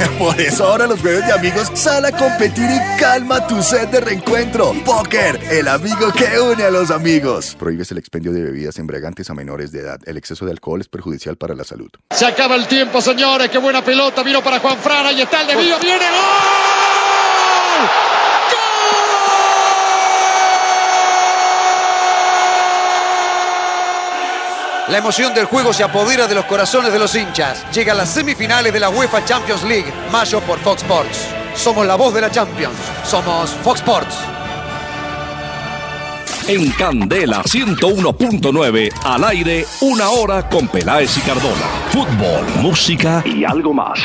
Por 0.18 0.40
eso 0.40 0.64
ahora 0.64 0.86
los 0.86 1.00
jueves 1.00 1.26
de 1.26 1.32
amigos 1.32 1.70
sal 1.74 2.04
a 2.04 2.12
competir 2.12 2.68
y 2.70 3.00
calma 3.00 3.46
tu 3.46 3.62
sed 3.62 3.88
de 3.88 4.00
reencuentro. 4.00 4.72
Póker, 4.84 5.40
el 5.50 5.68
amigo 5.68 6.12
que 6.12 6.40
une 6.40 6.64
a 6.64 6.70
los 6.70 6.90
amigos. 6.90 7.56
Prohíbes 7.58 7.90
el 7.92 7.98
expendio 7.98 8.32
de 8.32 8.42
bebidas 8.42 8.78
embriagantes 8.78 9.30
a 9.30 9.34
menores 9.34 9.72
de 9.72 9.80
edad. 9.80 9.98
El 10.06 10.16
exceso 10.16 10.44
de 10.44 10.52
alcohol 10.52 10.80
es 10.80 10.88
perjudicial 10.88 11.36
para 11.36 11.54
la 11.54 11.64
salud. 11.64 11.90
Se 12.10 12.26
acaba 12.26 12.56
el 12.56 12.66
tiempo, 12.66 13.00
señores. 13.00 13.50
Qué 13.50 13.58
buena 13.58 13.84
pelota. 13.84 14.22
Vino 14.22 14.42
para 14.42 14.60
Juan 14.60 14.78
Fran. 14.78 15.06
Ahí 15.06 15.20
está 15.20 15.42
el 15.42 15.46
desvío. 15.48 15.78
Viene 15.80 16.04
gol. 16.10 18.09
La 24.90 24.98
emoción 24.98 25.32
del 25.32 25.44
juego 25.44 25.72
se 25.72 25.84
apodera 25.84 26.26
de 26.26 26.34
los 26.34 26.46
corazones 26.46 26.92
de 26.92 26.98
los 26.98 27.14
hinchas. 27.14 27.64
Llegan 27.72 27.96
las 27.96 28.08
semifinales 28.08 28.72
de 28.72 28.80
la 28.80 28.88
UEFA 28.88 29.24
Champions 29.24 29.62
League, 29.62 29.86
mayo 30.10 30.40
por 30.40 30.58
Fox 30.58 30.82
Sports. 30.82 31.28
Somos 31.54 31.86
la 31.86 31.94
voz 31.94 32.12
de 32.12 32.22
la 32.22 32.28
Champions. 32.28 32.74
Somos 33.04 33.50
Fox 33.62 33.78
Sports. 33.78 34.16
En 36.48 36.72
Candela 36.72 37.44
101.9, 37.44 38.90
al 39.04 39.24
aire, 39.26 39.64
una 39.80 40.10
hora 40.10 40.48
con 40.48 40.66
Peláez 40.66 41.16
y 41.18 41.20
Cardona. 41.20 41.66
Fútbol, 41.92 42.44
música 42.60 43.22
y 43.24 43.44
algo 43.44 43.72
más. 43.72 44.00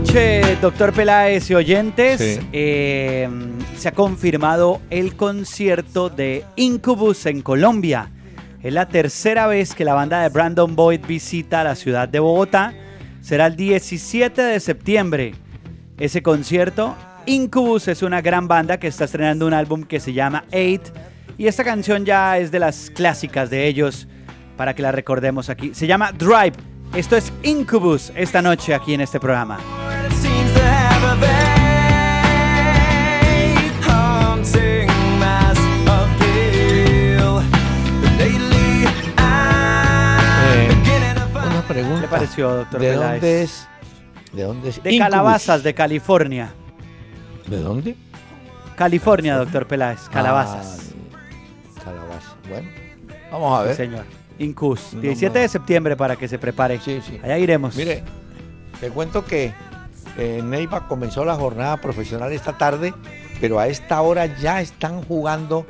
Noche, 0.00 0.56
doctor 0.62 0.92
Peláez 0.92 1.50
y 1.50 1.56
oyentes, 1.56 2.38
eh, 2.52 3.28
se 3.76 3.88
ha 3.88 3.92
confirmado 3.92 4.80
el 4.90 5.16
concierto 5.16 6.08
de 6.08 6.44
Incubus 6.54 7.26
en 7.26 7.42
Colombia. 7.42 8.08
Es 8.62 8.72
la 8.72 8.86
tercera 8.86 9.48
vez 9.48 9.74
que 9.74 9.84
la 9.84 9.94
banda 9.94 10.22
de 10.22 10.28
Brandon 10.28 10.76
Boyd 10.76 11.00
visita 11.04 11.64
la 11.64 11.74
ciudad 11.74 12.08
de 12.08 12.20
Bogotá. 12.20 12.74
Será 13.22 13.48
el 13.48 13.56
17 13.56 14.40
de 14.40 14.60
septiembre. 14.60 15.34
Ese 15.98 16.22
concierto, 16.22 16.94
Incubus 17.26 17.88
es 17.88 18.02
una 18.02 18.20
gran 18.20 18.46
banda 18.46 18.78
que 18.78 18.86
está 18.86 19.06
estrenando 19.06 19.48
un 19.48 19.52
álbum 19.52 19.82
que 19.82 19.98
se 19.98 20.12
llama 20.12 20.44
Eight. 20.52 20.82
Y 21.38 21.48
esta 21.48 21.64
canción 21.64 22.04
ya 22.04 22.38
es 22.38 22.52
de 22.52 22.60
las 22.60 22.90
clásicas 22.90 23.50
de 23.50 23.66
ellos, 23.66 24.06
para 24.56 24.74
que 24.76 24.82
la 24.82 24.92
recordemos 24.92 25.50
aquí. 25.50 25.74
Se 25.74 25.88
llama 25.88 26.12
Drive. 26.12 26.77
Esto 26.94 27.16
es 27.16 27.32
Incubus 27.42 28.12
esta 28.16 28.42
noche 28.42 28.74
aquí 28.74 28.94
en 28.94 29.00
este 29.02 29.20
programa. 29.20 29.58
una 41.50 41.62
pregunta. 41.62 41.94
¿Qué 41.96 42.00
le 42.02 42.08
pareció, 42.08 42.54
doctor 42.54 42.80
¿De 42.80 42.90
Peláez? 42.90 43.10
dónde 43.20 43.42
es? 43.42 43.68
¿De 44.32 44.42
dónde 44.42 44.68
es? 44.68 44.82
De 44.82 44.92
Incubus? 44.92 45.10
Calabazas, 45.10 45.62
de 45.62 45.74
California. 45.74 46.50
¿De 47.46 47.60
dónde? 47.60 47.96
California, 48.76 49.36
doctor 49.36 49.66
Peláez. 49.66 50.08
Calabazas. 50.08 50.92
Ah, 51.76 51.80
calabazas. 51.84 52.34
Bueno, 52.48 52.68
vamos 53.32 53.58
a 53.58 53.62
Sí, 53.62 53.66
ver. 53.68 53.76
señor. 53.76 54.04
Incus. 54.38 54.94
No, 54.94 55.00
17 55.00 55.34
no. 55.38 55.40
de 55.42 55.48
septiembre 55.48 55.96
para 55.96 56.16
que 56.16 56.28
se 56.28 56.38
prepare. 56.38 56.78
Sí, 56.80 57.00
sí. 57.06 57.18
Allá 57.22 57.38
iremos. 57.38 57.74
Mire, 57.76 58.02
te 58.80 58.90
cuento 58.90 59.24
que 59.24 59.52
eh, 60.16 60.40
Neiva 60.44 60.86
comenzó 60.88 61.24
la 61.24 61.34
jornada 61.34 61.76
profesional 61.78 62.32
esta 62.32 62.56
tarde, 62.56 62.94
pero 63.40 63.58
a 63.58 63.66
esta 63.68 64.00
hora 64.00 64.26
ya 64.40 64.60
están 64.60 65.02
jugando 65.02 65.66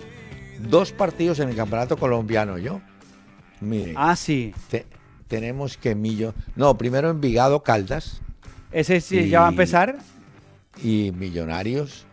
dos 0.60 0.92
partidos 0.92 1.38
en 1.40 1.48
el 1.48 1.56
campeonato 1.56 1.96
colombiano, 1.96 2.58
¿yo? 2.58 2.80
Mire, 3.60 3.94
Ah, 3.96 4.14
sí. 4.16 4.54
te- 4.70 4.86
tenemos 5.26 5.76
que 5.76 5.94
Millo... 5.94 6.32
No, 6.56 6.76
primero 6.78 7.10
Envigado 7.10 7.62
Caldas 7.62 8.20
Ese 8.72 9.00
sí 9.00 9.28
ya 9.28 9.40
va 9.40 9.46
a 9.46 9.50
empezar. 9.50 9.96
y 10.82 11.12
Millonarios 11.14 12.06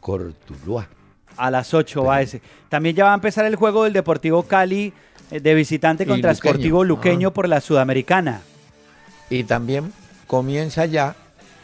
Cortuluá. 0.00 0.88
A 1.36 1.50
las 1.50 1.72
8 1.74 2.04
va 2.04 2.20
ese. 2.20 2.42
También 2.68 2.94
ya 2.94 3.04
va 3.04 3.12
a 3.12 3.14
empezar 3.14 3.44
el 3.46 3.56
juego 3.56 3.84
del 3.84 3.92
Deportivo 3.92 4.42
Cali 4.44 4.92
de 5.40 5.54
visitante 5.54 6.06
contra. 6.06 6.34
Sportivo 6.34 6.84
Luqueño 6.84 7.28
Ah. 7.28 7.32
por 7.34 7.48
la 7.48 7.60
Sudamericana. 7.60 8.42
Y 9.30 9.44
también 9.44 9.92
comienza 10.26 10.84
ya 10.86 11.14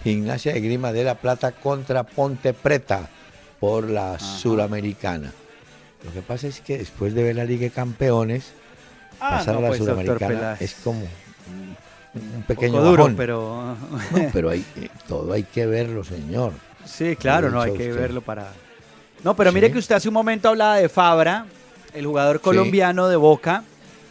Gimnasia 0.05 0.53
de 0.55 0.61
Grima 0.61 0.93
de 0.93 1.05
la 1.05 1.17
Plata 1.17 1.53
contra 1.53 2.05
Ponte 2.05 2.55
Preta 2.55 3.09
por 3.61 3.91
la 3.91 4.19
Suramericana. 4.19 5.33
Lo 6.05 6.13
que 6.13 6.23
pasa 6.23 6.47
es 6.47 6.61
que 6.61 6.79
después 6.79 7.15
de 7.15 7.23
ver 7.25 7.37
la 7.37 7.45
Liga 7.45 7.63
de 7.63 7.71
Campeones, 7.71 8.53
Ah, 9.21 9.39
pasar 9.39 9.55
no, 9.55 9.59
a 9.59 9.63
la 9.63 9.69
pues, 9.69 9.79
Suramericana 9.81 10.57
es 10.61 10.75
como 10.85 11.01
un, 11.01 12.43
pequeño 12.47 12.81
duro, 12.83 13.03
bajón. 13.05 13.17
pero. 13.17 13.77
No, 14.13 14.31
pero 14.33 14.51
hay, 14.51 14.65
eh, 14.77 14.89
todo 15.09 15.33
hay 15.33 15.43
que 15.43 15.67
verlo, 15.67 16.05
señor. 16.05 16.53
Sí, 16.85 17.17
claro, 17.17 17.51
no 17.51 17.61
hay 17.61 17.73
que 17.73 17.91
verlo 17.93 18.21
para. 18.23 18.53
No, 19.25 19.35
pero 19.35 19.51
mire 19.53 19.73
que 19.73 19.79
usted 19.79 19.97
hace 19.97 20.07
un 20.09 20.15
momento 20.15 20.49
hablaba 20.51 20.77
de 20.77 20.89
Fabra, 20.89 21.47
el 21.95 22.07
jugador 22.07 22.41
colombiano 22.41 23.09
de 23.09 23.17
Boca. 23.17 23.65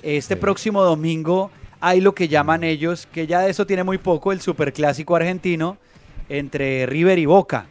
Este 0.04 0.36
Sí. 0.36 0.40
próximo 0.42 0.84
domingo 0.84 1.52
hay 1.80 2.02
lo 2.02 2.14
que 2.16 2.28
llaman 2.28 2.64
ellos, 2.64 3.08
que 3.12 3.28
ya 3.28 3.42
de 3.42 3.50
eso 3.52 3.66
tiene 3.66 3.84
muy 3.84 3.98
poco, 3.98 4.32
el 4.32 4.42
superclásico 4.42 5.16
argentino 5.16 5.78
entre 6.30 6.86
River 6.86 7.20
y 7.20 7.26
Boca. 7.26 7.66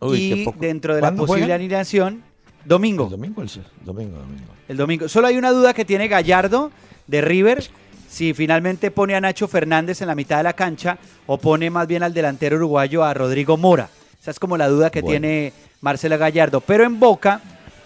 Uy, 0.00 0.32
y 0.32 0.44
poco. 0.44 0.58
dentro 0.60 0.94
de 0.94 1.00
la 1.00 1.08
¿Cuándo 1.08 1.22
posible 1.26 1.42
juegan? 1.44 1.60
alineación, 1.60 2.22
domingo. 2.64 3.04
El 3.04 3.10
domingo, 3.10 3.42
el 3.42 3.48
domingo, 3.84 4.18
domingo. 4.18 4.44
El 4.68 4.76
domingo. 4.76 5.08
Solo 5.08 5.28
hay 5.28 5.36
una 5.36 5.50
duda 5.50 5.74
que 5.74 5.84
tiene 5.84 6.08
Gallardo 6.08 6.70
de 7.06 7.20
River. 7.20 7.62
Si 8.08 8.34
finalmente 8.34 8.90
pone 8.90 9.14
a 9.14 9.20
Nacho 9.20 9.48
Fernández 9.48 10.02
en 10.02 10.08
la 10.08 10.14
mitad 10.14 10.36
de 10.38 10.42
la 10.42 10.52
cancha 10.52 10.98
o 11.26 11.38
pone 11.38 11.70
más 11.70 11.86
bien 11.86 12.02
al 12.02 12.12
delantero 12.12 12.56
uruguayo 12.56 13.04
a 13.04 13.14
Rodrigo 13.14 13.56
Mora. 13.56 13.88
Esa 14.20 14.30
es 14.32 14.38
como 14.38 14.56
la 14.56 14.68
duda 14.68 14.90
que 14.90 15.00
Bueno. 15.00 15.12
tiene 15.12 15.52
Marcela 15.80 16.16
Gallardo. 16.18 16.60
Pero 16.60 16.84
en 16.84 17.00
Boca, 17.00 17.40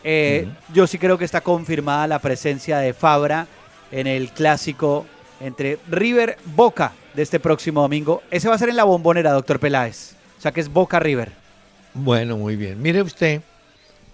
eh, 0.09 0.47
yo 0.73 0.87
sí 0.87 0.99
creo 0.99 1.19
que 1.19 1.25
está 1.25 1.41
confirmada 1.41 2.07
la 2.07 2.21
presencia 2.21 2.79
de 2.79 2.95
Fabra 2.95 3.49
en 3.91 4.07
el 4.07 4.31
clásico 4.31 5.05
entre 5.41 5.81
River 5.89 6.39
Boca 6.55 6.93
de 7.13 7.23
este 7.23 7.41
próximo 7.41 7.83
domingo. 7.83 8.23
Ese 8.31 8.49
va 8.49 8.55
a 8.55 8.59
ser 8.59 8.69
en 8.69 8.77
la 8.77 8.85
bombonera, 8.85 9.33
doctor 9.33 9.59
Peláez. 9.59 10.15
O 10.39 10.41
sea 10.41 10.53
que 10.53 10.61
es 10.61 10.69
Boca 10.73 11.01
River. 11.01 11.33
Bueno, 11.93 12.37
muy 12.37 12.55
bien. 12.55 12.81
Mire 12.81 13.03
usted 13.03 13.43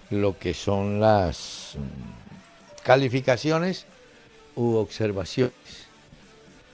lo 0.09 0.39
que 0.39 0.55
son 0.55 0.99
las 0.99 1.77
mm, 1.77 2.85
calificaciones 2.85 3.85
u 4.57 4.77
observaciones. 4.77 5.53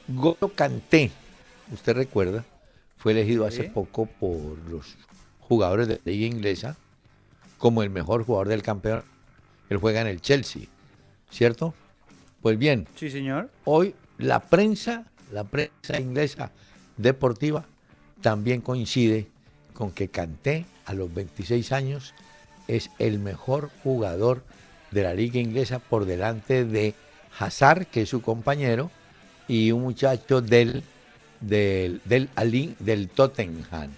Golo 0.07 0.53
Kanté, 0.55 1.11
usted 1.73 1.97
recuerda, 1.97 2.45
fue 2.99 3.11
elegido 3.11 3.47
hace 3.47 3.65
poco 3.65 4.07
por 4.07 4.59
los 4.71 4.97
jugadores 5.41 5.89
de 5.89 5.95
la 5.95 6.01
liga 6.05 6.27
inglesa 6.29 6.77
como 7.59 7.83
el 7.83 7.91
mejor 7.91 8.25
jugador 8.25 8.49
del 8.49 8.63
campeón. 8.63 9.03
Él 9.69 9.77
juega 9.77 10.01
en 10.01 10.07
el 10.07 10.23
Chelsea. 10.23 10.63
¿cierto? 11.31 11.75
Pues 12.43 12.59
bien. 12.59 12.87
Sí, 12.97 13.11
señor. 13.11 13.51
Hoy 13.65 13.95
la 14.19 14.41
prensa, 14.41 15.05
la 15.33 15.45
prensa 15.45 16.01
inglesa 16.01 16.51
deportiva 16.97 17.65
también 18.23 18.61
coincide 18.61 19.29
con 19.75 19.93
que 19.93 20.09
Kanté 20.09 20.67
a 20.87 20.95
los 20.95 21.13
26 21.13 21.73
años 21.73 22.15
es 22.67 22.91
el 22.99 23.19
mejor 23.19 23.71
jugador 23.83 24.43
de 24.91 25.03
la 25.03 25.15
liga 25.15 25.39
inglesa 25.39 25.79
por 25.79 26.05
delante 26.05 26.65
de 26.65 26.95
Hazard, 27.39 27.87
que 27.87 28.03
es 28.03 28.09
su 28.09 28.23
compañero, 28.23 28.91
y 29.47 29.71
un 29.71 29.83
muchacho 29.83 30.41
del, 30.41 30.83
del, 31.41 32.01
del, 32.05 32.29
del 32.79 33.09
Tottenham. 33.09 33.91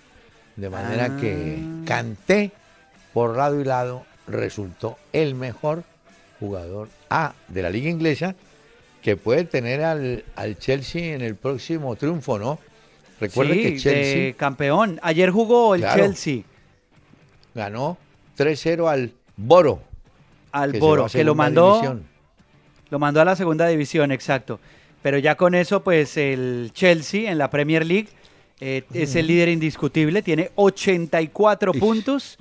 De 0.57 0.69
manera 0.69 1.17
que 1.17 1.59
ah. 1.59 1.85
Por 3.13 3.37
lado 3.37 3.61
y 3.61 3.65
lado, 3.65 4.05
resultó 4.27 4.97
el 5.13 5.35
mejor 5.35 5.85
jugador 6.39 6.89
A 7.09 7.35
de 7.49 7.63
la 7.63 7.71
liga 7.71 7.91
inglesa 7.91 8.35
que 9.03 9.17
puede 9.17 9.45
tener 9.45 9.83
al, 9.83 10.25
al 10.37 10.59
Chelsea 10.59 11.15
en 11.15 11.23
el 11.23 11.35
próximo 11.35 11.97
triunfo, 11.97 12.39
¿no? 12.39 12.59
Recuerde 13.21 13.61
que 13.61 13.77
Chelsea. 13.77 14.33
campeón. 14.35 14.99
Ayer 15.03 15.31
jugó 15.31 15.75
el 15.75 15.83
Chelsea. 15.83 16.43
Ganó 17.55 17.99
3-0 18.39 18.91
al 18.91 19.13
Boro. 19.37 19.83
Al 20.53 20.73
Boro, 20.79 21.07
que 21.07 21.23
lo 21.23 21.35
mandó. 21.35 22.01
Lo 22.89 22.99
mandó 22.99 23.21
a 23.21 23.25
la 23.25 23.37
segunda 23.37 23.69
división, 23.69 24.11
exacto. 24.11 24.59
Pero 25.03 25.19
ya 25.19 25.37
con 25.37 25.55
eso, 25.55 25.83
pues 25.83 26.17
el 26.17 26.71
Chelsea 26.75 27.31
en 27.31 27.39
la 27.39 27.51
Premier 27.51 27.87
League 27.87 28.09
eh, 28.61 28.85
es 28.93 29.15
el 29.15 29.27
líder 29.27 29.49
indiscutible, 29.49 30.23
tiene 30.23 30.51
84 30.57 31.73
puntos, 31.73 32.39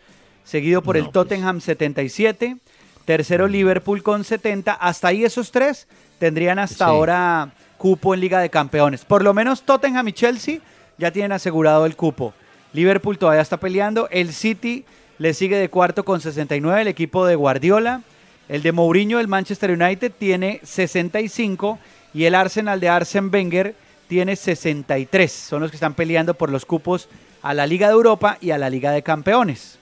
seguido 0.50 0.82
por 0.82 0.98
el 0.98 1.04
pues. 1.04 1.14
Tottenham 1.14 1.62
77, 1.62 2.58
tercero 3.06 3.48
Liverpool 3.48 4.02
con 4.02 4.24
70. 4.24 4.74
Hasta 4.74 5.10
ahí 5.10 5.24
esos 5.24 5.52
tres 5.52 5.88
tendrían 6.18 6.58
hasta 6.58 6.86
ahora 6.86 7.52
cupo 7.78 8.14
en 8.14 8.20
Liga 8.20 8.40
de 8.40 8.50
Campeones. 8.50 9.06
Por 9.06 9.24
lo 9.24 9.34
menos 9.34 9.62
Tottenham 9.62 10.08
y 10.08 10.14
Chelsea 10.14 10.60
ya 10.98 11.12
tienen 11.12 11.32
asegurado 11.32 11.86
el 11.86 11.96
cupo. 11.96 12.34
Liverpool 12.74 13.18
todavía 13.18 13.42
está 13.42 13.58
peleando. 13.58 14.10
El 14.10 14.34
City 14.34 14.86
le 15.20 15.34
sigue 15.34 15.58
de 15.58 15.70
cuarto 15.70 16.04
con 16.04 16.20
69, 16.20 16.82
el 16.82 16.88
equipo 16.88 17.26
de 17.26 17.36
Guardiola. 17.36 18.02
El 18.48 18.64
de 18.64 18.72
Mourinho, 18.72 19.20
el 19.20 19.28
Manchester 19.28 19.70
United, 19.70 20.12
tiene 20.18 20.60
65 20.64 21.78
y 22.16 22.26
el 22.26 22.34
Arsenal 22.34 22.80
de 22.80 22.90
Arsene 22.90 23.30
Wenger 23.32 23.76
tiene 24.08 24.36
63. 24.36 25.32
Son 25.32 25.62
los 25.62 25.70
que 25.70 25.78
están 25.78 25.94
peleando 25.94 26.34
por 26.34 26.50
los 26.50 26.66
cupos 26.66 27.08
a 27.44 27.54
la 27.54 27.68
Liga 27.68 27.88
de 27.88 27.94
Europa 27.94 28.40
y 28.42 28.50
a 28.50 28.58
la 28.58 28.72
Liga 28.72 28.92
de 28.92 29.04
Campeones. 29.04 29.79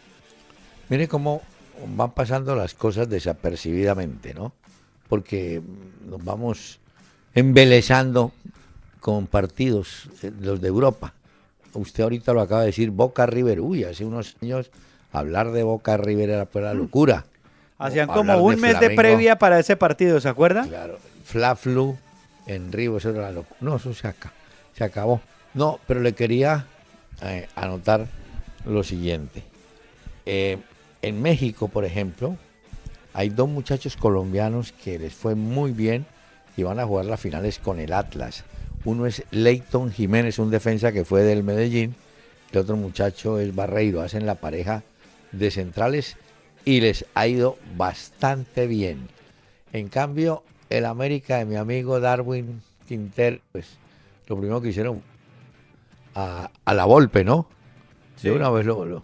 Mire 0.89 1.07
cómo 1.07 1.41
van 1.95 2.11
pasando 2.11 2.55
las 2.55 2.73
cosas 2.73 3.09
desapercibidamente, 3.09 4.33
¿no? 4.33 4.53
Porque 5.09 5.61
nos 6.09 6.23
vamos 6.23 6.79
embelezando 7.35 8.31
con 8.99 9.27
partidos, 9.27 10.09
eh, 10.23 10.31
los 10.41 10.59
de 10.59 10.67
Europa. 10.67 11.13
Usted 11.73 12.03
ahorita 12.03 12.33
lo 12.33 12.41
acaba 12.41 12.61
de 12.61 12.67
decir, 12.67 12.89
Boca 12.89 13.25
River. 13.25 13.61
Uy, 13.61 13.83
hace 13.83 14.05
unos 14.05 14.35
años 14.41 14.71
hablar 15.11 15.51
de 15.51 15.63
Boca 15.63 15.97
River 15.97 16.29
era 16.29 16.47
la 16.51 16.73
mm. 16.73 16.77
locura. 16.77 17.25
Hacían 17.77 18.07
como 18.07 18.37
un 18.39 18.59
mes 18.59 18.79
de 18.79 18.89
previa 18.91 19.37
para 19.37 19.59
ese 19.59 19.75
partido, 19.75 20.19
¿se 20.19 20.27
acuerda? 20.27 20.65
Claro, 20.65 20.97
Fla-Flu 21.25 21.95
en 22.47 22.71
Río, 22.71 22.97
eso 22.97 23.11
era 23.11 23.23
la 23.23 23.31
locura. 23.31 23.57
No, 23.61 23.75
eso 23.75 23.93
se, 23.93 24.07
acabó, 24.07 24.33
se 24.75 24.83
acabó. 24.83 25.21
No, 25.53 25.79
pero 25.85 25.99
le 25.99 26.13
quería 26.13 26.65
eh, 27.21 27.47
anotar 27.55 28.07
lo 28.65 28.83
siguiente. 28.83 29.43
Eh, 30.25 30.57
en 31.01 31.21
México, 31.21 31.67
por 31.67 31.85
ejemplo, 31.85 32.37
hay 33.13 33.29
dos 33.29 33.49
muchachos 33.49 33.95
colombianos 33.95 34.71
que 34.71 34.99
les 34.99 35.13
fue 35.13 35.35
muy 35.35 35.71
bien 35.71 36.05
y 36.55 36.63
van 36.63 36.79
a 36.79 36.85
jugar 36.85 37.05
las 37.05 37.19
finales 37.19 37.59
con 37.59 37.79
el 37.79 37.93
Atlas. 37.93 38.43
Uno 38.85 39.05
es 39.05 39.23
Leighton 39.31 39.91
Jiménez, 39.91 40.39
un 40.39 40.51
defensa 40.51 40.91
que 40.91 41.05
fue 41.05 41.23
del 41.23 41.43
Medellín, 41.43 41.95
el 42.51 42.59
otro 42.59 42.75
muchacho 42.77 43.39
es 43.39 43.53
Barreiro, 43.53 44.01
hacen 44.01 44.25
la 44.25 44.35
pareja 44.35 44.83
de 45.31 45.51
centrales 45.51 46.15
y 46.63 46.81
les 46.81 47.05
ha 47.13 47.27
ido 47.27 47.57
bastante 47.75 48.67
bien. 48.67 49.07
En 49.73 49.89
cambio, 49.89 50.43
el 50.69 50.85
América 50.85 51.37
de 51.37 51.45
mi 51.45 51.55
amigo 51.55 51.99
Darwin 51.99 52.61
Quinter, 52.87 53.41
pues 53.51 53.77
lo 54.27 54.37
primero 54.37 54.61
que 54.61 54.69
hicieron 54.69 55.01
a, 56.15 56.49
la 56.65 56.85
Volpe, 56.85 57.23
¿no? 57.23 57.47
De 58.21 58.31
una 58.31 58.49
vez 58.49 58.65
lo, 58.65 59.03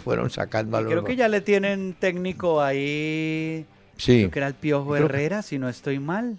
fueron 0.00 0.30
sacando 0.30 0.76
a 0.76 0.80
los... 0.80 0.90
Creo 0.90 1.04
que 1.04 1.16
ya 1.16 1.28
le 1.28 1.40
tienen 1.40 1.94
técnico 1.98 2.60
ahí. 2.60 3.64
Sí. 3.96 4.18
Creo 4.18 4.30
que 4.30 4.38
era 4.38 4.48
el 4.48 4.54
Piojo 4.54 4.96
Herrera, 4.96 5.42
si 5.42 5.58
no 5.58 5.68
estoy 5.68 5.98
mal 5.98 6.38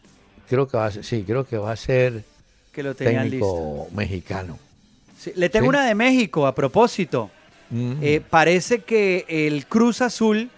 creo 0.49 0.67
que 0.67 0.77
va 0.77 0.87
a 0.87 0.91
ser, 0.91 1.05
sí, 1.05 1.23
creo 1.25 1.45
que 1.45 1.57
va 1.57 1.71
a 1.71 1.75
ser 1.75 2.23
que 2.73 2.81
lo 2.81 2.95
técnico 2.95 3.87
mexicano. 3.93 4.57
le 5.35 5.49
tengo 5.49 5.69
una 5.69 5.85
de 5.85 5.95
México 5.95 6.47
a 6.47 6.55
propósito. 6.55 7.29
Mm. 7.69 7.93
Eh, 8.01 8.21
parece 8.27 8.79
que 8.79 9.25
el 9.29 9.67
Cruz 9.67 10.01
Azul 10.01 10.49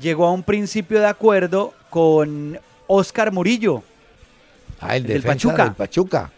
llegó 0.00 0.26
a 0.26 0.32
un 0.32 0.44
principio 0.44 1.00
de 1.00 1.06
acuerdo 1.06 1.74
con 1.90 2.58
Oscar 2.86 3.32
Murillo. 3.32 3.82
Ah, 4.80 4.96
el 4.96 5.04
del 5.04 5.22
Pachuca. 5.22 5.64
Del 5.64 5.74
Pachuca. 5.74 6.30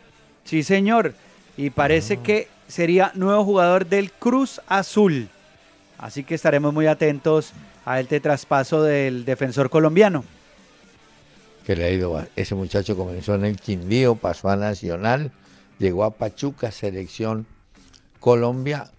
Sí, 0.45 0.63
señor. 0.63 1.15
Y 1.57 1.71
parece 1.71 2.15
ah. 2.15 2.23
que 2.23 2.49
sería 2.69 3.13
nuevo 3.15 3.45
jugador 3.45 3.87
del 3.87 4.11
Cruz 4.13 4.61
Azul. 4.67 5.29
Así 5.99 6.25
que 6.25 6.35
estaremos 6.35 6.75
muy 6.75 6.87
atentos 6.87 7.53
a 7.85 8.01
este 8.01 8.21
traspaso 8.21 8.83
del 8.83 9.25
defensor 9.25 9.71
colombiano 9.71 10.25
que 11.65 11.75
le 11.75 11.85
ha 11.85 11.91
ido. 11.91 12.25
Ese 12.37 12.55
muchacho 12.55 12.97
comenzó 12.97 13.35
en 13.35 13.45
el 13.45 13.57
Quindío, 13.57 14.15
pasó 14.15 14.51
a 14.51 14.57
Nacional, 14.57 15.33
llegó 15.79 16.05
a 16.05 16.11
Pachuca, 16.11 16.71
selección 16.71 17.47
Colombia, 18.21 18.91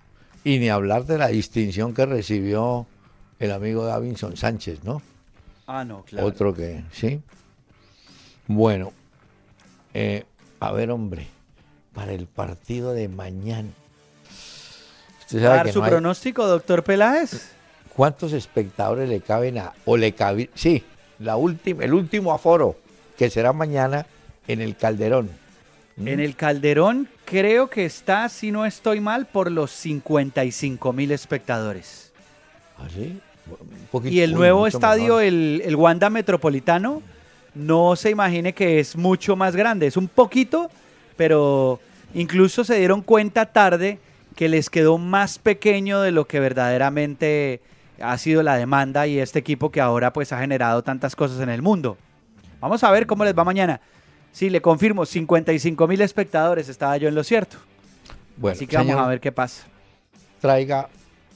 y 0.43 0.59
ni 0.59 0.70
hablar 0.70 1.05
de 1.05 1.18
la 1.18 1.28
distinción 1.28 1.93
que 1.93 2.05
recibió 2.05 2.86
el 3.39 3.51
amigo 3.51 3.86
Davinson 3.86 4.36
Sánchez, 4.36 4.84
¿no? 4.84 5.01
Ah, 5.68 5.84
no, 5.84 6.03
claro. 6.03 6.28
Otro 6.28 6.53
que, 6.53 6.84
sí. 6.91 7.22
Bueno, 8.47 8.93
eh, 9.93 10.26
a 10.59 10.72
ver, 10.72 10.91
hombre, 10.91 11.28
para 11.96 12.14
el 12.14 12.28
partido 12.28 12.93
de 12.93 13.08
mañana. 13.08 13.70
¿Usted 15.22 15.41
sabe 15.41 15.56
¿Dar 15.56 15.72
su 15.72 15.82
pronóstico, 15.82 16.46
doctor 16.46 16.84
Peláez? 16.84 17.52
¿Cuántos 17.96 18.34
espectadores 18.34 19.10
le 19.10 19.22
caben 19.22 19.58
a, 19.58 19.74
o 19.86 19.98
le 19.98 20.12
cabe, 20.12 20.50
sí, 20.54 20.84
la 21.20 21.38
última, 21.38 21.84
el 21.84 21.93
último 21.93 22.34
aforo, 22.34 22.76
que 23.18 23.30
será 23.30 23.54
mañana 23.54 24.06
en 24.48 24.62
el 24.62 24.76
Calderón. 24.76 25.30
¿Mm? 25.96 26.08
En 26.08 26.20
el 26.20 26.36
Calderón 26.36 27.08
creo 27.24 27.70
que 27.70 27.86
está, 27.86 28.28
si 28.30 28.52
no 28.52 28.66
estoy 28.66 29.00
mal, 29.00 29.26
por 29.26 29.50
los 29.50 29.72
55 29.72 30.93
mil 30.93 31.12
espectadores. 31.12 32.12
¿Ah, 32.78 32.88
sí? 32.93 33.20
y 34.04 34.22
el 34.22 34.34
nuevo 34.34 34.66
estadio, 34.68 35.20
el, 35.20 35.62
el, 35.64 35.76
Wanda 35.76 36.10
Metropolitano, 36.10 37.02
no 37.54 37.96
se 37.96 38.10
imagine 38.10 38.54
que 38.54 38.80
es 38.80 38.96
mucho 38.96 39.36
más 39.36 39.56
grande, 39.56 39.88
es 39.88 39.96
un 39.96 40.08
poquito, 40.08 40.70
pero 41.16 41.80
incluso 42.13 42.63
se 42.63 42.78
dieron 42.78 43.01
cuenta 43.01 43.47
tarde 43.47 43.99
que 44.36 44.49
les 44.49 44.70
quedó 44.70 44.97
más 44.97 45.39
pequeño 45.39 46.01
de 46.01 46.11
lo 46.11 46.26
que 46.26 46.39
verdaderamente 46.39 47.61
ha 48.01 48.18
sido 48.18 48.43
la 48.43 48.57
demanda 48.57 49.07
y 49.07 49.20
este 49.20 49.39
equipo 49.39 49.72
que 49.72 49.82
ahora 49.82 50.11
pues 50.11 50.34
ha 50.34 50.39
generado 50.39 50.84
tantas 50.84 51.16
cosas 51.16 51.39
en 51.39 51.49
el 51.49 51.61
mundo. 51.61 51.97
Vamos 52.59 52.84
a 52.84 52.91
ver 52.91 53.07
cómo 53.07 53.24
les 53.24 53.38
va 53.38 53.43
mañana. 53.43 53.80
Sí, 54.32 54.49
le 54.49 54.61
confirmo, 54.61 55.05
55 55.05 55.88
mil 55.88 56.01
espectadores, 56.01 56.68
estaba 56.68 56.97
yo 56.97 57.07
en 57.07 57.16
lo 57.16 57.24
cierto. 57.24 57.57
Bueno, 58.36 58.55
Así 58.55 58.68
que 58.68 58.76
vamos 58.76 58.97
a 58.97 59.07
ver 59.07 59.22
qué 59.22 59.32
pasa. 59.32 59.63
Traiga 60.41 60.89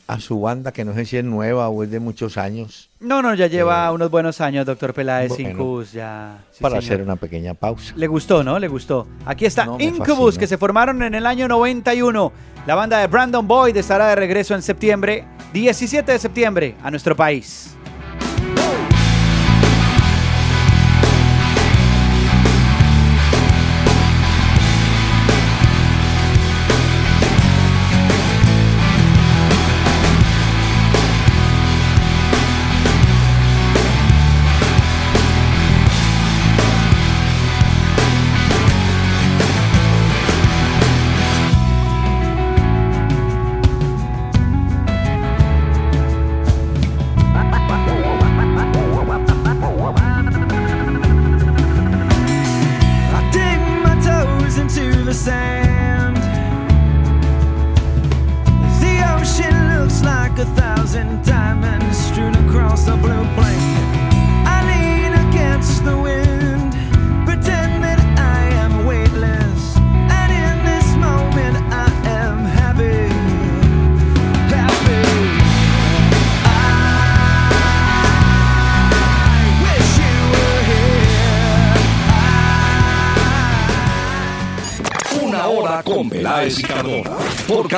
a 0.10 0.20
su 0.20 0.41
banda, 0.41 0.72
que 0.72 0.84
no 0.84 0.95
sé 0.95 1.05
si 1.05 1.18
es 1.18 1.24
nueva 1.24 1.70
o 1.70 1.84
es 1.84 1.91
de 1.91 1.99
muchos 1.99 2.36
años. 2.39 2.89
No, 2.99 3.22
no, 3.22 3.36
ya 3.36 3.45
lleva 3.45 3.86
eh, 3.86 3.91
unos 3.91 4.10
buenos 4.10 4.41
años, 4.41 4.66
doctor 4.66 4.91
Peláez, 4.91 5.39
Incubus, 5.39 5.91
ya. 5.91 6.43
para 6.60 6.80
hacer 6.80 7.03
una 7.03 7.16
pequeña 7.16 7.53
pausa. 7.53 7.93
Le 7.95 8.07
gustó, 8.07 8.43
¿no? 8.43 8.57
Le 8.57 8.68
gustó. 8.68 9.05
Aquí 9.24 9.45
está 9.45 9.68
Incubus, 9.78 10.39
que 10.39 10.47
se 10.47 10.57
formaron 10.57 11.03
en 11.03 11.14
el 11.14 11.28
año 11.28 11.47
91. 11.47 12.32
La 12.66 12.74
banda 12.74 12.97
de 12.97 13.05
Brandon 13.05 13.47
Boyd 13.47 13.78
estará 13.78 14.07
de 14.07 14.16
regreso 14.16 14.55
en 14.55 14.64
septiembre, 14.64 15.26
17 15.53 16.12
de 16.12 16.18
septiembre, 16.18 16.76
a 16.82 16.89
nuestro 16.89 17.16
país. 17.16 17.78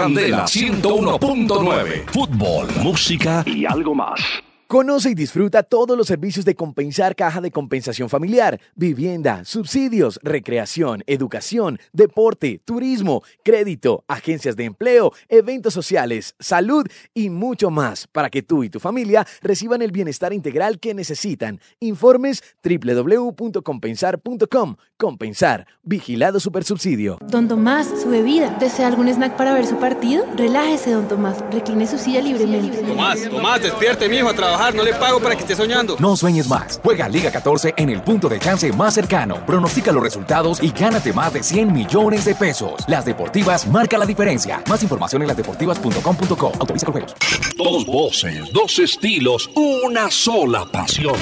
Candela 0.02 0.46
101.9. 0.46 2.06
Fútbol, 2.12 2.68
música 2.82 3.44
y 3.46 3.66
algo 3.66 3.94
más. 3.94 4.20
Conoce 4.72 5.10
y 5.10 5.16
disfruta 5.16 5.64
todos 5.64 5.98
los 5.98 6.08
servicios 6.08 6.46
de 6.46 6.56
Compensar 6.56 7.14
Caja 7.14 7.42
de 7.42 7.52
Compensación 7.52 8.08
Familiar, 8.08 8.58
vivienda, 8.74 9.44
subsidios, 9.44 10.18
recreación, 10.24 11.04
educación, 11.08 11.78
deporte, 11.92 12.62
turismo, 12.64 13.22
crédito, 13.44 14.06
agencias 14.08 14.56
de 14.56 14.64
empleo, 14.64 15.12
eventos 15.28 15.74
sociales, 15.74 16.36
salud 16.40 16.88
y 17.14 17.30
mucho 17.30 17.70
más 17.70 18.08
para 18.08 18.30
que 18.30 18.44
tú 18.44 18.64
y 18.64 18.70
tu 18.70 18.80
familia 18.80 19.28
reciban 19.42 19.82
el 19.82 19.92
bienestar 19.92 20.32
integral 20.32 20.80
que 20.80 20.94
necesitan. 20.94 21.60
Informes 21.82 22.42
www.compensar.com. 22.64 24.78
Compensar, 24.96 25.68
vigilado 25.84 26.40
supersubsidio. 26.40 27.18
Don 27.28 27.50
Tomás, 27.50 27.90
su 28.02 28.10
bebida. 28.10 28.56
¿Desea 28.58 28.88
algún 28.88 29.10
snack 29.10 29.36
para 29.36 29.54
ver 29.54 29.68
su 29.68 29.76
partido? 29.80 30.26
Relájese, 30.38 30.92
don 30.92 31.10
Tomás. 31.10 31.44
Recline 31.52 31.88
su 31.88 31.98
silla 31.98 32.22
libremente. 32.22 32.78
Tomás, 32.84 33.30
Tomás, 33.30 33.62
despierte, 33.62 34.08
mijo, 34.08 34.30
a 34.30 34.34
trabajar 34.34 34.61
no 34.70 34.84
le 34.84 34.94
pago 34.94 35.20
para 35.20 35.36
que 35.36 35.42
esté 35.42 35.56
soñando. 35.56 35.96
No 36.00 36.16
sueñes 36.16 36.48
más. 36.48 36.80
Juega 36.84 37.10
Liga 37.10 37.32
14 37.32 37.74
en 37.78 37.90
el 37.90 38.04
punto 38.04 38.30
de 38.30 38.38
chance 38.38 38.72
más 38.74 38.94
cercano. 38.94 39.44
Pronostica 39.46 39.92
los 39.92 40.04
resultados 40.04 40.62
y 40.62 40.70
gánate 40.70 41.14
más 41.14 41.34
de 41.34 41.42
100 41.42 41.74
millones 41.74 42.26
de 42.26 42.36
pesos. 42.36 42.74
Las 42.88 43.06
Deportivas 43.06 43.66
marca 43.68 43.98
la 43.98 44.06
diferencia. 44.06 44.62
Más 44.70 44.84
información 44.84 45.24
en 45.24 45.30
lasdeportivas.com.co. 45.30 46.52
Autoriza 46.60 46.86
con 46.86 46.94
juegos. 46.94 47.16
Dos 47.58 47.86
voces, 47.86 48.54
dos 48.54 48.78
estilos, 48.78 49.50
una 49.56 50.12
sola 50.12 50.66
pasión. 50.66 51.16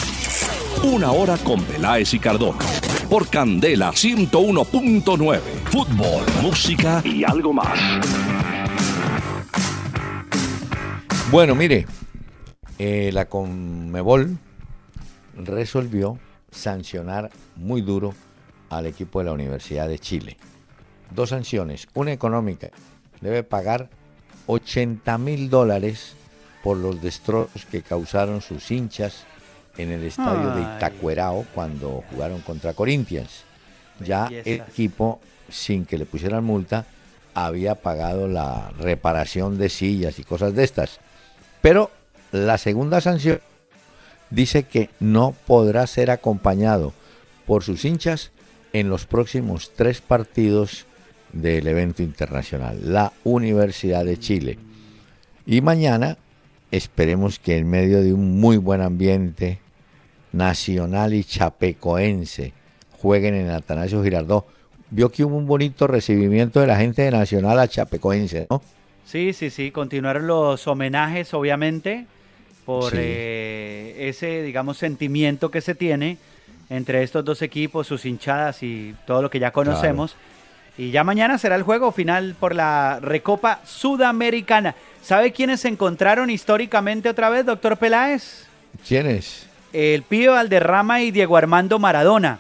Una 0.84 1.12
hora 1.12 1.38
con 1.38 1.64
Peláez 1.64 2.14
y 2.14 2.20
Cardona. 2.20 2.60
Por 3.10 3.28
Candela 3.30 3.92
101.9. 3.92 5.40
Fútbol, 5.72 6.26
música 6.42 7.02
y 7.06 7.24
algo 7.24 7.54
más. 7.54 7.80
Bueno, 11.32 11.54
mire, 11.54 11.86
eh, 12.80 13.12
la 13.14 13.26
Conmebol 13.26 14.38
resolvió 15.36 16.18
sancionar 16.50 17.30
muy 17.56 17.82
duro 17.82 18.16
al 18.70 18.86
equipo 18.86 19.20
de 19.20 19.26
la 19.26 19.34
Universidad 19.34 19.88
de 19.88 20.00
Chile. 20.00 20.38
Dos 21.12 21.30
sanciones, 21.30 21.88
una 21.94 22.14
económica, 22.14 22.70
debe 23.20 23.44
pagar 23.44 23.90
80 24.48 25.18
mil 25.18 25.50
dólares 25.50 26.14
por 26.64 26.78
los 26.78 27.02
destrozos 27.02 27.66
que 27.66 27.82
causaron 27.82 28.42
sus 28.42 28.72
hinchas 28.72 29.26
en 29.78 29.92
el 29.92 30.04
estadio 30.04 30.52
de 30.52 30.62
Itacuerao 30.62 31.46
cuando 31.54 32.04
jugaron 32.10 32.42
contra 32.42 32.74
Corinthians. 32.74 33.44
Ya 34.00 34.28
el 34.28 34.62
equipo, 34.62 35.20
sin 35.50 35.86
que 35.86 35.98
le 35.98 36.06
pusieran 36.06 36.44
multa, 36.44 36.86
había 37.34 37.76
pagado 37.76 38.28
la 38.28 38.72
reparación 38.80 39.58
de 39.58 39.70
sillas 39.70 40.20
y 40.20 40.24
cosas 40.24 40.54
de 40.54 40.64
estas. 40.64 41.00
Pero 41.62 41.92
la 42.32 42.58
segunda 42.58 43.02
sanción 43.02 43.40
dice 44.30 44.64
que 44.64 44.90
no 45.00 45.34
podrá 45.48 45.88
ser 45.88 46.12
acompañado 46.12 46.94
por 47.46 47.64
sus 47.64 47.86
hinchas 47.86 48.32
en 48.74 48.90
los 48.90 49.06
próximos 49.06 49.72
tres 49.76 50.02
partidos 50.02 50.86
del 51.34 51.68
evento 51.68 52.04
internacional, 52.04 52.80
la 52.84 53.14
Universidad 53.24 54.06
de 54.06 54.18
Chile. 54.18 54.60
Y 55.46 55.62
mañana 55.62 56.18
esperemos 56.72 57.40
que 57.40 57.58
en 57.58 57.68
medio 57.68 58.02
de 58.02 58.14
un 58.14 58.40
muy 58.40 58.58
buen 58.58 58.82
ambiente 58.82 59.60
nacional 60.32 61.16
y 61.16 61.24
chapecoense 61.24 62.54
jueguen 63.02 63.34
en 63.34 63.50
Atanasio 63.50 64.04
Girardot. 64.04 64.46
Vio 64.92 65.12
que 65.12 65.24
hubo 65.24 65.36
un 65.36 65.48
bonito 65.48 65.88
recibimiento 65.88 66.60
de 66.60 66.68
la 66.68 66.78
gente 66.78 67.04
de 67.04 67.12
Nacional 67.12 67.60
a 67.60 67.68
Chapecoense, 67.68 68.48
¿no? 68.50 68.62
Sí, 69.06 69.34
sí, 69.34 69.50
sí, 69.50 69.72
continuaron 69.72 70.28
los 70.28 70.68
homenajes, 70.68 71.34
obviamente 71.34 72.06
por 72.66 72.94
eh, 72.96 73.96
ese, 73.98 74.44
digamos, 74.44 74.78
sentimiento 74.78 75.50
que 75.50 75.62
se 75.62 75.76
tiene 75.76 76.18
entre 76.70 77.04
estos 77.04 77.26
dos 77.26 77.42
equipos, 77.42 77.88
sus 77.88 78.06
hinchadas 78.06 78.62
y 78.64 78.96
todo 79.06 79.22
lo 79.22 79.30
que 79.30 79.40
ya 79.40 79.52
conocemos. 79.52 80.16
Y 80.78 80.92
ya 80.92 81.04
mañana 81.04 81.38
será 81.38 81.56
el 81.56 81.64
juego 81.64 81.92
final 81.92 82.36
por 82.40 82.56
la 82.56 83.00
Recopa 83.02 83.60
Sudamericana. 83.66 84.76
¿Sabe 85.02 85.34
quiénes 85.34 85.62
se 85.62 85.68
encontraron 85.68 86.30
históricamente 86.30 87.10
otra 87.10 87.30
vez, 87.30 87.46
doctor 87.46 87.76
Peláez? 87.78 88.46
¿Quiénes? 88.88 89.48
El 89.74 90.04
Pío 90.04 90.32
Valderrama 90.32 91.02
y 91.02 91.12
Diego 91.12 91.36
Armando 91.36 91.80
Maradona. 91.80 92.40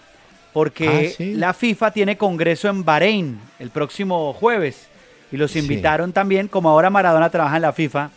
Porque 0.53 1.15
ah, 1.19 1.23
la 1.35 1.53
FIFA 1.53 1.91
tiene 1.91 2.17
congreso 2.17 2.69
en 2.69 2.85
Bahrein 2.85 3.39
el 3.59 3.71
próximo 3.71 4.33
jueves. 4.33 4.87
Y 5.31 5.37
los 5.37 5.55
invitaron 5.55 6.11
también, 6.13 6.47
como 6.47 6.69
ahora 6.69 6.89
Maradona 6.89 7.29
trabaja 7.29 7.57
en 7.57 7.61
la 7.63 7.73
FIFA. 7.73 8.09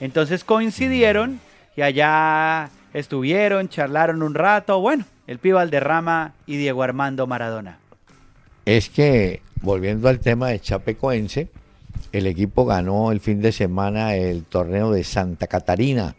Entonces 0.00 0.44
coincidieron 0.44 1.40
y 1.76 1.82
allá 1.82 2.70
estuvieron, 2.92 3.68
charlaron 3.68 4.22
un 4.22 4.34
rato. 4.34 4.80
Bueno, 4.80 5.04
el 5.26 5.38
Pío 5.38 5.56
Valderrama 5.56 6.34
y 6.46 6.56
Diego 6.56 6.82
Armando 6.82 7.26
Maradona. 7.26 7.78
Es 8.64 8.88
que, 8.88 9.42
volviendo 9.62 10.08
al 10.08 10.20
tema 10.20 10.48
de 10.48 10.60
Chapecoense, 10.60 11.48
el 12.12 12.26
equipo 12.26 12.64
ganó 12.64 13.12
el 13.12 13.20
fin 13.20 13.40
de 13.40 13.52
semana 13.52 14.16
el 14.16 14.44
torneo 14.44 14.90
de 14.90 15.04
Santa 15.04 15.46
Catarina, 15.46 16.14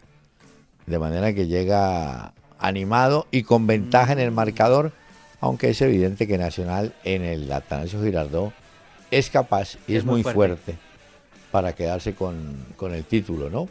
de 0.86 0.98
manera 0.98 1.32
que 1.32 1.46
llega 1.46 2.32
animado 2.58 3.26
y 3.30 3.42
con 3.42 3.66
ventaja 3.66 4.12
en 4.12 4.18
el 4.18 4.30
marcador, 4.30 4.92
aunque 5.40 5.70
es 5.70 5.80
evidente 5.82 6.26
que 6.26 6.38
Nacional 6.38 6.94
en 7.04 7.22
el 7.22 7.50
Atanasio 7.52 8.02
Girardot 8.02 8.52
es 9.10 9.30
capaz 9.30 9.76
y 9.86 9.96
es, 9.96 10.04
muy, 10.04 10.22
fuerte. 10.22 10.76
Para 11.50 11.74
quedarse 11.74 12.14
con, 12.14 12.56
con 12.76 12.94
el 12.94 13.04
título, 13.04 13.50
¿no? 13.50 13.68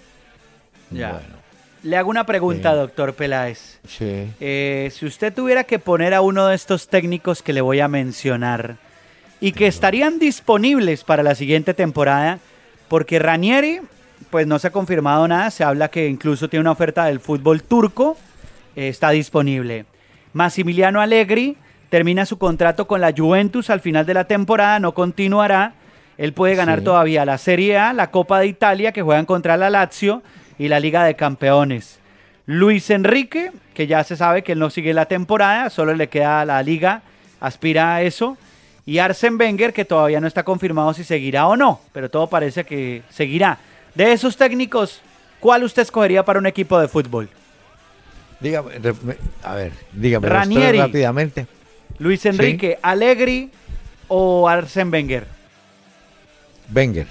Ya. 0.91 1.13
Bueno. 1.13 1.47
Le 1.84 1.95
hago 1.95 2.09
una 2.09 2.25
pregunta, 2.25 2.73
doctor 2.73 3.13
Peláez. 3.13 3.80
Sí. 3.88 4.28
Eh, 4.39 4.91
si 4.93 5.05
usted 5.05 5.34
tuviera 5.34 5.63
que 5.63 5.80
poner 5.80 6.13
a 6.13 6.21
uno 6.21 6.47
de 6.47 6.55
estos 6.55 6.88
técnicos 6.88 7.41
que 7.41 7.53
le 7.53 7.61
voy 7.61 7.80
a 7.80 7.88
mencionar 7.88 8.78
y 9.39 9.51
que 9.51 9.67
estarían 9.67 10.17
disponibles 10.17 11.03
para 11.03 11.23
la 11.23 11.36
siguiente 11.36 11.73
temporada, 11.73 12.39
porque 12.88 13.19
Ranieri, 13.19 13.82
pues 14.32 14.47
no 14.47 14.57
se 14.59 14.67
ha 14.67 14.71
confirmado 14.71 15.28
nada, 15.28 15.51
se 15.51 15.63
habla 15.63 15.89
que 15.89 16.07
incluso 16.07 16.49
tiene 16.49 16.61
una 16.61 16.71
oferta 16.71 17.05
del 17.05 17.19
fútbol 17.19 17.61
turco, 17.61 18.17
eh, 18.75 18.89
está 18.89 19.11
disponible. 19.11 19.86
Massimiliano 20.34 20.99
Allegri 20.99 21.57
termina 21.89 22.25
su 22.25 22.38
contrato 22.38 22.88
con 22.88 23.01
la 23.01 23.13
Juventus 23.15 23.69
al 23.69 23.82
final 23.82 24.05
de 24.05 24.13
la 24.15 24.25
temporada, 24.25 24.80
no 24.80 24.93
continuará. 24.93 25.73
Él 26.18 26.34
puede 26.34 26.55
ganar 26.55 26.82
todavía 26.82 27.26
la 27.26 27.38
Serie 27.38 27.78
A, 27.78 27.93
la 27.93 28.09
Copa 28.09 28.39
de 28.39 28.47
Italia, 28.47 28.91
que 28.91 29.03
juegan 29.03 29.26
contra 29.26 29.55
la 29.55 29.70
Lazio 29.70 30.24
y 30.57 30.68
la 30.68 30.80
Liga 30.80 31.03
de 31.03 31.15
Campeones. 31.15 31.99
Luis 32.47 32.89
Enrique, 32.89 33.51
que 33.74 33.88
ya 33.88 34.03
se 34.03 34.15
sabe 34.15 34.41
que 34.41 34.53
él 34.53 34.59
no 34.59 34.70
sigue 34.70 34.93
la 34.93 35.05
temporada, 35.05 35.70
solo 35.70 35.93
le 35.93 36.07
queda 36.07 36.45
la 36.45 36.63
liga, 36.63 37.01
aspira 37.39 37.95
a 37.95 38.01
eso. 38.01 38.38
Y 38.86 38.99
Arsen 38.99 39.38
Wenger, 39.38 39.74
que 39.74 39.86
todavía 39.86 40.22
no 40.22 40.28
está 40.28 40.43
confirmado 40.43 40.93
si 40.93 41.03
seguirá 41.03 41.47
o 41.47 41.57
no, 41.57 41.82
pero 41.91 42.09
todo 42.09 42.28
parece 42.28 42.63
que 42.63 43.03
seguirá. 43.09 43.59
De 43.93 44.13
esos 44.13 44.38
técnicos, 44.38 45.01
¿cuál 45.41 45.63
usted 45.63 45.82
escogería 45.82 46.24
para 46.24 46.39
un 46.39 46.47
equipo 46.47 46.80
de 46.80 46.88
fútbol? 46.88 47.30
Dígame, 48.39 48.72
a 49.43 49.55
ver, 49.55 49.74
dígame 49.91 50.30
Ranieri, 50.30 50.80
rápidamente. 50.80 51.47
Luis 51.99 52.26
Enrique, 52.26 52.80
Allegri 52.82 53.51
o 54.07 54.47
Arsen 54.47 54.89
Wenger. 54.91 55.36
Wenger. 56.74 57.07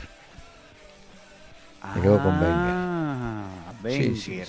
Me 1.95 2.03
quedo 2.03 2.23
con 2.23 2.41
Wenger. 2.41 4.17
Sí, 4.17 4.17
sí, 4.17 4.43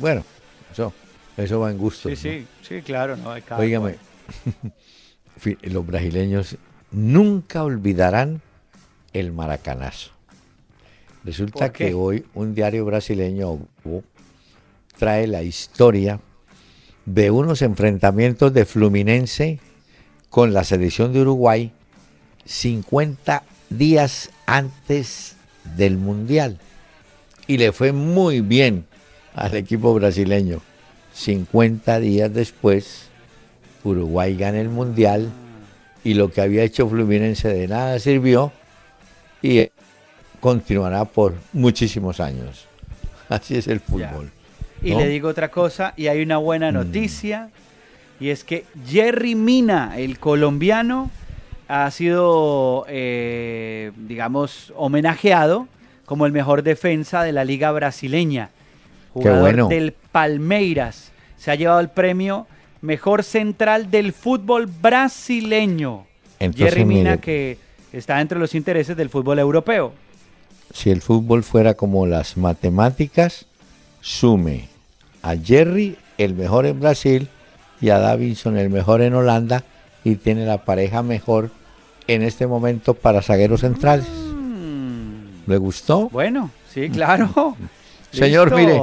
Bueno, 0.00 0.24
eso, 0.72 0.92
eso 1.36 1.60
va 1.60 1.70
en 1.70 1.78
gusto. 1.78 2.08
Sí, 2.08 2.16
sí, 2.16 2.46
sí, 2.62 2.82
claro. 2.82 3.16
No, 3.16 3.30
hay 3.30 3.42
los 5.62 5.86
brasileños 5.86 6.56
nunca 6.90 7.62
olvidarán 7.62 8.42
el 9.12 9.32
maracanazo. 9.32 10.10
Resulta 11.24 11.72
que 11.72 11.94
hoy 11.94 12.24
un 12.34 12.54
diario 12.54 12.84
brasileño 12.84 13.58
trae 14.98 15.26
la 15.26 15.42
historia 15.42 16.20
de 17.04 17.30
unos 17.30 17.62
enfrentamientos 17.62 18.52
de 18.52 18.64
Fluminense 18.64 19.60
con 20.30 20.52
la 20.52 20.64
selección 20.64 21.12
de 21.12 21.20
Uruguay 21.20 21.72
50 22.44 23.42
días 23.70 24.30
antes 24.46 25.36
del 25.76 25.96
Mundial 25.96 26.58
y 27.46 27.58
le 27.58 27.72
fue 27.72 27.92
muy 27.92 28.40
bien 28.40 28.84
al 29.34 29.56
equipo 29.56 29.94
brasileño. 29.94 30.60
50 31.14 31.98
días 31.98 32.32
después, 32.32 33.08
Uruguay 33.82 34.36
gana 34.36 34.60
el 34.60 34.68
Mundial 34.68 35.30
y 36.04 36.14
lo 36.14 36.30
que 36.30 36.40
había 36.40 36.62
hecho 36.62 36.88
Fluminense 36.88 37.48
de 37.48 37.68
nada 37.68 37.98
sirvió 37.98 38.52
y 39.42 39.68
continuará 40.40 41.04
por 41.04 41.34
muchísimos 41.52 42.20
años. 42.20 42.66
Así 43.28 43.56
es 43.56 43.68
el 43.68 43.80
fútbol. 43.80 44.30
Y 44.82 44.94
le 44.94 45.08
digo 45.08 45.28
otra 45.28 45.50
cosa, 45.50 45.92
y 45.96 46.06
hay 46.06 46.22
una 46.22 46.38
buena 46.38 46.70
mm. 46.70 46.74
noticia, 46.74 47.50
y 48.18 48.30
es 48.30 48.44
que 48.44 48.64
Jerry 48.86 49.34
Mina, 49.34 49.98
el 49.98 50.18
colombiano, 50.18 51.10
ha 51.70 51.88
sido, 51.92 52.84
eh, 52.88 53.92
digamos, 53.96 54.72
homenajeado 54.76 55.68
como 56.04 56.26
el 56.26 56.32
mejor 56.32 56.64
defensa 56.64 57.22
de 57.22 57.30
la 57.30 57.44
liga 57.44 57.70
brasileña. 57.70 58.50
Jugador 59.12 59.68
del 59.68 59.92
Palmeiras. 59.92 61.12
Se 61.36 61.52
ha 61.52 61.54
llevado 61.54 61.78
el 61.78 61.88
premio 61.88 62.48
Mejor 62.80 63.22
Central 63.22 63.88
del 63.88 64.12
Fútbol 64.12 64.66
Brasileño. 64.66 66.06
Jerry 66.40 66.84
Mina, 66.84 67.18
que 67.18 67.58
está 67.92 68.20
entre 68.20 68.40
los 68.40 68.56
intereses 68.56 68.96
del 68.96 69.08
fútbol 69.08 69.38
europeo. 69.38 69.92
Si 70.74 70.90
el 70.90 71.02
fútbol 71.02 71.44
fuera 71.44 71.74
como 71.74 72.04
las 72.06 72.36
matemáticas, 72.36 73.46
sume 74.00 74.68
a 75.22 75.36
Jerry, 75.36 75.96
el 76.18 76.34
mejor 76.34 76.66
en 76.66 76.80
Brasil, 76.80 77.28
y 77.80 77.90
a 77.90 77.98
Davinson, 77.98 78.56
el 78.56 78.70
mejor 78.70 79.02
en 79.02 79.14
Holanda, 79.14 79.62
y 80.02 80.16
tiene 80.16 80.46
la 80.46 80.64
pareja 80.64 81.02
mejor 81.02 81.50
en 82.06 82.22
este 82.22 82.46
momento 82.46 82.94
para 82.94 83.22
zagueros 83.22 83.60
centrales. 83.60 84.06
Mm. 84.08 85.48
¿Le 85.50 85.56
gustó? 85.58 86.08
Bueno, 86.10 86.50
sí, 86.72 86.88
claro. 86.90 87.56
Señor, 88.12 88.54
mire. 88.54 88.80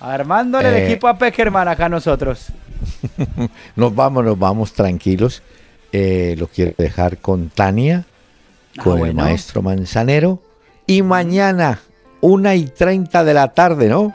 Armándole 0.00 0.68
el 0.68 0.74
eh, 0.74 0.86
equipo 0.86 1.08
a 1.08 1.18
Peckerman 1.18 1.68
acá 1.68 1.88
nosotros. 1.88 2.48
nos 3.76 3.94
vamos, 3.94 4.24
nos 4.24 4.38
vamos 4.38 4.72
tranquilos. 4.72 5.42
Eh, 5.92 6.36
lo 6.38 6.46
quiero 6.46 6.72
dejar 6.76 7.18
con 7.18 7.48
Tania, 7.48 8.04
ah, 8.78 8.82
con 8.82 9.06
el 9.06 9.14
maestro 9.14 9.62
Manzanero. 9.62 10.40
Y 10.86 11.02
mañana, 11.02 11.80
una 12.20 12.54
y 12.54 12.66
treinta 12.66 13.24
de 13.24 13.34
la 13.34 13.48
tarde, 13.48 13.88
¿no? 13.88 14.14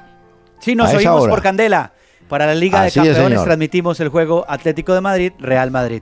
Sí, 0.60 0.76
nos 0.76 0.94
oímos 0.94 1.28
por 1.28 1.42
Candela. 1.42 1.92
Para 2.30 2.48
la 2.48 2.56
Liga 2.56 2.84
de 2.84 2.92
Campeones 2.92 3.44
transmitimos 3.44 4.00
el 4.00 4.10
juego 4.10 4.46
Atlético 4.48 4.94
de 4.94 5.02
Madrid, 5.02 5.34
Real 5.40 5.70
Madrid. 5.70 6.02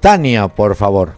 Tania, 0.00 0.48
por 0.48 0.74
favor. 0.74 1.14